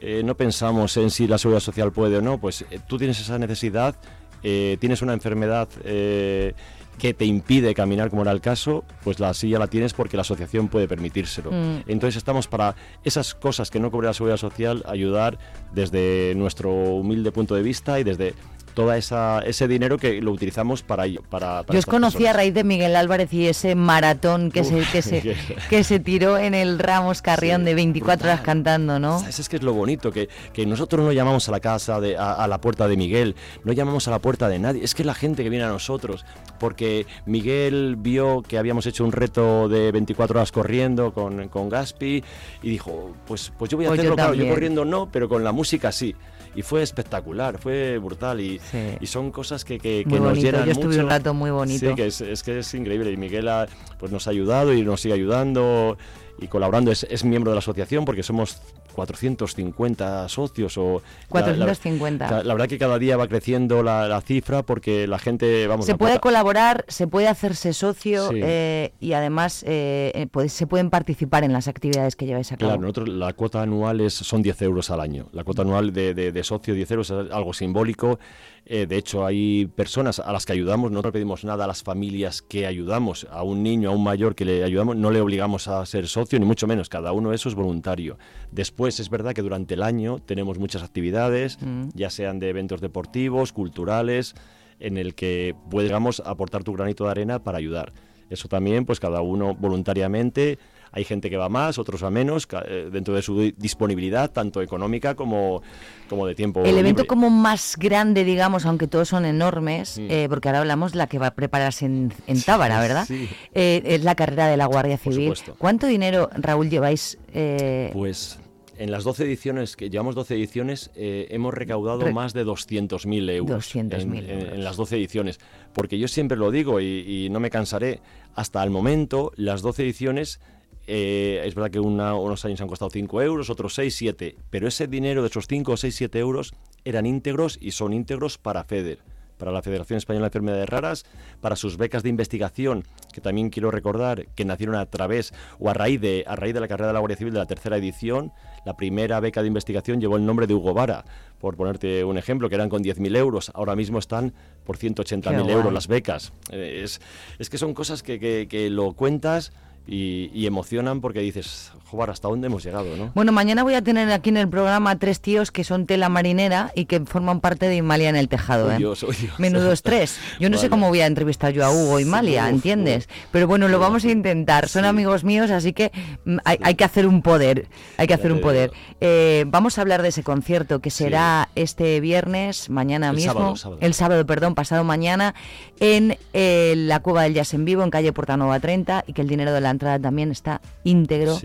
eh, 0.05 0.22
no 0.26 0.36
pensamos 0.36 0.97
en 0.97 1.09
si 1.09 1.28
la 1.28 1.38
seguridad 1.38 1.61
social 1.61 1.93
puede 1.93 2.18
o 2.18 2.22
no. 2.22 2.38
Pues 2.38 2.66
eh, 2.70 2.80
tú 2.86 2.97
tienes 2.97 3.22
esa 3.22 3.39
necesidad, 3.39 3.95
eh, 4.43 4.77
tienes 4.79 5.01
una 5.01 5.13
enfermedad. 5.13 5.67
eh, 5.83 6.53
que 6.97 7.13
te 7.13 7.25
impide 7.25 7.73
caminar 7.73 8.09
como 8.09 8.21
era 8.21 8.31
el 8.31 8.41
caso, 8.41 8.83
pues 9.03 9.19
la 9.19 9.33
silla 9.33 9.59
la 9.59 9.67
tienes 9.67 9.93
porque 9.93 10.17
la 10.17 10.21
asociación 10.21 10.67
puede 10.67 10.87
permitírselo. 10.87 11.51
Mm. 11.51 11.83
Entonces 11.87 12.17
estamos 12.17 12.47
para 12.47 12.75
esas 13.03 13.33
cosas 13.33 13.71
que 13.71 13.79
no 13.79 13.91
cubre 13.91 14.07
la 14.07 14.13
seguridad 14.13 14.37
social, 14.37 14.83
ayudar 14.87 15.37
desde 15.73 16.33
nuestro 16.35 16.71
humilde 16.71 17.31
punto 17.31 17.55
de 17.55 17.63
vista 17.63 17.99
y 17.99 18.03
desde 18.03 18.35
toda 18.74 18.97
esa 18.97 19.39
ese 19.39 19.67
dinero 19.67 19.97
que 19.97 20.21
lo 20.21 20.32
utilizamos 20.32 20.84
para 20.84 21.05
ello, 21.05 21.21
para, 21.30 21.63
para 21.63 21.74
Yo 21.74 21.80
os 21.80 21.86
conocí 21.86 22.26
a 22.26 22.34
raíz 22.34 22.53
de 22.53 22.63
Miguel 22.63 22.95
Álvarez 22.95 23.32
y 23.34 23.47
ese 23.47 23.76
maratón 23.76 24.51
que, 24.51 24.63
se, 24.63 24.82
que, 24.91 25.01
se, 25.01 25.36
que 25.69 25.84
se 25.84 25.99
tiró 25.99 26.38
en 26.38 26.53
el 26.53 26.80
Ramos 26.80 27.21
Carrión 27.21 27.61
Sí, 27.61 27.65
de 27.65 27.76
24 27.76 28.28
horas 28.28 28.41
cantando, 28.41 28.99
¿no? 28.99 29.19
¿Sabes? 29.19 29.39
Es 29.39 29.49
que 29.49 29.57
es 29.57 29.63
lo 29.63 29.74
bonito, 29.74 30.11
que, 30.11 30.30
que 30.53 30.65
nosotros 30.65 31.03
no 31.05 31.11
llamamos 31.11 31.47
a 31.49 31.51
la 31.51 31.59
casa, 31.59 31.99
de, 31.99 32.17
a, 32.17 32.34
a 32.34 32.47
la 32.47 32.59
puerta 32.59 32.88
de 32.88 32.97
Miguel, 32.97 33.36
no 33.63 33.74
llamamos 33.74 34.07
a 34.07 34.11
la 34.11 34.19
puerta 34.19 34.49
de 34.49 34.59
nadie, 34.59 34.84
es 34.84 34.95
que 34.95 35.03
la 35.03 35.13
gente 35.13 35.43
que 35.43 35.49
viene 35.49 35.65
a 35.65 35.69
nosotros, 35.69 36.26
porque 36.59 37.05
Miguel 37.26 37.95
vio 37.97 38.41
que 38.41 38.57
habíamos 38.57 38.86
hecho 38.86 39.03
un 39.03 39.11
reto 39.11 39.69
de 39.69 39.91
24 39.91 40.39
horas 40.39 40.51
corriendo 40.51 41.13
con, 41.13 41.47
con 41.49 41.69
Gaspi 41.69 42.24
y 42.61 42.69
dijo, 42.69 43.13
pues, 43.26 43.51
pues 43.57 43.69
yo 43.69 43.78
voy 43.78 43.86
a 43.86 43.89
Pues 43.89 43.97
yo 43.97 44.01
hacerlo, 44.01 44.15
claro, 44.15 44.34
yo 44.34 44.47
corriendo 44.47 44.86
no, 44.86 45.09
pero 45.11 45.30
con 45.30 45.43
la 45.43 45.51
música 45.51 45.91
sí. 45.91 46.15
Y 46.56 46.62
fue 46.62 46.84
espectacular, 46.84 47.58
fue 47.58 47.97
brutal 47.97 48.39
y, 48.39 48.62
y 48.99 49.06
son 49.08 49.32
cosas 49.32 49.66
que, 49.66 49.80
que, 49.80 50.06
que 50.08 50.20
nos 50.20 50.38
llenan 50.38 50.66
yo 50.66 50.72
estuve 50.74 50.89
mucho. 50.95 51.04
un 51.04 51.10
rato 51.10 51.34
muy 51.34 51.49
bonito. 51.51 51.89
Sí, 51.89 51.95
que 51.95 52.06
es, 52.08 52.22
es 52.22 52.43
que 52.43 52.60
es 52.60 52.74
increíble 52.76 53.12
y 53.12 53.18
Miguel 53.18 53.47
ha- 53.47 53.68
pues 53.97 54.12
nos 54.12 54.28
ha 54.28 54.30
ayudado 54.32 54.74
y 54.74 54.84
nos 54.84 55.01
sigue 55.01 55.16
ayudando 55.16 55.97
y 56.39 56.47
colaborando, 56.47 56.91
es, 56.91 57.06
es 57.10 57.24
miembro 57.24 57.51
de 57.51 57.56
la 57.56 57.60
asociación 57.60 58.06
porque 58.06 58.22
somos 58.24 58.58
450 58.93 60.29
socios 60.29 60.77
o... 60.77 61.01
la- 61.31 61.41
la- 61.41 61.65
450. 61.65 62.29
La, 62.31 62.43
la 62.43 62.53
verdad 62.53 62.67
que 62.67 62.77
cada 62.77 62.97
día 62.99 63.17
va 63.17 63.27
creciendo 63.27 63.83
la, 63.83 64.07
la 64.07 64.21
cifra 64.21 64.63
porque 64.63 65.07
la 65.07 65.19
gente, 65.19 65.67
vamos... 65.67 65.85
Se 65.85 65.95
puede 65.95 66.19
colaborar, 66.19 66.85
se 66.87 67.07
puede 67.07 67.27
hacerse 67.27 67.73
socio 67.73 68.29
Sí. 68.29 68.39
eh, 68.41 68.93
y 68.99 69.13
además 69.13 69.63
eh, 69.67 70.11
eh, 70.15 70.27
puede- 70.27 70.49
se 70.49 70.67
pueden 70.67 70.89
participar 70.89 71.43
en 71.43 71.53
las 71.53 71.67
actividades 71.67 72.15
que 72.15 72.25
lleváis 72.25 72.51
a 72.51 72.57
cabo. 72.57 72.69
Claro, 72.69 72.81
nosotros 72.81 73.09
la 73.09 73.33
cuota 73.33 73.61
anual 73.61 74.01
es, 74.01 74.13
son 74.13 74.41
10 74.41 74.61
euros 74.63 74.91
al 74.91 74.99
año. 74.99 75.27
La 75.31 75.43
cuota 75.43 75.61
anual 75.63 75.93
de, 75.93 76.13
de- 76.13 76.31
de 76.31 76.43
socio 76.43 76.73
10 76.73 76.91
euros 76.91 77.09
es 77.09 77.31
algo 77.31 77.53
simbólico. 77.53 78.19
Eh, 78.65 78.85
de 78.85 78.95
hecho, 78.97 79.25
hay 79.25 79.65
personas 79.65 80.19
a 80.19 80.31
las 80.31 80.45
que 80.45 80.53
ayudamos, 80.53 80.89
no 80.89 81.01
le 81.01 81.11
pedimos 81.11 81.43
nada 81.43 81.65
a 81.65 81.67
las 81.67 81.83
familias 81.83 82.41
que 82.41 82.65
ayudamos, 82.65 83.27
a 83.29 83.43
un 83.43 83.61
niño, 83.61 83.89
a 83.89 83.93
un 83.93 84.03
mayor 84.03 84.35
que 84.35 84.45
le 84.45 84.63
ayudamos, 84.63 84.95
no 84.95 85.11
le 85.11 85.19
obligamos 85.19 85.67
a 85.67 85.85
ser 85.85 86.07
socio, 86.07 86.39
ni 86.39 86.45
mucho 86.45 86.65
menos, 86.65 86.87
cada 86.87 87.11
uno 87.11 87.33
eso 87.33 87.49
es 87.49 87.55
voluntario. 87.55 88.17
Después 88.51 88.82
es 88.88 89.09
verdad 89.09 89.34
que 89.34 89.41
durante 89.41 89.73
el 89.73 89.84
año 89.84 90.19
tenemos 90.19 90.57
muchas 90.59 90.84
actividades, 90.84 91.57
Mm. 91.61 91.89
ya 91.93 92.09
sean 92.09 92.39
de 92.39 92.49
eventos 92.49 92.81
deportivos, 92.81 93.53
culturales, 93.53 94.36
en 94.79 94.97
el 94.97 95.15
que 95.15 95.55
podamos 95.69 96.21
aportar 96.25 96.63
tu 96.63 96.73
granito 96.73 97.05
de 97.05 97.11
arena 97.11 97.39
para 97.39 97.57
ayudar. 97.57 97.93
Eso 98.29 98.47
también, 98.47 98.86
pues 98.86 98.99
cada 98.99 99.21
uno 99.21 99.53
voluntariamente. 99.55 100.57
Hay 100.95 101.05
gente 101.05 101.29
que 101.31 101.38
va 101.38 101.49
más, 101.49 101.79
otros 101.79 102.03
va 102.03 102.11
menos, 102.11 102.47
eh, 102.67 102.89
dentro 102.91 103.15
de 103.15 103.21
su 103.23 103.39
di- 103.39 103.53
disponibilidad, 103.57 104.29
tanto 104.31 104.61
económica 104.61 105.15
como, 105.15 105.63
como 106.07 106.27
de 106.27 106.36
tiempo. 106.36 106.63
El 106.63 106.77
evento 106.77 107.05
como 107.07 107.31
más 107.31 107.75
grande, 107.79 108.23
digamos, 108.23 108.65
aunque 108.67 108.88
todos 108.88 109.07
son 109.09 109.25
enormes, 109.25 109.97
Mm. 109.97 110.07
eh, 110.09 110.25
porque 110.29 110.49
ahora 110.49 110.59
hablamos 110.59 110.91
de 110.91 110.99
la 110.99 111.07
que 111.07 111.17
va 111.17 111.27
a 111.27 111.34
prepararse 111.36 111.86
en, 111.86 112.13
en 112.27 112.41
Tábara, 112.43 112.79
¿verdad? 112.79 113.05
sí. 113.07 113.27
Eh, 113.55 113.81
es 113.86 114.03
la 114.03 114.13
carrera 114.15 114.47
de 114.47 114.55
la 114.57 114.65
Guardia 114.67 114.97
Por 114.97 115.13
Civil. 115.13 115.27
supuesto. 115.36 115.55
¿Cuánto 115.57 115.88
dinero, 115.88 116.29
Raúl, 116.36 116.69
lleváis? 116.69 117.17
eh, 117.34 117.89
Pues 117.93 118.38
en 118.78 118.91
las 118.91 119.03
12 119.03 119.24
ediciones, 119.26 119.76
que 119.76 119.89
llevamos 119.89 120.15
12 120.15 120.36
ediciones, 120.36 120.91
eh, 120.95 121.28
hemos 121.30 121.53
recaudado 121.53 122.01
Re- 122.05 122.13
más 122.13 122.34
de 122.34 122.45
200.000 122.45 123.30
euros. 123.32 123.76
200.000 123.76 124.01
en, 124.01 124.13
en- 124.15 124.30
euros. 124.39 124.53
en 124.53 124.63
las 124.63 124.78
12 124.78 124.95
ediciones. 124.97 125.39
Porque 125.74 125.97
yo 125.99 126.07
siempre 126.07 126.38
lo 126.38 126.51
digo 126.51 126.80
y, 126.82 127.26
y 127.26 127.30
no 127.30 127.39
me 127.39 127.49
cansaré, 127.49 127.99
hasta 128.36 128.63
el 128.63 128.69
momento 128.69 129.32
las 129.36 129.61
12 129.61 129.84
ediciones... 129.84 130.39
eh, 130.88 131.41
es 131.45 131.55
verdad 131.55 131.71
que 131.71 131.80
una- 131.80 132.13
unos 132.15 132.43
años 132.45 132.59
han 132.61 132.67
costado 132.67 132.91
5 132.91 133.21
euros, 133.21 133.49
otros 133.49 133.74
6, 133.76 133.95
7, 133.95 134.36
pero 134.49 134.67
ese 134.67 134.88
dinero 134.88 135.21
de 135.21 135.30
esos 135.30 135.47
5, 135.47 135.78
6, 135.78 135.95
7 135.95 136.19
euros 136.19 136.53
eran 136.84 137.05
íntegros 137.05 137.57
y 137.61 137.71
son 137.71 137.93
íntegros 137.93 138.38
para 138.38 138.65
FEDER, 138.65 138.99
para 139.38 139.51
la 139.53 139.61
Federación 139.61 139.97
Española 139.97 140.26
de 140.26 140.28
Enfermedades 140.28 140.67
Raras, 140.67 141.05
para 141.39 141.55
sus 141.55 141.78
becas 141.78 142.03
de 142.03 142.09
investigación, 142.09 142.84
que 143.13 143.21
también 143.21 143.49
quiero 143.49 143.71
recordar 143.71 144.28
que 144.36 144.43
nacieron 144.43 144.76
a 144.76 144.86
través 144.86 145.34
o 145.57 145.69
a 145.69 145.74
raíz 145.74 146.01
de, 146.01 146.26
a 146.28 146.36
raíz 146.36 146.53
de 146.53 146.59
la 146.59 146.67
carrera 146.67 146.88
de 146.88 146.93
la 146.93 146.99
Guardia 146.99 147.15
Civil 147.17 147.32
de 147.34 147.39
la 147.39 147.45
tercera 147.45 147.78
edición. 147.78 148.34
La 148.66 148.76
primera 148.78 149.20
beca 149.20 149.41
de 149.41 149.47
investigación 149.47 149.99
llevó 149.99 150.16
el 150.18 150.26
nombre 150.26 150.47
de 150.47 150.53
Hugo 150.53 150.74
Vara, 150.74 151.03
por 151.39 151.55
ponerte 151.57 152.03
un 152.03 152.18
ejemplo, 152.18 152.47
que 152.49 152.55
eran 152.55 152.70
con 152.70 152.84
10.000 152.84 153.16
euros, 153.18 153.51
ahora 153.53 153.76
mismo 153.76 153.99
están 153.99 154.34
por 154.66 154.78
180.000 154.78 155.45
Qué 155.45 155.51
euros 155.51 155.74
las 155.74 155.88
becas. 155.88 156.32
Eh, 156.51 156.82
Es, 156.84 157.01
es 157.39 157.49
que 157.49 157.57
son 157.57 157.74
cosas 157.74 158.03
que, 158.03 158.20
que- 158.20 158.47
que 158.49 158.70
lo 158.70 158.93
cuentas 158.93 159.51
y, 159.88 160.31
y 160.34 160.45
emocionan 160.47 161.01
porque 161.01 161.19
dices, 161.19 161.71
joder, 161.86 162.09
¿hasta 162.09 162.27
dónde 162.27 162.47
hemos 162.47 162.63
llegado? 162.63 162.95
¿no? 162.95 163.11
Bueno, 163.13 163.31
mañana 163.31 163.63
voy 163.63 163.73
a 163.73 163.81
tener 163.81 164.09
aquí 164.11 164.29
en 164.29 164.38
el 164.38 164.47
programa 164.47 164.97
tres 164.97 165.19
tíos 165.19 165.51
que 165.51 165.63
son 165.63 165.86
tela 165.86 166.09
marinera 166.09 166.71
y 166.73 166.86
que 166.86 167.01
forman 167.01 167.41
parte 167.41 167.67
de 167.67 167.75
Imalia 167.75 168.09
en 168.09 168.15
el 168.15 168.29
tejado. 168.29 168.71
¿eh? 168.71 168.77
Dios, 168.77 169.01
Dios. 169.01 169.38
Menudos 169.39 169.84
tres. 169.84 170.19
Yo 170.39 170.49
no 170.49 170.57
sé 170.57 170.69
cómo 170.69 170.88
voy 170.89 171.01
a 171.01 171.05
entrevistar 171.05 171.51
yo 171.53 171.65
a 171.65 171.71
Hugo 171.71 171.99
y 171.99 172.05
Malia, 172.05 172.45
uf, 172.45 172.49
¿entiendes? 172.51 173.09
Pero 173.31 173.47
bueno, 173.47 173.67
lo 173.67 173.77
vamos 173.79 174.05
a 174.05 174.11
intentar. 174.11 174.69
Son 174.69 174.86
amigos 174.86 175.23
míos, 175.23 175.51
así 175.51 175.73
que 175.73 175.91
mm, 176.25 176.38
hay, 176.45 176.57
hay 176.61 176.75
que 176.75 176.84
hacer 176.86 177.05
un 177.05 177.21
poder. 177.21 177.67
Hay 177.97 178.07
que 178.07 178.13
hacer 178.13 178.31
un 178.31 178.39
poder. 178.41 178.71
Eh, 179.01 179.43
vamos 179.47 179.77
a 179.77 179.81
hablar 179.81 180.01
de 180.01 180.09
ese 180.09 180.23
concierto 180.23 180.79
que 180.79 180.89
será 180.89 181.49
este 181.55 181.99
viernes, 181.99 182.69
mañana 182.69 183.09
El 183.09 183.17
mismo. 183.17 183.34
sábado, 183.34 183.55
sábado. 183.57 183.79
El 183.81 183.93
sábado, 183.93 184.25
perdón, 184.25 184.55
pasado 184.55 184.84
mañana, 184.84 185.36
en 185.79 186.17
eh, 186.34 186.73
la 186.77 187.01
Cueva 187.01 187.23
del 187.23 187.34
Jazz 187.34 187.53
en 187.53 187.65
Vivo, 187.65 187.84
en 187.84 187.89
calle 187.89 188.13
Portanova 188.13 188.59
30, 188.59 189.03
y 189.07 189.13
que 189.13 189.21
el 189.21 189.27
dinero 189.27 189.51
de 189.53 189.61
la 189.61 189.72
entrada 189.74 189.99
también 189.99 190.32
está 190.32 190.61
íntegro. 190.84 191.38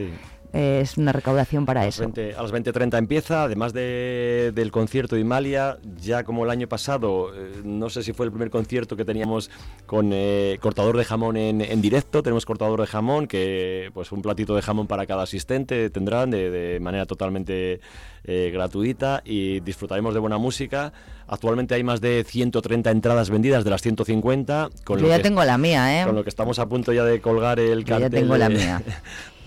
Eh, 0.55 0.80
es 0.82 0.96
una 0.96 1.12
recaudación 1.12 1.66
para 1.66 1.86
eso. 1.86 2.01
20 2.01 2.34
a 2.34 2.42
las 2.42 2.53
20.30 2.53 2.96
empieza, 2.96 3.44
además 3.44 3.74
de- 3.74 4.51
del 4.55 4.70
concierto 4.70 5.14
de 5.14 5.20
Imalia, 5.20 5.76
ya 6.01 6.24
como 6.24 6.44
el 6.44 6.51
año 6.51 6.66
pasado, 6.68 7.34
eh, 7.34 7.61
no 7.64 7.90
sé 7.90 8.03
si 8.03 8.14
fue 8.14 8.24
el 8.26 8.32
primer 8.32 8.49
concierto 8.49 8.96
que 8.96 9.05
teníamos 9.05 9.51
con 9.84 10.11
eh, 10.14 10.57
cortador 10.62 10.96
de 10.96 11.05
jamón 11.05 11.36
en, 11.36 11.61
en 11.61 11.82
directo, 11.82 12.22
tenemos 12.22 12.46
cortador 12.46 12.80
de 12.80 12.86
jamón, 12.86 13.26
que 13.26 13.90
pues 13.92 14.11
un 14.11 14.22
platito 14.22 14.57
de 14.57 14.62
jamón 14.62 14.86
para 14.86 15.05
cada 15.07 15.24
asistente 15.24 15.90
tendrán 15.90 16.30
de, 16.30 16.49
de 16.51 16.80
manera 16.80 17.05
totalmente 17.05 17.80
eh, 18.24 18.51
gratuita 18.53 19.22
y 19.26 19.61
disfrutaremos 19.61 20.14
de 20.14 20.20
buena 20.20 20.38
música. 20.38 20.92
Actualmente 21.26 21.74
hay 21.74 21.84
más 21.84 22.01
de 22.01 22.24
130 22.26 22.90
entradas 22.90 23.28
vendidas 23.28 23.64
de 23.64 23.70
las 23.70 23.82
150. 23.82 24.70
Con 24.84 24.96
Yo 24.99 25.03
lo 25.03 25.09
ya 25.09 25.18
que- 25.18 25.22
tengo 25.24 25.44
la 25.44 25.59
mía, 25.59 26.01
¿eh? 26.03 26.07
Con 26.07 26.14
lo 26.14 26.22
que 26.24 26.30
estamos 26.30 26.59
a 26.59 26.66
punto 26.66 26.92
ya 26.94 27.05
de 27.05 27.20
colgar 27.20 27.61
el 27.61 27.84
Yo 27.84 27.96
ya 27.99 28.01
cartel 28.01 28.20
tengo 28.22 28.36
la 28.38 28.49
mía. 28.49 28.82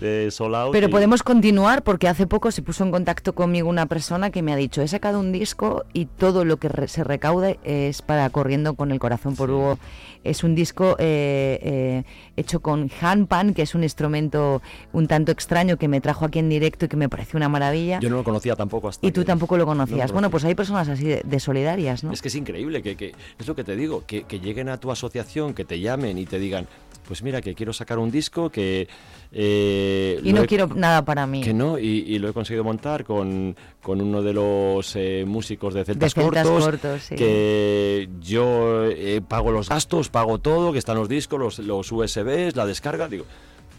de 0.02 0.30
Pero 0.72 0.88
y- 0.88 0.90
podemos 0.90 1.22
continuar 1.22 1.82
porque 1.82 2.08
hace 2.08 2.26
poco 2.26 2.50
se 2.50 2.60
puso 2.62 2.84
en 2.84 2.90
contacto 2.90 3.34
conmigo 3.34 3.68
una 3.68 3.86
persona 3.86 4.30
que 4.30 4.42
me 4.42 4.52
ha 4.52 4.56
dicho, 4.56 4.82
he 4.82 4.88
sacado 4.88 5.18
un 5.20 5.32
disco 5.32 5.84
y 5.92 6.06
todo 6.06 6.44
lo 6.44 6.56
que 6.58 6.68
re- 6.68 6.88
se 6.88 7.04
recaude 7.04 7.58
es 7.64 8.02
para 8.02 8.28
Corriendo 8.30 8.74
con 8.74 8.90
el 8.92 8.98
Corazón 8.98 9.36
por 9.36 9.50
Hugo. 9.50 9.78
Es 10.24 10.44
un 10.44 10.54
disco 10.54 10.94
eh, 11.00 11.58
eh, 11.62 12.04
hecho 12.36 12.60
con 12.60 12.90
handpan, 13.00 13.54
que 13.54 13.62
es 13.62 13.74
un 13.74 13.82
instrumento 13.82 14.62
un 14.92 15.08
tanto 15.08 15.32
extraño 15.32 15.76
que 15.78 15.88
me 15.88 16.00
trajo 16.00 16.24
aquí 16.24 16.38
en 16.38 16.48
directo 16.48 16.84
y 16.84 16.88
que 16.88 16.96
me 16.96 17.08
pareció 17.08 17.36
una 17.38 17.48
maravilla. 17.48 17.98
Yo 18.00 18.08
no 18.10 18.16
lo 18.16 18.24
conocía 18.24 18.54
tampoco 18.54 18.88
hasta 18.88 19.04
y 19.06 19.10
tú 19.10 19.24
tampoco 19.24 19.56
lo 19.56 19.64
no 19.64 19.72
lo 19.72 19.78
conocías. 19.78 20.12
bueno, 20.12 20.30
pues 20.30 20.44
hay 20.44 20.54
personas 20.54 20.88
así 20.88 21.04
de, 21.04 21.22
de 21.24 21.40
solidarias, 21.40 22.04
¿no? 22.04 22.12
Es 22.12 22.22
que 22.22 22.28
es 22.28 22.34
increíble, 22.36 22.82
que, 22.82 22.96
que- 22.96 23.14
es 23.38 23.46
lo 23.48 23.54
que 23.56 23.64
te 23.64 23.74
digo, 23.76 24.04
que, 24.06 24.22
que 24.24 24.38
lleguen 24.40 24.68
a 24.68 24.76
tu 24.78 24.90
asociación, 24.92 25.54
que 25.54 25.64
te 25.64 25.80
llamen 25.80 26.18
y 26.18 26.26
te 26.26 26.38
digan, 26.38 26.66
pues 27.06 27.22
mira, 27.22 27.40
que 27.40 27.54
quiero 27.54 27.72
sacar 27.72 27.98
un 27.98 28.10
disco, 28.10 28.48
que... 28.50 28.88
eh, 29.32 30.20
y 30.22 30.32
no 30.32 30.42
he- 30.42 30.46
quiero 30.46 30.66
nada 30.68 31.04
para 31.04 31.26
mí. 31.26 31.42
Que 31.42 31.52
no, 31.54 31.78
y, 31.78 32.04
y 32.06 32.18
lo 32.18 32.28
he 32.28 32.32
conseguido 32.32 32.64
montar 32.64 33.04
con, 33.04 33.56
con 33.82 34.00
uno 34.00 34.22
de 34.22 34.32
los 34.32 34.94
eh, 34.96 35.24
músicos 35.26 35.74
de 35.74 35.84
Celtas, 35.84 36.14
Celtas 36.14 36.44
Cortos, 36.44 36.64
Cortos, 36.64 37.02
sí. 37.02 37.14
que 37.16 38.08
yo 38.20 38.84
eh, 38.84 39.20
pago 39.26 39.50
los 39.52 39.68
gastos, 39.68 40.08
pago 40.08 40.38
todo, 40.38 40.72
que 40.72 40.78
están 40.78 40.96
los 40.96 41.08
discos, 41.08 41.38
los, 41.40 41.58
los 41.58 41.90
USBs, 41.92 42.56
la 42.56 42.66
descarga, 42.66 43.08
digo... 43.08 43.24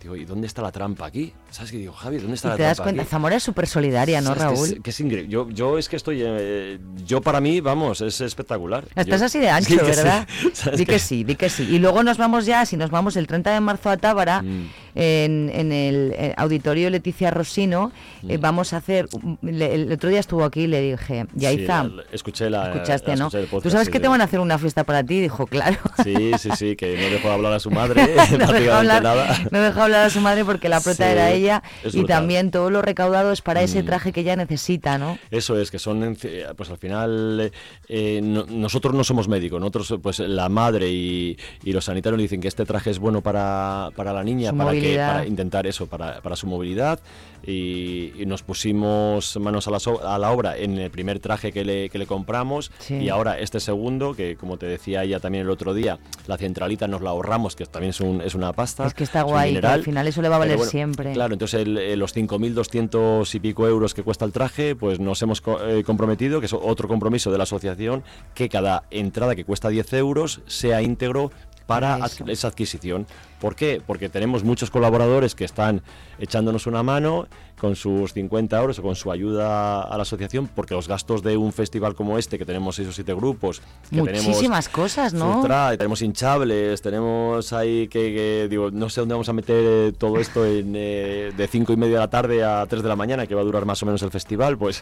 Digo, 0.03 0.15
¿y 0.17 0.25
dónde 0.25 0.47
está 0.47 0.61
la 0.61 0.71
trampa 0.71 1.05
aquí? 1.05 1.31
¿Sabes 1.49 1.71
qué 1.71 1.77
digo, 1.77 1.93
Javi? 1.93 2.17
¿Dónde 2.17 2.35
está 2.35 2.49
Y 2.49 2.51
la 2.51 2.57
te 2.57 2.63
das 2.63 2.75
trampa 2.75 2.83
cuenta, 2.83 3.01
aquí? 3.03 3.09
Zamora 3.11 3.35
es 3.37 3.43
súper 3.43 3.67
solidaria, 3.67 4.19
¿no, 4.19 4.35
¿Sabes? 4.35 4.43
Que 4.43 4.53
es- 4.53 4.59
Raúl? 4.71 4.83
Que 4.83 4.89
es, 4.89 4.99
increíble. 4.99 5.29
Yo, 5.31 5.49
yo 5.49 5.77
es 5.77 5.87
que 5.87 5.95
estoy. 5.95 6.21
eh, 6.25 6.77
yo 7.05 7.21
para 7.21 7.39
mí, 7.39 7.61
vamos, 7.61 8.01
es 8.01 8.19
espectacular. 8.19 8.83
Estás 8.95 9.21
Yo- 9.21 9.25
así 9.27 9.39
de 9.39 9.49
ancho, 9.49 9.69
Sí 9.69 9.77
que 9.77 9.85
sí. 9.93 10.01
¿verdad? 10.01 10.27
¿Sabes 10.53 10.77
Di 10.79 10.85
que 10.85 10.99
sí, 10.99 11.23
di 11.23 11.35
que 11.35 11.49
sí. 11.49 11.63
Y 11.63 11.79
luego 11.79 12.03
nos 12.03 12.17
vamos 12.17 12.45
ya, 12.45 12.65
si 12.65 12.75
nos 12.75 12.89
vamos 12.91 13.15
el 13.15 13.27
30 13.27 13.53
de 13.53 13.61
marzo 13.61 13.89
a 13.89 13.95
Tábara, 13.97 14.41
Mm. 14.41 14.67
en, 14.95 15.49
en 15.53 15.71
el 15.71 16.13
eh, 16.17 16.33
auditorio 16.37 16.89
Leticia 16.89 17.31
Rosino, 17.31 17.91
eh, 18.27 18.37
vamos 18.37 18.73
a 18.73 18.77
hacer, 18.77 19.07
le- 19.41 19.73
el 19.73 19.91
otro 19.91 20.09
día 20.09 20.19
estuvo 20.19 20.43
aquí 20.43 20.61
y 20.63 20.67
le 20.67 20.81
dije, 20.81 21.27
Yaiza, 21.33 21.83
Sí, 21.85 21.95
escuché 22.11 22.49
la. 22.49 22.71
escuchaste, 22.73 23.15
¿no? 23.15 23.27
escuché 23.27 23.47
Tú 23.61 23.69
sabes 23.69 23.89
que 23.89 23.99
te 24.01 24.07
van 24.09 24.19
a 24.21 24.25
hacer 24.25 24.39
una 24.41 24.57
fiesta 24.57 24.83
para 24.83 25.01
ti, 25.03 25.21
dijo, 25.21 25.47
claro. 25.47 25.77
Sí, 26.03 26.31
sí, 26.37 26.49
sí, 26.57 26.75
que 26.75 26.97
no 26.97 27.09
dejó 27.09 27.31
hablar 27.31 27.53
a 27.53 27.59
su 27.61 27.71
madre, 27.71 28.03
no 28.31 28.37
prácticamente 28.37 28.71
hablar, 28.71 29.01
nada. 29.03 29.37
no 29.49 29.61
dejó 29.61 29.81
hablar 29.83 29.92
a 29.95 30.09
su 30.09 30.19
madre 30.21 30.43
porque 30.45 30.69
la 30.69 30.79
prota 30.81 31.05
Sí, 31.05 31.11
era 31.11 31.31
ella 31.31 31.63
es 31.83 31.93
y 31.95 32.03
también 32.05 32.51
todo 32.51 32.69
lo 32.69 32.81
recaudado 32.81 33.31
es 33.31 33.41
para 33.41 33.61
ese 33.61 33.83
Mm. 33.83 33.85
traje 33.85 34.11
que 34.13 34.21
ella 34.21 34.35
necesita, 34.35 34.97
¿no? 34.97 35.17
Eso 35.31 35.59
es, 35.59 35.71
que 35.71 35.79
son, 35.79 36.17
pues 36.55 36.69
al 36.69 36.77
final, 36.77 37.51
eh, 37.87 38.19
no- 38.23 38.45
nosotros 38.47 38.93
no 38.93 39.03
somos 39.03 39.27
médicos, 39.27 39.59
nosotros, 39.59 39.95
pues 40.01 40.19
la 40.19 40.49
madre 40.49 40.89
y, 40.89 41.37
y 41.63 41.73
los 41.73 41.85
sanitarios 41.85 42.21
dicen 42.21 42.41
que 42.41 42.47
este 42.47 42.65
traje 42.65 42.89
es 42.89 42.99
bueno 42.99 43.21
para, 43.21 43.89
para 43.95 44.13
la 44.13 44.23
niña, 44.23 44.53
para, 44.53 44.71
que, 44.71 44.95
para 44.97 45.25
intentar 45.25 45.67
eso, 45.67 45.87
para, 45.87 46.21
para 46.21 46.35
su 46.35 46.47
movilidad, 46.47 46.99
y, 47.45 48.13
y 48.17 48.25
nos 48.25 48.41
pusimos 48.43 49.37
manos 49.37 49.67
a 49.67 49.71
la, 49.71 49.79
so- 49.79 50.07
a 50.07 50.17
la 50.17 50.31
obra 50.31 50.57
en 50.57 50.77
el 50.77 50.89
primer 50.89 51.19
traje 51.19 51.51
que 51.51 51.65
le, 51.65 51.89
que 51.89 51.97
le 51.97 52.05
compramos, 52.07 52.71
Sí. 52.79 52.95
y 52.95 53.09
ahora 53.09 53.37
este 53.39 53.59
segundo, 53.59 54.13
que 54.15 54.35
como 54.35 54.57
te 54.57 54.65
decía 54.65 55.03
ella 55.03 55.19
también 55.19 55.43
el 55.43 55.49
otro 55.49 55.73
día, 55.73 55.99
la 56.27 56.37
centralita 56.37 56.87
nos 56.87 57.01
la 57.01 57.09
ahorramos, 57.11 57.55
que 57.55 57.65
también 57.65 57.89
es, 57.91 57.99
un- 57.99 58.21
es 58.21 58.35
una 58.35 58.53
pasta. 58.53 58.85
Es 58.85 58.93
que 58.93 59.03
está 59.03 59.25
un 59.25 59.31
guay. 59.31 59.53
Al 59.83 59.85
final 59.85 60.07
eso 60.07 60.21
le 60.21 60.29
va 60.29 60.37
a 60.37 60.39
valer 60.39 60.53
Pero 60.53 60.59
bueno, 60.59 60.71
siempre. 60.71 61.13
Claro, 61.13 61.33
entonces 61.33 61.61
el- 61.61 61.77
eh, 61.77 61.95
los 61.97 62.13
5.200 62.13 63.35
y 63.35 63.39
pico 63.39 63.67
euros 63.67 63.93
que 63.93 64.03
cuesta 64.03 64.25
el 64.25 64.31
traje, 64.31 64.75
pues 64.75 64.99
nos 64.99 65.21
hemos 65.21 65.41
co- 65.41 65.59
eh, 65.65 65.83
comprometido, 65.83 66.39
que 66.39 66.45
es 66.45 66.53
otro 66.53 66.87
compromiso 66.87 67.31
de 67.31 67.37
la 67.37 67.43
asociación, 67.43 68.03
que 68.33 68.49
cada 68.49 68.83
entrada 68.91 69.35
que 69.35 69.45
cuesta 69.45 69.69
10 69.69 69.91
euros 69.93 70.41
sea 70.47 70.81
íntegro 70.81 71.31
para 71.65 71.97
Para 71.97 72.05
ad- 72.05 72.29
esa 72.29 72.49
adquisición. 72.49 73.07
¿Por 73.43 73.57
qué? 73.57 73.81
Porque 73.85 74.07
tenemos 74.07 74.45
muchos 74.45 74.71
colaboradores 74.71 75.35
que 75.35 75.43
están 75.43 75.81
echándonos 76.17 76.65
una 76.65 76.81
mano 76.81 77.27
con 77.59 77.75
sus 77.75 78.13
50 78.13 78.57
euros 78.59 78.79
o 78.79 78.81
con 78.81 78.95
su 78.95 79.11
ayuda 79.11 79.81
a 79.83 79.95
la 79.97 80.03
asociación, 80.03 80.47
porque 80.53 80.73
los 80.73 80.87
gastos 80.87 81.23
de 81.23 81.35
un 81.37 81.51
festival 81.53 81.93
como 81.93 82.17
este, 82.17 82.37
que 82.37 82.45
tenemos 82.45 82.75
6 82.77 82.87
o 82.89 82.91
7 82.93 83.13
grupos, 83.13 83.61
que 83.89 84.01
tenemos 84.01 84.27
Muchísimas 84.27 84.69
cosas, 84.69 85.13
¿no? 85.13 85.45
Tenemos 85.77 86.01
hinchables, 86.01 86.81
tenemos 86.81 87.51
ahí 87.53 87.87
que, 87.89 88.13
que, 88.13 88.47
digo, 88.49 88.71
no 88.71 88.89
sé 88.89 89.01
dónde 89.01 89.13
vamos 89.15 89.27
a 89.29 89.33
meter 89.33 89.55
eh, 89.65 89.93
todo 89.97 90.19
esto 90.19 90.45
en, 90.45 90.73
eh, 90.75 91.31
de 91.35 91.47
5 91.47 91.71
y 91.73 91.77
media 91.77 91.95
de 91.95 91.99
la 91.99 92.09
tarde 92.09 92.43
a 92.43 92.65
3 92.65 92.81
de 92.81 92.89
la 92.89 92.95
mañana, 92.95 93.27
que 93.27 93.35
va 93.35 93.41
a 93.41 93.45
durar 93.45 93.65
más 93.65 93.81
o 93.83 93.85
menos 93.85 94.01
el 94.03 94.11
festival, 94.11 94.57
pues 94.57 94.81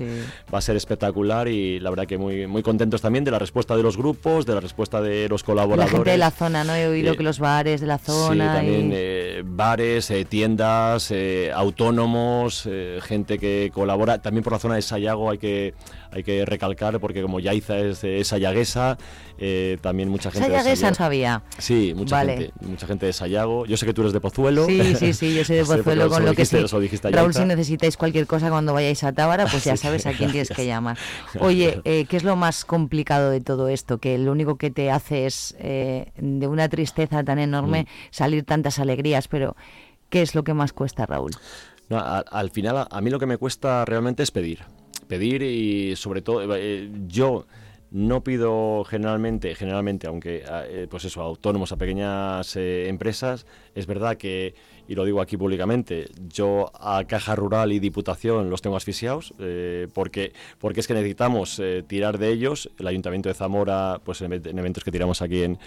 va 0.54 0.58
a 0.60 0.62
ser 0.62 0.76
espectacular 0.76 1.48
y 1.48 1.80
la 1.80 1.90
verdad 1.90 2.06
que 2.08 2.18
muy, 2.18 2.46
muy 2.48 2.62
contentos 2.64 3.02
también 3.02 3.24
de 3.26 3.32
la 3.32 3.40
respuesta 3.40 3.76
de 3.76 3.84
los 3.84 3.98
grupos, 3.98 4.46
de 4.46 4.54
la 4.56 4.60
respuesta 4.62 5.02
de 5.02 5.28
los 5.30 5.42
La 5.42 5.46
colaboradores. 5.46 5.92
gente 5.96 6.12
de 6.12 6.18
la 6.18 6.32
zona, 6.32 6.64
¿no? 6.64 6.76
He 6.76 6.88
oído 6.88 7.14
Eh, 7.14 7.18
que 7.18 7.24
los 7.24 7.40
bares 7.40 7.82
de 7.82 7.88
la 7.88 7.98
Sí, 8.00 8.06
zona... 8.06 8.51
también 8.56 8.92
eh, 8.94 9.44
bares, 9.46 10.10
eh, 10.12 10.26
tiendas, 10.26 11.12
eh, 11.12 11.52
autónomos, 11.54 12.68
eh, 12.70 13.00
gente 13.02 13.38
que 13.38 13.72
colabora. 13.74 14.22
También 14.22 14.44
por 14.44 14.54
la 14.54 14.60
zona 14.60 14.76
de 14.76 14.82
Sayago 14.82 15.30
hay 15.30 15.38
que, 15.38 15.74
hay 16.12 16.24
que 16.24 16.46
recalcar, 16.46 17.00
porque 17.00 17.22
como 17.22 17.40
Yaiza 17.40 17.78
es, 17.80 18.04
es 18.04 18.28
sayaguesa, 18.28 18.98
eh, 19.38 19.78
también 19.82 20.10
mucha 20.10 20.30
gente 20.32 20.50
de 20.50 20.56
Sayaguesa 20.58 20.90
no 20.90 20.96
sabía. 20.96 21.44
Sí, 21.58 21.94
mucha 21.96 22.18
Vale. 22.18 22.38
gente, 22.38 22.54
mucha 22.62 22.88
gente 22.88 23.06
de 23.06 23.14
Sayago. 23.14 23.66
Yo 23.66 23.78
sé 23.78 23.86
que 23.86 23.94
tú 23.94 24.02
eres 24.02 24.14
de 24.14 24.20
Pozuelo. 24.20 24.66
Sí, 24.66 24.96
sí, 24.96 25.14
sí, 25.14 25.36
yo 25.36 25.46
soy 25.46 25.58
de 25.58 25.66
Pozuelo, 25.66 26.10
con 26.10 26.26
lo 26.26 26.34
que 26.34 26.46
sí. 26.46 26.58
Raúl, 27.04 27.34
si 27.34 27.46
necesitáis 27.46 27.98
cualquier 27.98 28.28
cosa 28.28 28.50
cuando 28.50 28.74
vayáis 28.74 29.04
a 29.04 29.14
Tábara, 29.14 29.46
pues 29.48 29.64
ya 29.64 29.78
sabes 29.78 30.06
a 30.06 30.12
quién 30.14 30.32
tienes 30.32 30.50
que 30.50 30.66
llamar. 30.66 30.98
Oye, 31.40 31.82
eh, 31.86 32.06
¿qué 32.10 32.18
es 32.18 32.24
lo 32.24 32.36
más 32.36 32.66
complicado 32.66 33.30
de 33.30 33.42
todo 33.42 33.68
esto? 33.70 33.98
Que 34.00 34.18
lo 34.18 34.32
único 34.32 34.58
que 34.58 34.72
te 34.72 34.92
hace 34.92 35.26
es, 35.26 35.56
eh, 35.60 36.12
de 36.18 36.48
una 36.48 36.68
tristeza 36.70 37.24
tan 37.24 37.40
enorme, 37.40 37.84
Mm. 37.84 37.86
salir 38.12 38.44
tantas 38.44 38.80
alegrías, 38.80 39.28
pero 39.28 39.56
¿qué 40.10 40.22
es 40.22 40.36
lo 40.36 40.44
que 40.44 40.54
más 40.54 40.74
cuesta, 40.74 41.06
Raúl? 41.06 41.32
No, 41.90 41.98
a- 41.98 42.20
al 42.20 42.50
final, 42.50 42.78
a, 42.78 42.88
a 42.92 43.02
mí 43.02 43.10
lo 43.10 43.20
que 43.20 43.26
me 43.26 43.38
cuesta 43.38 43.86
realmente 43.86 44.24
es 44.24 44.32
pedir. 44.32 44.60
Pedir 45.12 45.42
y 45.42 45.94
sobre 45.98 46.22
todo, 46.22 46.56
eh, 46.56 46.90
yo 47.08 47.46
no 47.92 48.24
pido 48.24 48.86
generalmente, 48.86 49.54
generalmente, 49.56 50.08
aunque 50.08 50.46
a- 50.46 50.66
eh, 50.66 50.88
pues 50.90 51.04
eso, 51.04 51.20
a 51.22 51.26
autónomos, 51.26 51.74
a 51.74 51.76
pequeñas 51.76 52.56
eh, 52.56 52.88
empresas, 52.88 53.46
es 53.76 53.88
verdad 53.88 54.16
que, 54.16 54.54
y 54.88 54.96
lo 54.96 55.04
digo 55.04 55.20
aquí 55.20 55.36
públicamente, 55.36 56.08
yo 56.30 56.72
a 56.80 57.04
Caja 57.04 57.36
Rural 57.36 57.74
y 57.74 57.80
Diputación 57.80 58.50
los 58.50 58.62
tengo 58.62 58.78
asfixiados, 58.78 59.34
eh, 59.40 59.90
porque, 59.94 60.32
porque 60.60 60.80
es 60.80 60.88
que 60.88 60.94
necesitamos 60.94 61.60
eh, 61.60 61.84
tirar 61.86 62.18
de 62.18 62.30
ellos, 62.30 62.70
el 62.80 62.88
Ayuntamiento 62.88 63.28
de 63.28 63.36
Zamora, 63.36 64.00
pues 64.06 64.22
en, 64.22 64.32
event- 64.32 64.48
en 64.50 64.60
eventos 64.60 64.86
que 64.86 64.92
tiramos 64.94 65.22
aquí 65.22 65.44
en... 65.44 65.60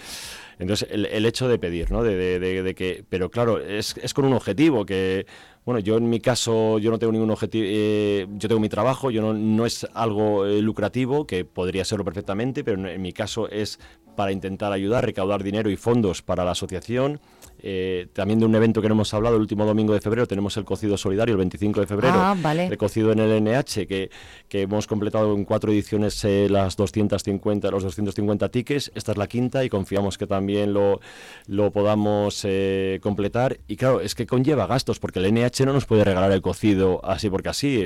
Entonces, 0.57 0.87
el, 0.89 1.05
el 1.05 1.25
hecho 1.27 1.47
de 1.49 1.59
pedir, 1.59 1.91
¿no? 1.91 2.01
De 2.01 2.73
que, 2.75 3.03
pero 3.09 3.29
claro, 3.29 3.59
es, 3.59 3.95
es 4.01 4.13
con 4.15 4.25
un 4.25 4.33
objetivo 4.33 4.85
que, 4.85 5.27
bueno, 5.65 5.79
yo 5.79 5.97
en 5.97 6.07
mi 6.09 6.19
caso, 6.19 6.77
yo 6.77 6.91
no 6.91 6.99
tengo 6.99 7.11
ningún 7.11 7.31
objetivo, 7.31 7.65
eh, 7.67 8.27
yo 8.37 8.47
tengo 8.47 8.61
mi 8.61 8.69
trabajo, 8.69 9.09
yo 9.09 9.21
no, 9.21 9.33
no 9.33 9.65
es 9.65 9.87
algo 9.95 10.45
eh, 10.45 10.61
lucrativo, 10.61 11.25
que 11.25 11.43
podría 11.43 11.83
serlo 11.83 12.05
perfectamente, 12.05 12.63
pero 12.63 12.79
en, 12.79 12.85
en 12.85 13.01
mi 13.01 13.11
caso 13.11 13.49
es 13.49 13.79
para 14.15 14.31
intentar 14.31 14.71
ayudar, 14.71 15.05
recaudar 15.05 15.43
dinero 15.43 15.69
y 15.71 15.75
fondos 15.75 16.21
para 16.21 16.45
la 16.45 16.51
asociación, 16.51 17.19
eh, 17.67 18.05
también 18.13 18.39
de 18.39 18.45
un 18.45 18.53
evento 18.53 18.79
que 18.79 18.87
no 18.87 18.93
hemos 18.93 19.11
hablado, 19.15 19.37
el 19.37 19.41
último 19.41 19.65
domingo 19.65 19.95
de 19.95 19.99
febrero 19.99 20.27
tenemos 20.27 20.55
el 20.57 20.65
cocido 20.65 20.97
solidario, 20.97 21.33
el 21.33 21.39
25 21.39 21.79
de 21.81 21.87
febrero, 21.87 22.13
Ah, 22.15 22.35
vale. 22.39 22.67
el 22.67 22.77
cocido 22.77 23.11
en 23.11 23.17
el 23.17 23.43
NH, 23.43 23.87
que, 23.87 24.11
que 24.47 24.61
hemos 24.61 24.85
completado 24.85 25.33
en 25.33 25.45
cuatro 25.45 25.71
ediciones 25.71 26.23
eh, 26.25 26.47
las 26.47 26.75
250, 26.75 27.71
los 27.71 27.81
250 27.83 28.49
tickets, 28.49 28.91
esta 28.93 29.13
es 29.13 29.17
la 29.17 29.25
quinta 29.25 29.63
y 29.65 29.69
confiamos 29.69 30.19
que 30.19 30.27
también 30.27 30.73
lo, 30.73 30.99
lo 31.47 31.71
podamos 31.71 32.41
eh, 32.43 32.99
completar. 33.01 33.57
Y 33.67 33.77
claro, 33.77 33.99
es 33.99 34.13
que 34.13 34.27
conlleva 34.27 34.67
gastos, 34.67 34.99
porque 34.99 35.17
el 35.17 35.33
NH 35.33 35.65
no 35.65 35.73
nos 35.73 35.85
puede 35.87 36.03
regalar 36.03 36.31
el 36.31 36.43
cocido 36.43 37.03
así 37.03 37.31
porque 37.31 37.49
así, 37.49 37.83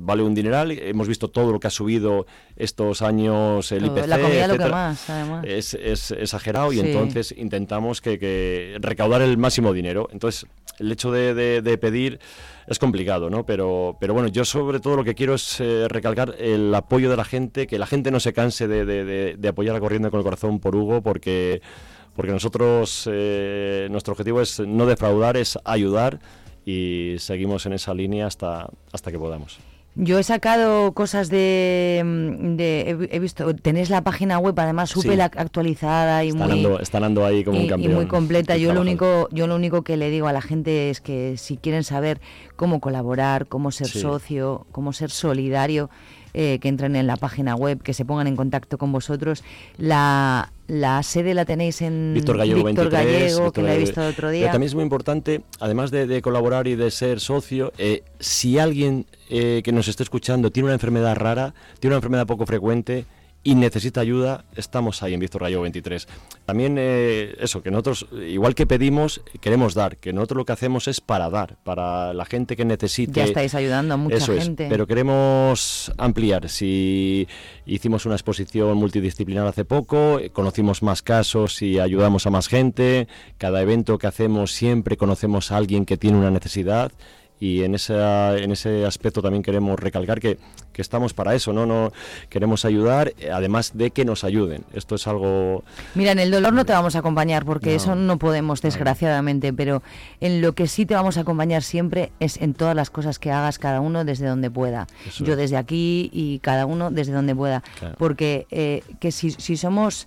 vale 0.00 0.22
un 0.22 0.36
dineral, 0.36 0.70
hemos 0.70 1.08
visto 1.08 1.26
todo 1.28 1.50
lo 1.50 1.58
que 1.58 1.66
ha 1.66 1.70
subido 1.70 2.26
estos 2.54 3.02
años 3.02 3.72
el 3.72 3.86
IPC, 3.86 4.06
la 4.06 4.20
comida 4.20 4.46
lo 4.46 4.56
que 4.56 4.66
más, 4.66 5.10
además. 5.10 5.44
Es, 5.48 5.74
es 5.74 6.12
exagerado 6.12 6.72
y 6.72 6.78
entonces 6.78 7.34
intentamos 7.36 8.00
que, 8.00 8.20
que 8.20 8.76
recaudar 8.80 9.15
el 9.22 9.38
máximo 9.38 9.72
dinero. 9.72 10.08
Entonces, 10.12 10.46
el 10.78 10.92
hecho 10.92 11.10
de, 11.10 11.34
de- 11.62 11.78
pedir 11.78 12.18
es 12.66 12.78
complicado, 12.78 13.30
¿no? 13.30 13.46
Pero, 13.46 13.96
pero 14.00 14.12
bueno, 14.12 14.28
yo 14.28 14.44
sobre 14.44 14.80
todo 14.80 14.96
lo 14.96 15.04
que 15.04 15.14
quiero 15.14 15.34
es 15.34 15.60
eh, 15.60 15.86
recalcar 15.88 16.34
el 16.38 16.74
apoyo 16.74 17.08
de 17.10 17.16
la 17.16 17.24
gente, 17.24 17.66
que 17.66 17.78
la 17.78 17.86
gente 17.86 18.10
no 18.10 18.20
se 18.20 18.32
canse 18.32 18.66
de 18.68 19.48
apoyar 19.48 19.76
a 19.76 19.80
Corriendo 19.80 20.10
con 20.10 20.18
el 20.18 20.24
Corazón 20.24 20.58
por 20.60 20.74
Hugo, 20.74 21.02
porque, 21.02 21.62
porque 22.14 22.32
nosotros, 22.32 23.08
eh, 23.10 23.88
nuestro 23.90 24.12
objetivo 24.12 24.40
es 24.40 24.60
no 24.60 24.86
defraudar, 24.86 25.36
es 25.36 25.58
ayudar 25.64 26.18
y 26.64 27.14
seguimos 27.18 27.64
en 27.66 27.74
esa 27.74 27.94
línea 27.94 28.26
hasta, 28.26 28.68
hasta 28.92 29.12
que 29.12 29.18
podamos. 29.18 29.58
Yo 29.98 30.18
he 30.18 30.22
sacado 30.22 30.92
cosas 30.92 31.30
de, 31.30 32.02
mm, 32.04 32.56
de- 32.56 32.80
he, 32.90 32.94
vi- 32.94 33.08
he 33.10 33.18
visto, 33.18 33.54
tenéis 33.56 33.88
la 33.88 34.02
página 34.02 34.38
web 34.38 34.54
además 34.60 34.90
súper 34.90 35.14
Sí. 35.14 35.20
actualizada 35.22 36.22
y 36.22 36.28
Están 36.28 36.48
muy 36.50 36.56
ando, 36.58 36.80
están 36.80 37.04
ando 37.04 37.24
ahí 37.24 37.42
como 37.44 37.56
y, 37.56 37.60
un 37.60 37.64
y 37.64 37.68
campeón. 37.70 37.94
muy 37.94 38.06
completa. 38.06 38.58
Yo 38.58 38.74
lo 38.74 38.82
único, 38.82 39.28
yo 39.32 39.46
lo 39.46 39.56
único 39.56 39.82
que 39.82 39.96
le 39.96 40.10
digo 40.10 40.28
a 40.28 40.34
la 40.34 40.42
gente 40.42 40.90
es 40.90 41.00
que 41.00 41.36
si 41.38 41.56
quieren 41.56 41.82
saber 41.82 42.20
cómo 42.56 42.78
colaborar, 42.80 43.46
cómo 43.46 43.70
ser 43.70 43.86
Sí. 43.88 44.00
socio, 44.00 44.66
cómo 44.70 44.92
ser 44.92 45.10
solidario, 45.10 45.88
eh, 46.34 46.58
que 46.60 46.68
entren 46.68 46.94
en 46.96 47.06
la 47.06 47.16
página 47.16 47.54
web, 47.56 47.82
que 47.82 47.94
se 47.94 48.04
pongan 48.04 48.26
en 48.26 48.36
contacto 48.36 48.76
con 48.76 48.92
vosotros. 48.92 49.42
La, 49.78 50.52
la 50.68 51.02
sede 51.02 51.34
la 51.34 51.44
tenéis 51.44 51.80
en 51.82 52.12
Víctor 52.14 52.38
Gallego 52.38 52.64
Víctor 52.64 52.90
23. 52.90 52.92
Gallego, 52.92 53.44
Víctor 53.44 53.52
que 53.52 53.68
la 53.68 53.74
he 53.74 53.78
visto 53.78 54.02
el 54.02 54.08
otro 54.08 54.28
Pero 54.28 54.30
día. 54.30 54.50
también 54.50 54.68
es 54.68 54.74
muy 54.74 54.82
importante, 54.82 55.42
además 55.60 55.90
de, 55.90 56.06
de 56.06 56.22
colaborar 56.22 56.66
y 56.66 56.74
de 56.74 56.90
ser 56.90 57.20
socio, 57.20 57.72
eh, 57.78 58.02
si 58.18 58.58
alguien 58.58 59.06
eh, 59.30 59.62
que 59.64 59.72
nos 59.72 59.88
esté 59.88 60.02
escuchando 60.02 60.50
tiene 60.50 60.66
una 60.66 60.74
enfermedad 60.74 61.16
rara, 61.16 61.54
tiene 61.78 61.94
una 61.94 61.98
enfermedad 61.98 62.26
poco 62.26 62.46
frecuente 62.46 63.04
y 63.46 63.54
necesita 63.54 64.00
ayuda, 64.00 64.44
estamos 64.56 65.04
ahí 65.04 65.14
en 65.14 65.20
Víctor 65.20 65.42
Gallego 65.42 65.62
23. 65.62 66.08
También 66.44 66.74
eh, 66.80 67.36
eso, 67.38 67.62
que 67.62 67.70
nosotros, 67.70 68.08
igual 68.10 68.56
que 68.56 68.66
pedimos, 68.66 69.22
queremos 69.40 69.72
dar, 69.72 69.98
que 69.98 70.12
nosotros 70.12 70.38
lo 70.38 70.44
que 70.44 70.52
hacemos 70.52 70.88
es 70.88 71.00
para 71.00 71.30
dar, 71.30 71.56
para 71.62 72.12
la 72.12 72.24
gente 72.24 72.56
que 72.56 72.64
necesite. 72.64 73.12
Ya 73.12 73.24
estáis 73.24 73.54
ayudando 73.54 73.94
a 73.94 73.98
mucha 73.98 74.16
Eso 74.16 74.32
es, 74.32 74.42
gente. 74.42 74.66
pero 74.68 74.88
queremos 74.88 75.92
ampliar. 75.96 76.48
Si 76.48 77.28
hicimos 77.66 78.04
una 78.04 78.16
exposición 78.16 78.76
multidisciplinar 78.78 79.46
hace 79.46 79.64
poco, 79.64 80.18
eh, 80.18 80.30
conocimos 80.30 80.82
más 80.82 81.02
casos 81.02 81.62
y 81.62 81.78
ayudamos 81.78 82.26
a 82.26 82.30
más 82.30 82.48
gente. 82.48 83.06
Cada 83.38 83.62
evento 83.62 83.96
que 83.96 84.08
hacemos 84.08 84.50
siempre 84.50 84.96
conocemos 84.96 85.52
a 85.52 85.56
alguien 85.56 85.84
que 85.84 85.96
tiene 85.96 86.18
una 86.18 86.32
necesidad. 86.32 86.90
Y 87.38 87.64
en, 87.64 87.74
esa, 87.74 88.36
en 88.38 88.50
ese 88.50 88.86
aspecto 88.86 89.20
también 89.20 89.42
queremos 89.42 89.78
recalcar 89.78 90.20
que, 90.20 90.38
que 90.72 90.80
estamos 90.80 91.12
para 91.12 91.34
eso, 91.34 91.52
¿no? 91.52 91.66
no 91.66 91.92
Queremos 92.30 92.64
ayudar, 92.64 93.12
eh, 93.18 93.30
además 93.30 93.72
de 93.74 93.90
que 93.90 94.06
nos 94.06 94.24
ayuden. 94.24 94.64
Esto 94.72 94.94
es 94.94 95.06
algo... 95.06 95.62
Mira, 95.94 96.12
en 96.12 96.18
el 96.18 96.30
dolor 96.30 96.54
no 96.54 96.64
te 96.64 96.72
vamos 96.72 96.96
a 96.96 97.00
acompañar 97.00 97.44
porque 97.44 97.70
No. 97.70 97.76
eso 97.76 97.94
no 97.94 98.18
podemos, 98.18 98.62
desgraciadamente, 98.62 99.52
pero 99.52 99.82
en 100.20 100.40
lo 100.40 100.54
que 100.54 100.66
sí 100.66 100.86
te 100.86 100.94
vamos 100.94 101.18
a 101.18 101.20
acompañar 101.20 101.62
siempre 101.62 102.10
es 102.20 102.38
en 102.40 102.54
todas 102.54 102.74
las 102.74 102.88
cosas 102.88 103.18
que 103.18 103.30
hagas 103.30 103.58
cada 103.58 103.82
uno 103.82 104.06
desde 104.06 104.26
donde 104.26 104.50
pueda. 104.50 104.86
Eso 105.06 105.22
Yo 105.22 105.32
es. 105.34 105.38
desde 105.38 105.58
aquí 105.58 106.08
y 106.14 106.38
cada 106.38 106.64
uno 106.64 106.90
desde 106.90 107.12
donde 107.12 107.34
pueda. 107.34 107.62
Claro. 107.78 107.96
Porque 107.98 108.46
eh, 108.50 108.82
que 108.98 109.12
si, 109.12 109.30
si 109.32 109.58
somos 109.58 110.06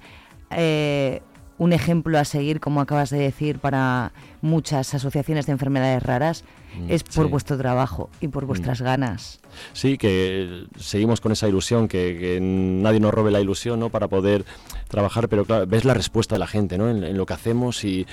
eh, 0.50 1.22
un 1.60 1.74
ejemplo 1.74 2.18
a 2.18 2.26
seguir, 2.26 2.60
como 2.60 2.82
acabas 2.82 3.10
de 3.12 3.20
decir, 3.20 3.60
para 3.60 4.14
muchas 4.42 4.94
asociaciones 4.94 5.46
de 5.46 5.52
enfermedades 5.54 6.04
raras, 6.04 6.44
Mm, 6.78 6.92
es 6.92 7.02
por 7.04 7.26
sí. 7.26 7.32
vuestro 7.32 7.58
trabajo 7.58 8.12
y 8.22 8.28
por 8.28 8.46
vuestras 8.46 8.80
ganas. 8.82 9.40
Sí, 9.74 9.98
que 9.98 10.66
seguimos 10.78 11.20
con 11.20 11.32
esa 11.32 11.48
ilusión, 11.48 11.88
que, 11.88 12.16
que 12.20 12.40
nadie 12.40 13.00
nos 13.00 13.12
robe 13.12 13.32
la 13.32 13.42
ilusión, 13.42 13.80
¿no? 13.80 13.90
Para 13.90 14.08
poder 14.08 14.46
trabajar, 14.88 15.30
pero 15.30 15.46
claro, 15.46 15.66
ves 15.66 15.84
la 15.84 15.96
respuesta 15.96 16.36
de 16.36 16.40
la 16.40 16.46
gente, 16.46 16.78
¿no? 16.78 16.88
En, 16.92 17.04
en 17.04 17.18
lo 17.18 17.26
que 17.26 17.34
hacemos 17.34 17.84
y, 17.84 18.06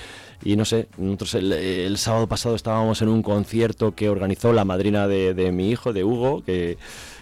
y 0.43 0.57
no 0.57 0.65
sé, 0.65 0.89
nosotros 0.97 1.35
el, 1.35 1.53
el 1.53 1.99
sábado 1.99 2.29
pasado 2.29 2.55
estábamos 2.55 3.03
en 3.03 3.09
un 3.09 3.23
concierto 3.23 3.95
que 3.95 4.09
organizó 4.09 4.55
la 4.55 4.65
madrina 4.65 5.07
de, 5.07 5.35
de 5.35 5.53
mi 5.53 5.71
hijo, 5.71 5.93
de 5.93 6.05
Hugo, 6.05 6.43
que 6.43 6.79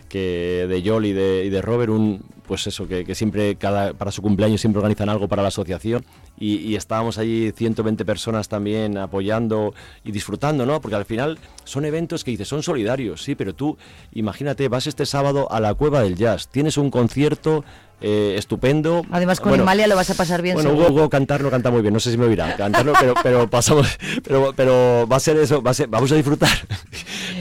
que 0.09 0.67
de 0.69 0.83
Yol 0.83 1.07
y 1.07 1.13
de, 1.13 1.45
y 1.45 1.51
de 1.51 1.63
Robert, 1.63 1.91
un, 1.91 2.23
pues 2.47 2.67
eso, 2.67 2.87
que, 2.87 3.05
que 3.05 3.15
siempre 3.15 3.57
cada, 3.57 3.95
para 3.95 4.11
su 4.11 4.23
cumpleaños 4.23 4.61
siempre 4.61 4.79
organizan 4.79 5.09
algo 5.09 5.29
para 5.29 5.43
la 5.43 5.49
asociación 5.49 6.05
y, 6.39 6.57
y 6.57 6.77
estábamos 6.77 7.19
allí 7.19 7.53
120 7.53 8.05
personas 8.05 8.49
también 8.49 8.99
apoyando 8.99 9.75
y 10.05 10.13
disfrutando, 10.13 10.67
¿no? 10.67 10.81
Porque 10.81 10.97
al 10.97 11.05
final 11.05 11.39
son 11.65 11.85
eventos 11.85 12.25
que 12.25 12.31
dices, 12.31 12.49
son 12.49 12.63
solidarios, 12.63 13.23
sí, 13.23 13.35
pero 13.35 13.55
tú 13.55 13.79
imagínate, 14.13 14.69
vas 14.69 14.87
este 14.87 15.07
sábado 15.07 15.51
a 15.51 15.61
la 15.61 15.75
Cueva 15.75 16.03
del 16.03 16.17
Jazz, 16.17 16.49
tienes 16.49 16.77
un 16.77 16.91
concierto 16.91 17.65
eh, 18.01 18.35
estupendo. 18.39 19.03
Además, 19.11 19.41
con 19.41 19.51
Bueno, 19.51 19.65
Imalia 19.65 19.87
lo 19.87 19.97
vas 19.97 20.11
a 20.11 20.15
pasar 20.15 20.43
bien 20.43 20.55
bueno. 20.55 20.73
Hugo, 20.73 20.89
Hugo 20.89 21.11
cantar 21.11 21.41
no 21.43 21.51
canta 21.51 21.71
muy 21.71 21.83
bien, 21.83 21.95
no 21.95 22.01
sé 22.01 22.11
si 22.11 22.19
me 22.19 22.27
oirá 22.27 22.57
cantarlo, 22.57 22.93
pero, 22.99 23.15
pero 23.23 23.49
pasamos, 23.51 23.87
pero, 24.23 24.53
pero 24.57 25.07
va 25.11 25.17
a 25.17 25.21
ser 25.21 25.37
eso, 25.39 25.63
va 25.63 25.71
a 25.71 25.75
ser, 25.75 25.89
vamos 25.89 26.11
a 26.13 26.15
disfrutar. 26.17 26.51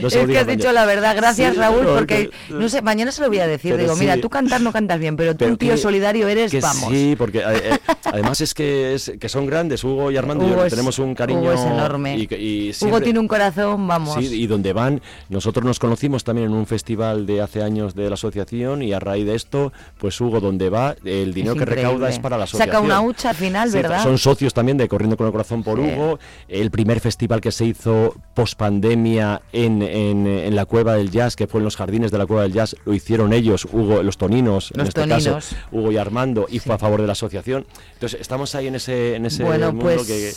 No 0.00 0.08
es 0.08 0.16
que 0.26 0.36
has 0.38 0.46
dicho 0.46 0.72
la 0.72 0.86
verdad, 0.86 1.14
gracias 1.16 1.54
Sí, 1.54 1.58
Raúl, 1.60 1.84
no, 1.84 1.94
porque 1.94 2.28
que- 2.48 2.54
no 2.54 2.68
sé, 2.68 2.82
mañana 2.82 3.12
se 3.12 3.22
lo 3.22 3.28
voy 3.28 3.38
a 3.38 3.46
decir, 3.46 3.76
digo, 3.76 3.94
sí. 3.94 4.00
mira, 4.00 4.20
tú 4.20 4.28
cantar 4.28 4.60
no 4.60 4.72
cantas 4.72 4.98
bien, 4.98 5.16
pero 5.16 5.32
tú 5.34 5.38
Pero 5.38 5.52
un 5.52 5.56
tío 5.56 5.70
que- 5.72 5.78
solidario 5.78 6.26
eres, 6.26 6.50
que 6.50 6.60
vamos. 6.60 6.90
Sí, 6.92 7.14
porque 7.16 7.38
eh, 7.38 7.44
eh, 7.64 7.78
además 8.04 8.40
es 8.40 8.54
que, 8.54 8.94
es 8.94 9.12
que 9.20 9.28
son 9.28 9.46
grandes, 9.46 9.84
Hugo 9.84 10.10
y 10.10 10.16
Armando, 10.16 10.46
y 10.46 10.50
yo 10.50 10.64
es- 10.64 10.70
tenemos 10.72 10.98
un 10.98 11.14
cariño 11.14 11.40
Hugo 11.42 11.52
es 11.52 11.60
enorme. 11.60 12.16
Y, 12.18 12.22
y 12.34 12.72
Hugo 12.84 13.00
tiene 13.00 13.20
un 13.20 13.28
corazón, 13.28 13.86
vamos. 13.86 14.16
Sí, 14.16 14.42
y 14.42 14.46
donde 14.48 14.72
van, 14.72 15.00
nosotros 15.28 15.64
nos 15.64 15.78
conocimos 15.78 16.24
también 16.24 16.48
en 16.48 16.54
un 16.54 16.66
festival 16.66 17.24
de 17.24 17.40
hace 17.40 17.62
años 17.62 17.94
de 17.94 18.08
la 18.08 18.14
asociación 18.14 18.82
y 18.82 18.92
a 18.92 18.98
raíz 18.98 19.24
de 19.26 19.36
esto, 19.36 19.72
pues 19.98 20.20
Hugo 20.20 20.40
donde 20.44 20.70
va, 20.70 20.94
el 21.04 21.34
dinero 21.34 21.54
que 21.54 21.62
increíble. 21.62 21.82
recauda 21.82 22.08
es 22.08 22.18
para 22.18 22.38
la 22.38 22.44
asociación. 22.44 22.72
Saca 22.74 22.84
una 22.84 23.00
hucha 23.00 23.30
al 23.30 23.36
final, 23.36 23.68
Sí, 23.70 23.74
¿verdad? 23.76 24.02
Son 24.02 24.18
socios 24.18 24.54
también 24.54 24.76
de 24.78 24.88
Corriendo 24.88 25.16
con 25.16 25.26
el 25.26 25.32
Corazón 25.32 25.62
por 25.62 25.78
Sí. 25.78 25.84
Hugo. 25.86 26.18
El 26.48 26.70
primer 26.70 27.00
festival 27.00 27.40
que 27.40 27.50
se 27.50 27.64
hizo 27.64 28.14
post 28.34 28.56
pandemia 28.58 29.42
en, 29.52 29.82
en, 29.82 30.26
en 30.26 30.54
la 30.54 30.64
Cueva 30.66 30.94
del 30.94 31.10
Jazz, 31.10 31.34
que 31.36 31.46
fue 31.46 31.60
en 31.60 31.64
los 31.64 31.76
jardines 31.76 32.10
de 32.10 32.18
la 32.18 32.26
Cueva 32.26 32.42
del 32.42 32.52
Jazz, 32.52 32.76
lo 32.84 32.94
hicieron 32.94 33.32
ellos, 33.32 33.66
Hugo, 33.70 34.02
los 34.02 34.16
toninos, 34.18 34.70
en 34.72 34.78
Los 34.78 34.88
este 34.88 35.00
toninos. 35.00 35.24
caso, 35.24 35.56
Hugo 35.72 35.90
y 35.92 35.96
Armando, 35.96 36.46
y 36.48 36.58
fue 36.60 36.74
a 36.74 36.78
favor 36.78 37.00
de 37.00 37.06
la 37.06 37.12
asociación. 37.12 37.66
Entonces, 37.94 38.20
estamos 38.20 38.54
ahí 38.54 38.68
en 38.68 38.74
ese, 38.76 39.16
en 39.16 39.26
ese 39.26 39.42
Bueno, 39.44 39.68
mundo 39.72 39.84
pues, 39.84 40.02
que. 40.06 40.32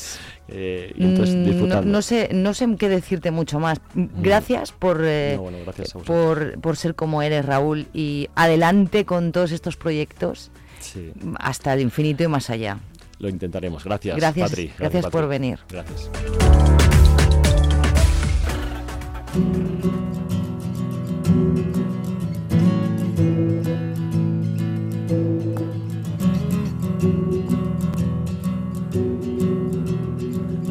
Eh, 0.50 0.94
y 0.96 1.04
entonces, 1.04 1.36
Mm, 1.36 1.90
no, 1.92 2.02
sé, 2.02 2.30
no 2.34 2.54
sé 2.54 2.68
qué 2.78 2.90
decirte 2.90 3.32
mucho 3.32 3.60
más. 3.60 3.80
Gracias 3.94 4.72
por, 4.72 5.02
eh, 5.04 5.34
No, 5.36 5.44
bueno, 5.44 5.58
gracias 5.64 5.94
a 5.96 6.00
vosotros. 6.00 6.26
por, 6.54 6.60
por 6.62 6.78
ser 6.78 6.96
como 6.96 7.22
eres, 7.22 7.46
Raúl, 7.46 7.88
y 7.94 8.30
adelante 8.36 9.06
con 9.06 9.32
todos 9.32 9.52
estos 9.52 9.76
proyectos 9.78 10.52
Sí, 10.80 11.12
hasta 11.40 11.74
el 11.74 11.82
infinito 11.82 12.24
y 12.24 12.28
más 12.28 12.50
allá. 12.50 12.80
lo 13.20 13.30
intentaremos. 13.30 13.84
Gracias, 13.84 14.16
Gracias, 14.18 14.50
Patri. 14.50 14.72
gracias 14.78 15.04
por 15.06 15.12
Patri. 15.24 15.28
venir. 15.28 15.60
Gracias. 15.70 16.10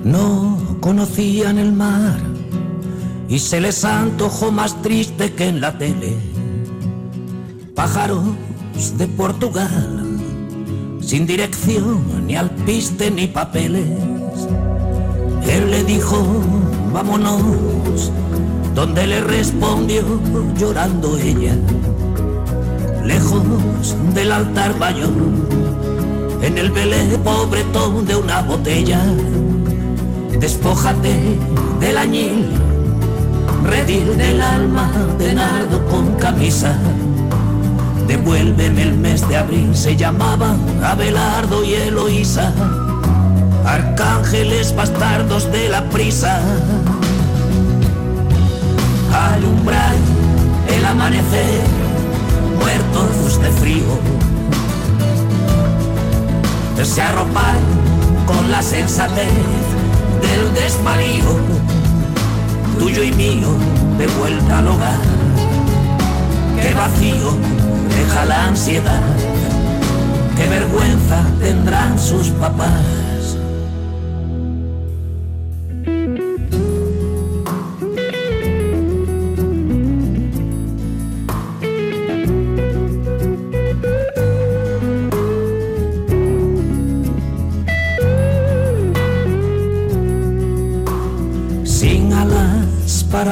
No 0.06 0.56
conocían 0.80 1.58
el 1.58 1.72
mar 1.72 2.20
y 3.28 3.40
se 3.40 3.60
les 3.60 3.84
antojó 3.84 4.52
más 4.52 4.80
triste 4.80 5.32
que 5.32 5.48
en 5.48 5.60
la 5.60 5.76
tele. 5.78 6.16
Pájaros 7.74 8.22
de 8.96 9.08
Portugal, 9.08 10.20
sin 11.00 11.26
dirección, 11.26 12.24
ni 12.24 12.36
alpiste 12.36 13.10
ni 13.10 13.26
papeles. 13.26 13.98
Él 15.48 15.70
le 15.72 15.82
dijo, 15.82 16.24
vámonos, 16.92 18.12
donde 18.76 19.08
le 19.08 19.20
respondió 19.22 20.04
llorando 20.56 21.18
ella, 21.18 21.56
lejos 23.04 23.42
del 24.14 24.30
altar 24.30 24.78
mayor, 24.78 25.12
en 26.42 26.58
el 26.58 26.70
velé 26.70 27.18
pobretón 27.18 28.06
de 28.06 28.14
una 28.14 28.42
botella. 28.42 29.02
Despójate 30.40 31.38
del 31.80 31.96
añil, 31.96 32.46
redil 33.64 34.16
del 34.16 34.40
alma 34.40 34.90
de 35.18 35.34
nardo 35.34 35.84
con 35.86 36.12
camisa. 36.16 36.76
Devuélveme 38.06 38.82
el 38.82 38.98
mes 38.98 39.26
de 39.28 39.36
abril, 39.36 39.74
se 39.74 39.96
llamaban 39.96 40.58
Abelardo 40.84 41.64
y 41.64 41.74
Eloísa. 41.74 42.52
arcángeles 43.64 44.74
bastardos 44.76 45.50
de 45.50 45.68
la 45.68 45.82
prisa. 45.90 46.40
Alumbrar 49.12 49.94
el 50.68 50.84
amanecer, 50.84 51.62
muertos 52.60 53.40
de 53.40 53.50
frío. 53.52 54.16
Se 56.84 57.02
arropar 57.02 57.56
con 58.26 58.50
la 58.50 58.62
sensatez 58.62 59.28
del 60.20 60.46
tuyo 62.78 63.02
y 63.02 63.12
mío, 63.12 63.48
de 63.98 64.06
vuelta 64.18 64.58
al 64.58 64.68
hogar. 64.68 64.98
Qué 66.60 66.74
vacío 66.74 67.36
deja 67.88 68.24
la 68.24 68.46
ansiedad, 68.46 69.02
qué 70.36 70.48
vergüenza 70.48 71.24
tendrán 71.40 71.98
sus 71.98 72.28
papás. 72.28 73.05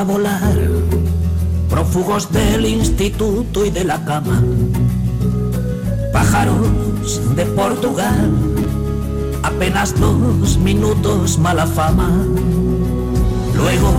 Volar, 0.05 0.57
prófugos 1.68 2.30
del 2.30 2.66
instituto 2.66 3.64
y 3.64 3.70
de 3.70 3.84
la 3.84 4.05
cama, 4.05 4.42
pájaros 6.12 7.20
de 7.34 7.44
Portugal, 7.46 8.30
apenas 9.42 9.98
dos 9.98 10.59
minutos 10.59 11.38
mala 11.38 11.66
fama, 11.66 12.11
luego 13.55 13.92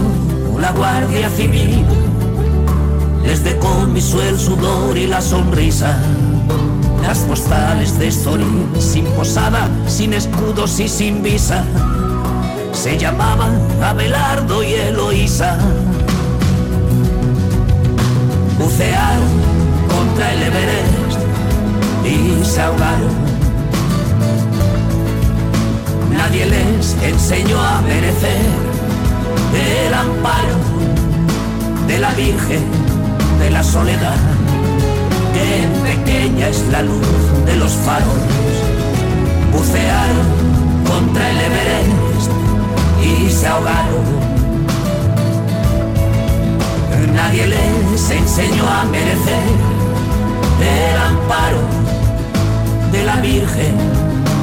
la 0.60 0.72
Guardia 0.72 1.30
Civil. 1.30 1.86
Les 3.24 3.44
decomisó 3.44 4.22
el 4.22 4.38
sudor 4.38 4.98
y 4.98 5.08
la 5.08 5.22
sonrisa. 5.22 5.98
Las 7.02 7.20
postales 7.20 7.98
de 8.00 8.08
Estoril, 8.08 8.68
sin 8.80 9.06
posada, 9.06 9.70
sin 9.88 10.14
escudos 10.14 10.80
y 10.80 10.88
sin 10.88 11.22
visa, 11.22 11.64
se 12.72 12.98
llamaban 12.98 13.60
Abelardo 13.82 14.64
y 14.64 14.74
Eloísa. 14.74 15.58
Bucearon 18.58 19.30
contra 19.90 20.34
el 20.34 20.44
Everest 20.44 21.20
y 22.06 22.46
se 22.46 22.62
ahogaron. 22.62 23.16
Nadie 26.12 26.46
les 26.46 26.96
enseñó 27.04 27.62
a 27.62 27.82
merecer 27.82 28.46
el 29.88 29.94
amparo 29.94 30.58
de 31.88 32.00
la 32.00 32.12
Virgen 32.14 32.64
de 33.40 33.50
la 33.52 33.64
Soledad. 33.64 34.18
Qué 35.34 35.68
pequeña 35.84 36.48
es 36.48 36.64
la 36.72 36.82
luz 36.82 37.08
de 37.46 37.56
los 37.58 37.74
faros. 37.74 38.22
Bucearon 39.52 40.28
contra 40.88 41.30
el 41.30 41.38
Everest 41.38 42.32
y 43.04 43.30
se 43.30 43.48
ahogaron. 43.48 44.35
Nadie 47.14 47.48
les 47.48 48.10
enseñó 48.10 48.68
a 48.68 48.86
merecer 48.86 49.44
el 50.62 50.98
amparo 50.98 51.60
de 52.92 53.04
la 53.04 53.18
Virgen, 53.18 53.76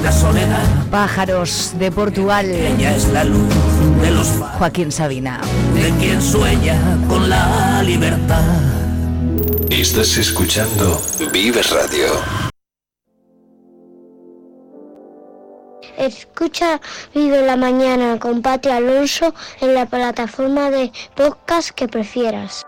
la 0.02 0.12
soledad. 0.12 0.64
Pájaros 0.90 1.72
de 1.78 1.90
Portugal. 1.90 2.46
Ella 2.46 2.94
es 2.96 3.08
la 3.08 3.24
luz 3.24 3.48
de 4.00 4.10
los 4.10 4.28
faros 4.28 4.56
Joaquín 4.58 4.92
Sabina. 4.92 5.40
de 5.74 5.90
quien 5.98 6.20
sueña 6.22 6.78
con 7.08 7.28
la 7.28 7.82
libertad. 7.82 8.44
Estás 9.70 10.16
escuchando 10.18 11.00
Vive 11.32 11.62
Radio. 11.62 12.41
Escucha 15.97 16.80
Vive 17.14 17.47
la 17.47 17.57
Mañana 17.57 18.18
con 18.18 18.43
Pati 18.43 18.70
Alonso 18.70 19.34
en 19.61 19.74
la 19.74 19.86
plataforma 19.86 20.70
de 20.70 20.90
podcast 21.14 21.70
que 21.70 21.88
prefieras. 21.88 22.64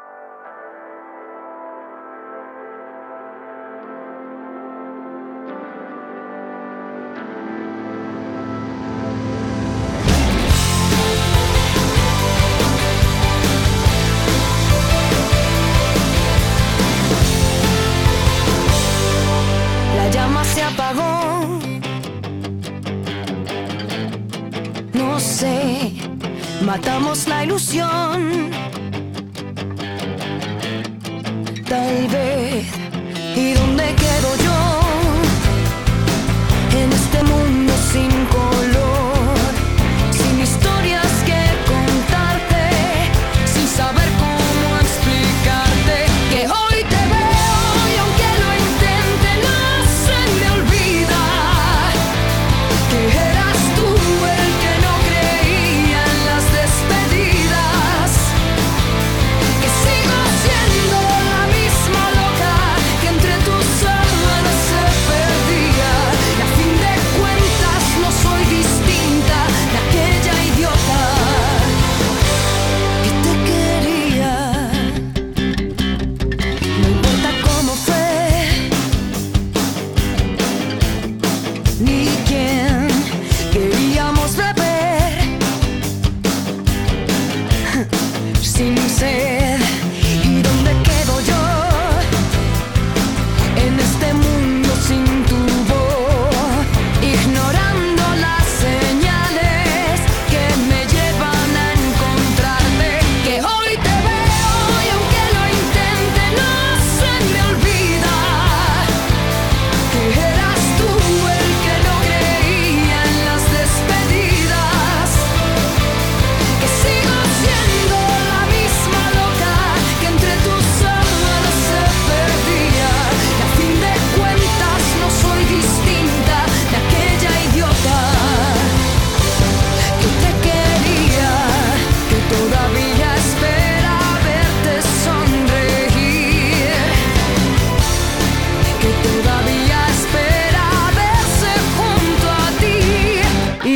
La 27.28 27.44
ilusión. 27.44 28.83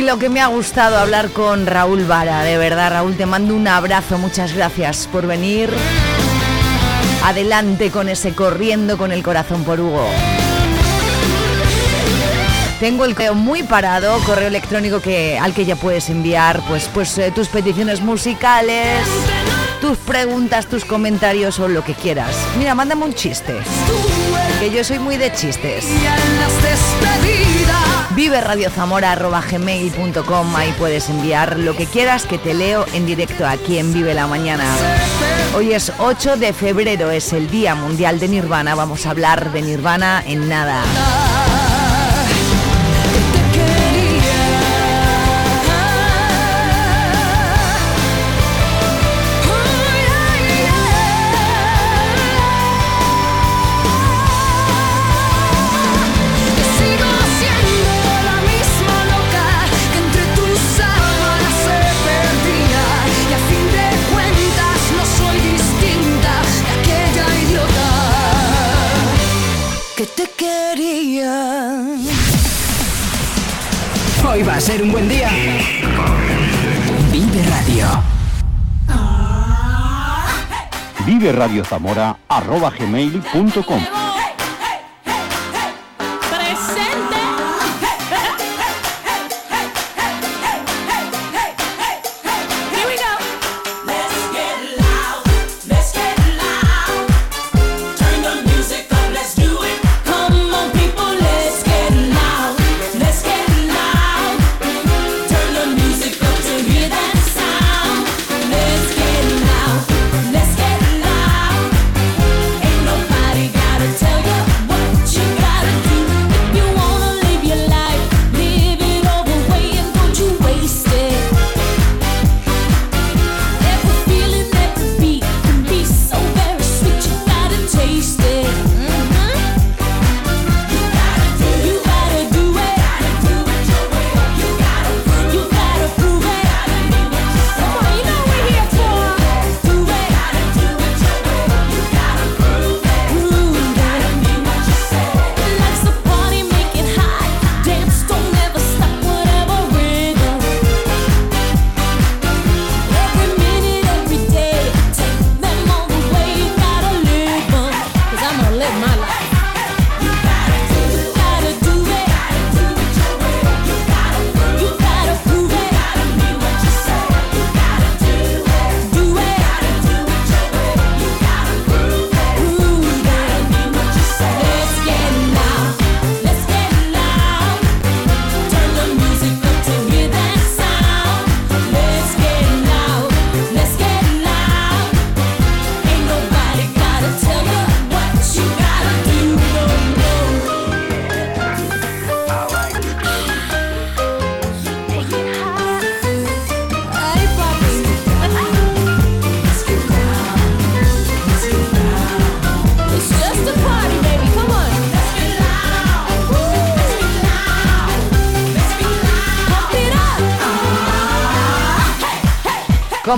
lo 0.09 0.17
que 0.17 0.29
me 0.29 0.41
ha 0.41 0.47
gustado 0.47 0.97
hablar 0.97 1.29
con 1.29 1.67
Raúl 1.67 2.03
Vara. 2.05 2.41
De 2.41 2.57
verdad, 2.57 2.93
Raúl, 2.93 3.15
te 3.15 3.27
mando 3.27 3.53
un 3.53 3.67
abrazo. 3.67 4.17
Muchas 4.17 4.55
gracias 4.55 5.07
por 5.11 5.27
venir. 5.27 5.69
Adelante 7.23 7.91
con 7.91 8.09
ese 8.09 8.33
corriendo 8.33 8.97
con 8.97 9.11
el 9.11 9.21
corazón 9.21 9.63
por 9.63 9.79
Hugo. 9.79 10.07
Tengo 12.79 13.05
el 13.05 13.13
correo 13.13 13.35
muy 13.35 13.61
parado, 13.61 14.17
correo 14.25 14.47
electrónico 14.47 14.99
que, 14.99 15.37
al 15.37 15.53
que 15.53 15.65
ya 15.65 15.75
puedes 15.75 16.09
enviar 16.09 16.59
pues, 16.67 16.89
pues 16.91 17.15
eh, 17.19 17.31
tus 17.31 17.47
peticiones 17.47 18.01
musicales, 18.01 19.05
tus 19.79 19.95
preguntas, 19.99 20.65
tus 20.65 20.85
comentarios 20.85 21.59
o 21.59 21.67
lo 21.67 21.83
que 21.83 21.93
quieras. 21.93 22.35
Mira, 22.57 22.73
mándame 22.73 23.05
un 23.05 23.13
chiste 23.13 23.53
que 24.59 24.69
yo 24.69 24.83
soy 24.83 24.99
muy 24.99 25.15
de 25.15 25.31
chistes. 25.31 25.85
Vive 28.15 28.41
Radio 28.41 28.69
gmail.com, 28.75 30.55
ahí 30.55 30.73
puedes 30.77 31.09
enviar 31.09 31.57
lo 31.57 31.75
que 31.75 31.85
quieras 31.85 32.25
que 32.25 32.37
te 32.37 32.53
leo 32.53 32.85
en 32.93 33.05
directo 33.05 33.47
aquí 33.47 33.77
en 33.77 33.93
Vive 33.93 34.13
la 34.13 34.27
Mañana. 34.27 34.65
Hoy 35.55 35.73
es 35.73 35.93
8 35.97 36.35
de 36.35 36.51
febrero, 36.51 37.09
es 37.09 37.31
el 37.31 37.49
Día 37.49 37.75
Mundial 37.75 38.19
de 38.19 38.27
Nirvana, 38.27 38.75
vamos 38.75 39.05
a 39.05 39.11
hablar 39.11 39.53
de 39.53 39.61
Nirvana 39.61 40.23
en 40.25 40.49
nada. 40.49 40.83
radio 81.19 81.63
viverradiozamora.com 81.63 84.08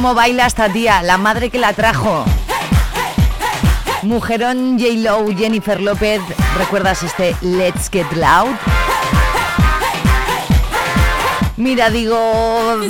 cómo 0.01 0.15
baila 0.15 0.47
esta 0.47 0.67
tía, 0.67 1.03
la 1.03 1.19
madre 1.19 1.51
que 1.51 1.59
la 1.59 1.73
trajo. 1.73 2.25
Mujerón 4.01 4.79
J. 4.79 4.93
Lo, 4.95 5.27
Jennifer 5.27 5.79
López, 5.79 6.19
¿recuerdas 6.57 7.03
este 7.03 7.35
Let's 7.41 7.87
Get 7.91 8.11
Loud? 8.13 8.49
Mira, 11.55 11.91
digo, 11.91 12.81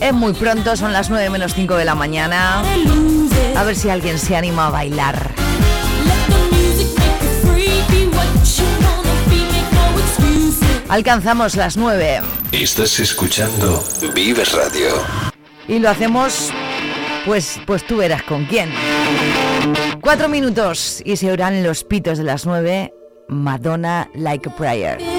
es 0.00 0.12
muy 0.12 0.32
pronto, 0.32 0.76
son 0.76 0.92
las 0.92 1.10
9 1.10 1.30
menos 1.30 1.54
5 1.54 1.76
de 1.76 1.84
la 1.84 1.94
mañana. 1.94 2.64
A 3.56 3.62
ver 3.62 3.76
si 3.76 3.88
alguien 3.88 4.18
se 4.18 4.34
anima 4.34 4.66
a 4.66 4.70
bailar. 4.70 5.30
Alcanzamos 10.88 11.54
las 11.54 11.76
9. 11.76 12.20
Estás 12.50 12.98
escuchando 12.98 13.84
Vive 14.12 14.44
Radio. 14.44 15.23
Y 15.68 15.78
lo 15.78 15.88
hacemos, 15.90 16.50
pues, 17.24 17.60
pues 17.66 17.86
tú 17.86 17.98
verás 17.98 18.22
con 18.22 18.44
quién. 18.46 18.70
Cuatro 20.00 20.28
minutos 20.28 21.02
y 21.04 21.16
se 21.16 21.30
oirán 21.30 21.62
los 21.62 21.84
pitos 21.84 22.18
de 22.18 22.24
las 22.24 22.46
nueve. 22.46 22.92
Madonna 23.28 24.10
Like 24.14 24.48
a 24.48 24.54
Prayer. 24.54 25.13